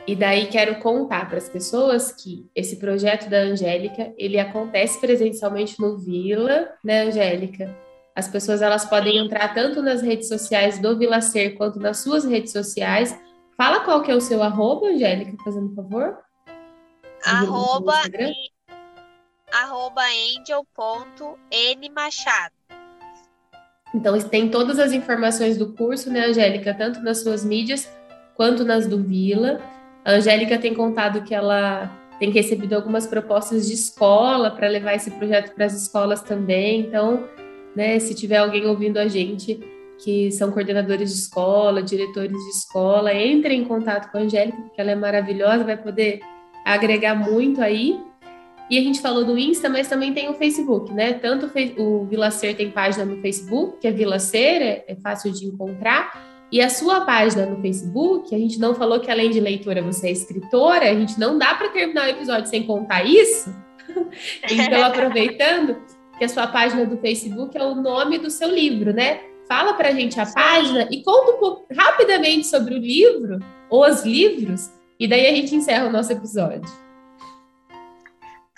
E 0.05 0.13
daí 0.13 0.47
quero 0.47 0.81
contar 0.81 1.29
para 1.29 1.37
as 1.37 1.47
pessoas 1.47 2.11
que 2.11 2.45
esse 2.53 2.75
projeto 2.75 3.29
da 3.29 3.37
Angélica, 3.37 4.13
ele 4.17 4.37
acontece 4.37 4.99
presencialmente 4.99 5.79
no 5.79 5.97
Vila, 5.97 6.73
né, 6.83 7.03
Angélica? 7.03 7.73
As 8.13 8.27
pessoas 8.27 8.61
elas 8.61 8.83
podem 8.83 9.17
entrar 9.17 9.53
tanto 9.53 9.81
nas 9.81 10.01
redes 10.01 10.27
sociais 10.27 10.79
do 10.79 10.97
Vila 10.97 11.21
Ser 11.21 11.51
quanto 11.51 11.79
nas 11.79 11.99
suas 11.99 12.25
redes 12.25 12.51
sociais 12.51 13.17
Fala 13.57 13.81
qual 13.81 14.01
que 14.01 14.11
é 14.11 14.15
o 14.15 14.21
seu 14.21 14.41
arroba, 14.41 14.87
Angélica, 14.87 15.35
fazendo 15.43 15.75
favor. 15.75 16.17
Arroba, 17.25 17.95
arroba 19.51 20.01
angel.nmachado. 20.39 22.53
Então, 23.93 24.17
tem 24.19 24.49
todas 24.49 24.79
as 24.79 24.91
informações 24.91 25.57
do 25.57 25.73
curso, 25.73 26.09
né, 26.09 26.25
Angélica? 26.25 26.73
Tanto 26.73 26.99
nas 27.01 27.21
suas 27.21 27.45
mídias 27.45 27.87
quanto 28.35 28.65
nas 28.65 28.87
do 28.87 29.03
Vila. 29.03 29.61
A 30.03 30.13
Angélica 30.13 30.57
tem 30.57 30.73
contado 30.73 31.23
que 31.23 31.35
ela 31.35 31.91
tem 32.19 32.31
recebido 32.31 32.73
algumas 32.73 33.05
propostas 33.05 33.67
de 33.67 33.73
escola 33.73 34.49
para 34.49 34.67
levar 34.67 34.95
esse 34.95 35.11
projeto 35.11 35.53
para 35.53 35.65
as 35.65 35.73
escolas 35.73 36.21
também. 36.21 36.81
Então, 36.81 37.29
né, 37.75 37.99
se 37.99 38.15
tiver 38.15 38.37
alguém 38.37 38.65
ouvindo 38.65 38.97
a 38.97 39.07
gente 39.07 39.59
que 40.03 40.31
são 40.31 40.51
coordenadores 40.51 41.13
de 41.13 41.19
escola, 41.19 41.81
diretores 41.81 42.31
de 42.31 42.49
escola, 42.49 43.13
entrem 43.13 43.61
em 43.61 43.65
contato 43.65 44.11
com 44.11 44.17
a 44.17 44.21
Angélica, 44.21 44.57
porque 44.57 44.81
ela 44.81 44.91
é 44.91 44.95
maravilhosa, 44.95 45.63
vai 45.63 45.77
poder 45.77 46.19
agregar 46.65 47.15
muito 47.15 47.61
aí. 47.61 47.99
E 48.69 48.77
a 48.77 48.81
gente 48.81 49.01
falou 49.01 49.23
do 49.23 49.37
Insta, 49.37 49.69
mas 49.69 49.87
também 49.87 50.13
tem 50.13 50.29
o 50.29 50.33
Facebook, 50.33 50.91
né? 50.93 51.13
Tanto 51.13 51.49
o 51.77 52.05
Vila 52.05 52.31
Ser 52.31 52.55
tem 52.55 52.71
página 52.71 53.05
no 53.05 53.21
Facebook, 53.21 53.77
que 53.79 53.87
é 53.87 53.91
Vila 53.91 54.19
Ser, 54.19 54.61
é, 54.61 54.85
é 54.87 54.95
fácil 54.95 55.31
de 55.31 55.45
encontrar. 55.45 56.33
E 56.51 56.61
a 56.61 56.69
sua 56.69 57.01
página 57.01 57.45
no 57.45 57.61
Facebook, 57.61 58.33
a 58.33 58.37
gente 58.37 58.59
não 58.59 58.75
falou 58.75 58.99
que 58.99 59.09
além 59.09 59.31
de 59.31 59.39
leitora 59.39 59.81
você 59.81 60.07
é 60.07 60.11
escritora, 60.11 60.89
a 60.89 60.93
gente 60.93 61.19
não 61.19 61.37
dá 61.37 61.55
para 61.55 61.69
terminar 61.69 62.05
o 62.05 62.09
episódio 62.09 62.49
sem 62.49 62.63
contar 62.63 63.03
isso. 63.03 63.53
então, 64.51 64.83
aproveitando 64.83 65.77
que 66.17 66.23
a 66.23 66.29
sua 66.29 66.47
página 66.47 66.85
do 66.85 66.97
Facebook 66.97 67.57
é 67.57 67.63
o 67.63 67.75
nome 67.75 68.17
do 68.17 68.29
seu 68.29 68.49
livro, 68.49 68.93
né? 68.93 69.32
Fala 69.47 69.73
para 69.73 69.89
a 69.89 69.91
gente 69.91 70.19
a 70.19 70.25
página 70.25 70.87
e 70.89 71.03
conta 71.03 71.31
um 71.31 71.39
pouco 71.39 71.73
rapidamente 71.73 72.47
sobre 72.47 72.75
o 72.75 72.79
livro 72.79 73.39
ou 73.69 73.85
os 73.85 74.03
livros, 74.03 74.69
e 74.99 75.07
daí 75.07 75.27
a 75.27 75.35
gente 75.35 75.55
encerra 75.55 75.87
o 75.87 75.91
nosso 75.91 76.11
episódio. 76.11 76.61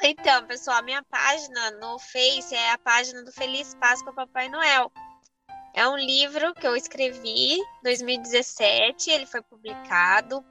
Então, 0.03 0.45
pessoal, 0.45 0.83
minha 0.83 1.01
página 1.03 1.71
no 1.71 1.97
Face 1.97 2.53
é 2.53 2.71
a 2.73 2.77
página 2.77 3.23
do 3.23 3.31
Feliz 3.31 3.75
Páscoa 3.75 4.13
Papai 4.13 4.49
Noel. 4.49 4.91
É 5.73 5.87
um 5.89 5.97
livro 5.97 6.53
que 6.53 6.67
eu 6.67 6.75
escrevi 6.75 7.55
em 7.55 7.63
2017, 7.83 9.09
ele 9.09 9.25
foi 9.25 9.41
publicado. 9.41 10.45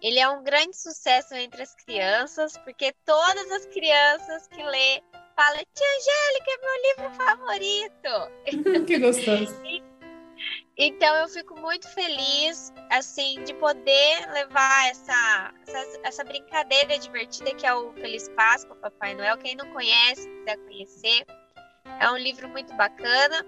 Ele 0.00 0.18
é 0.18 0.28
um 0.28 0.44
grande 0.44 0.76
sucesso 0.76 1.34
entre 1.34 1.62
as 1.62 1.74
crianças, 1.74 2.56
porque 2.58 2.94
todas 3.04 3.50
as 3.50 3.66
crianças 3.66 4.46
que 4.46 4.62
lê 4.62 5.02
falam: 5.36 5.60
Tia 5.74 5.86
Angélica 5.96 6.50
é 6.50 6.58
meu 6.64 6.76
livro 6.82 7.10
favorito. 7.24 8.84
que 8.86 8.98
gostoso. 8.98 9.62
Então 10.78 11.16
eu 11.16 11.28
fico 11.28 11.58
muito 11.58 11.88
feliz, 11.94 12.70
assim, 12.90 13.42
de 13.44 13.54
poder 13.54 14.30
levar 14.30 14.90
essa, 14.90 15.54
essa, 15.66 16.00
essa, 16.04 16.24
brincadeira 16.24 16.98
divertida 16.98 17.54
que 17.54 17.66
é 17.66 17.74
o 17.74 17.94
Feliz 17.94 18.28
Páscoa, 18.36 18.76
Papai 18.76 19.14
Noel. 19.14 19.38
Quem 19.38 19.56
não 19.56 19.72
conhece, 19.72 20.28
quiser 20.28 20.58
conhecer, 20.58 21.24
é 21.98 22.10
um 22.10 22.18
livro 22.18 22.46
muito 22.50 22.74
bacana. 22.74 23.46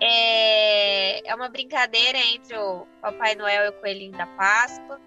É, 0.00 1.28
é 1.28 1.34
uma 1.34 1.48
brincadeira 1.48 2.18
entre 2.18 2.56
o 2.56 2.86
Papai 3.02 3.34
Noel 3.34 3.64
e 3.64 3.68
o 3.70 3.80
Coelhinho 3.80 4.12
da 4.12 4.26
Páscoa. 4.28 5.00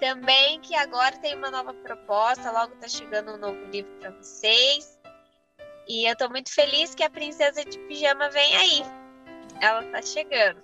Também 0.00 0.58
que 0.60 0.74
agora 0.74 1.16
tem 1.18 1.34
uma 1.34 1.50
nova 1.50 1.74
proposta, 1.74 2.50
logo 2.50 2.74
tá 2.76 2.88
chegando 2.88 3.32
um 3.32 3.36
novo 3.36 3.62
livro 3.70 3.90
para 4.00 4.10
vocês. 4.10 4.98
E 5.86 6.08
eu 6.08 6.16
tô 6.16 6.28
muito 6.30 6.52
feliz 6.52 6.94
que 6.94 7.02
a 7.02 7.10
Princesa 7.10 7.64
de 7.64 7.78
Pijama 7.80 8.30
vem 8.30 8.56
aí. 8.56 8.82
Ela 9.60 9.82
tá 9.84 10.00
chegando. 10.00 10.60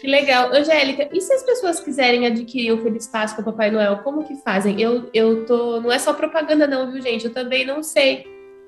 Que 0.00 0.08
legal. 0.08 0.52
Angélica, 0.52 1.08
e 1.12 1.20
se 1.20 1.32
as 1.32 1.42
pessoas 1.42 1.78
quiserem 1.78 2.26
adquirir 2.26 2.72
o 2.72 2.82
Feliz 2.82 3.06
Páscoa 3.06 3.44
Papai 3.44 3.70
Noel, 3.70 3.98
como 3.98 4.24
que 4.24 4.34
fazem? 4.36 4.80
Eu, 4.80 5.08
eu 5.14 5.44
tô. 5.46 5.80
Não 5.80 5.92
é 5.92 5.98
só 5.98 6.12
propaganda, 6.12 6.66
não, 6.66 6.90
viu, 6.90 7.00
gente? 7.00 7.26
Eu 7.26 7.32
também 7.32 7.64
não 7.64 7.82
sei. 7.82 8.26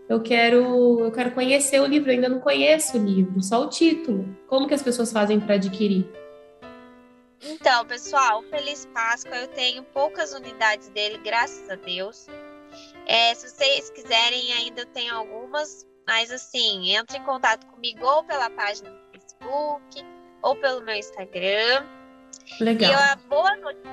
Eu 0.09 0.21
quero, 0.21 1.01
eu 1.01 1.11
quero 1.11 1.31
conhecer 1.31 1.81
o 1.81 1.87
livro, 1.87 2.11
eu 2.11 2.15
ainda 2.15 2.29
não 2.29 2.39
conheço 2.39 2.99
o 2.99 3.05
livro, 3.05 3.43
só 3.43 3.65
o 3.65 3.69
título. 3.69 4.29
Como 4.47 4.69
que 4.69 4.75
as 4.75 4.83
pessoas 4.83 5.11
fazem 5.11 5.41
para 5.41 5.55
adquirir? 5.55 6.07
Então, 7.43 7.85
pessoal, 7.87 8.43
Feliz 8.45 8.87
Páscoa, 8.87 9.37
eu 9.37 9.49
tenho 9.49 9.83
poucas 9.83 10.33
unidades 10.33 10.89
dele, 10.91 11.19
graças 11.19 11.69
a 11.69 11.75
Deus. 11.75 12.27
É, 13.07 13.35
se 13.35 13.49
vocês 13.49 13.91
quiserem, 13.91 14.53
ainda 14.53 14.87
tenho 14.87 15.15
algumas, 15.15 15.87
mas 16.07 16.31
assim, 16.31 16.95
entre 16.95 17.19
em 17.19 17.25
contato 17.25 17.67
comigo 17.67 18.05
ou 18.07 18.23
pela 18.25 18.49
página 18.51 18.91
do 18.91 18.99
Facebook 19.13 20.05
ou 20.41 20.57
pelo 20.57 20.83
meu 20.83 20.95
Instagram. 20.95 21.85
Legal. 22.61 22.91
E 22.91 22.95
a 22.95 23.17
boa, 23.29 23.51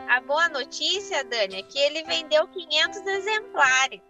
a 0.09 0.21
boa 0.21 0.49
notícia, 0.49 1.23
Dani, 1.23 1.59
é 1.59 1.63
que 1.63 1.79
ele 1.79 2.03
vendeu 2.03 2.47
500 2.47 3.05
exemplares. 3.05 4.01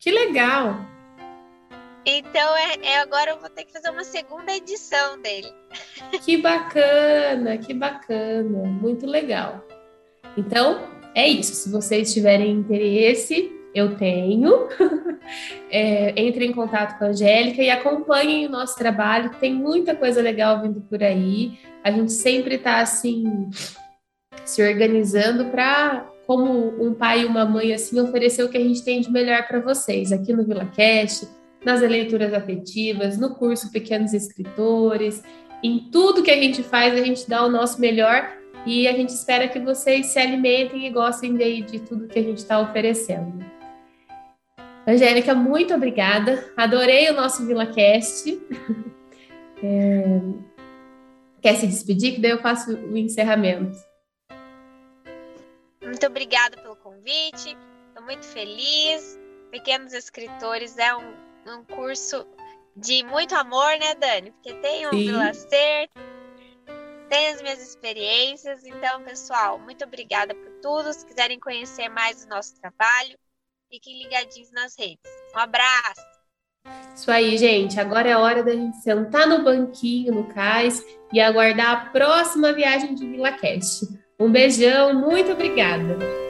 Que 0.00 0.10
legal! 0.10 0.97
Então, 2.06 2.56
é, 2.56 2.76
é, 2.82 3.00
agora 3.00 3.32
eu 3.32 3.38
vou 3.38 3.50
ter 3.50 3.64
que 3.64 3.72
fazer 3.72 3.90
uma 3.90 4.04
segunda 4.04 4.52
edição 4.52 5.20
dele. 5.20 5.52
Que 6.24 6.36
bacana, 6.36 7.58
que 7.58 7.74
bacana, 7.74 8.64
muito 8.64 9.06
legal. 9.06 9.64
Então, 10.36 10.88
é 11.14 11.28
isso. 11.28 11.54
Se 11.54 11.70
vocês 11.70 12.12
tiverem 12.12 12.52
interesse, 12.52 13.52
eu 13.74 13.96
tenho. 13.96 14.68
É, 15.70 16.18
entre 16.18 16.46
em 16.46 16.52
contato 16.54 16.98
com 16.98 17.04
a 17.04 17.08
Angélica 17.08 17.62
e 17.62 17.68
acompanhem 17.68 18.46
o 18.46 18.50
nosso 18.50 18.78
trabalho. 18.78 19.30
Tem 19.38 19.52
muita 19.52 19.94
coisa 19.94 20.22
legal 20.22 20.62
vindo 20.62 20.80
por 20.80 21.02
aí. 21.02 21.58
A 21.84 21.90
gente 21.90 22.12
sempre 22.12 22.54
está 22.54 22.80
assim 22.80 23.50
se 24.46 24.62
organizando 24.62 25.44
para, 25.50 26.10
como 26.26 26.82
um 26.82 26.94
pai 26.94 27.20
e 27.20 27.24
uma 27.26 27.44
mãe, 27.44 27.74
assim, 27.74 28.00
oferecer 28.00 28.42
o 28.42 28.48
que 28.48 28.56
a 28.56 28.62
gente 28.62 28.82
tem 28.82 29.02
de 29.02 29.10
melhor 29.10 29.46
para 29.46 29.60
vocês 29.60 30.10
aqui 30.10 30.32
no 30.32 30.44
VilaCast, 30.44 31.28
nas 31.64 31.80
leituras 31.80 32.32
afetivas, 32.32 33.18
no 33.18 33.34
curso 33.34 33.70
Pequenos 33.72 34.12
Escritores, 34.14 35.22
em 35.62 35.88
tudo 35.90 36.22
que 36.22 36.30
a 36.30 36.36
gente 36.36 36.62
faz, 36.62 36.94
a 36.94 37.04
gente 37.04 37.28
dá 37.28 37.44
o 37.44 37.50
nosso 37.50 37.80
melhor 37.80 38.32
e 38.64 38.86
a 38.86 38.92
gente 38.92 39.10
espera 39.10 39.48
que 39.48 39.58
vocês 39.58 40.06
se 40.06 40.18
alimentem 40.18 40.86
e 40.86 40.90
gostem 40.90 41.36
de, 41.36 41.62
de 41.62 41.80
tudo 41.80 42.06
que 42.06 42.18
a 42.18 42.22
gente 42.22 42.38
está 42.38 42.60
oferecendo. 42.60 43.44
Angélica, 44.86 45.34
muito 45.34 45.74
obrigada. 45.74 46.50
Adorei 46.56 47.10
o 47.10 47.14
nosso 47.14 47.46
VilaCast. 47.46 48.40
É... 49.60 50.20
Quer 51.42 51.56
se 51.56 51.66
despedir? 51.66 52.14
Que 52.14 52.20
daí 52.20 52.30
eu 52.30 52.38
faço 52.38 52.76
o 52.76 52.96
encerramento. 52.96 53.76
Muito 55.82 56.06
obrigada 56.06 56.56
pelo 56.58 56.76
convite. 56.76 57.56
Estou 57.88 58.04
muito 58.04 58.24
feliz. 58.24 59.18
Pequenos 59.50 59.92
Escritores 59.92 60.78
é 60.78 60.94
um 60.94 61.12
um 61.50 61.64
curso 61.64 62.26
de 62.76 63.02
muito 63.04 63.34
amor, 63.34 63.78
né, 63.78 63.94
Dani? 63.94 64.30
Porque 64.32 64.54
tem 64.54 64.86
o 64.86 64.90
Vila 64.90 65.32
Ser, 65.34 65.88
tem 67.08 67.28
as 67.28 67.42
minhas 67.42 67.60
experiências. 67.60 68.64
Então, 68.64 69.02
pessoal, 69.02 69.58
muito 69.58 69.84
obrigada 69.84 70.34
por 70.34 70.50
tudo. 70.60 70.92
Se 70.92 71.04
quiserem 71.04 71.40
conhecer 71.40 71.88
mais 71.88 72.24
o 72.24 72.28
nosso 72.28 72.54
trabalho, 72.60 73.18
fiquem 73.70 74.02
ligadinhos 74.02 74.50
nas 74.52 74.76
redes. 74.78 75.10
Um 75.34 75.38
abraço! 75.38 76.18
Isso 76.94 77.10
aí, 77.10 77.38
gente. 77.38 77.78
Agora 77.80 78.08
é 78.08 78.16
hora 78.16 78.42
da 78.42 78.52
gente 78.52 78.76
sentar 78.78 79.26
no 79.26 79.42
banquinho, 79.42 80.14
no 80.14 80.34
cais, 80.34 80.84
e 81.12 81.20
aguardar 81.20 81.70
a 81.70 81.90
próxima 81.90 82.52
viagem 82.52 82.94
de 82.94 83.06
Vila 83.06 83.32
Cast. 83.32 83.86
Um 84.18 84.30
beijão, 84.30 84.94
muito 84.94 85.32
obrigada! 85.32 86.27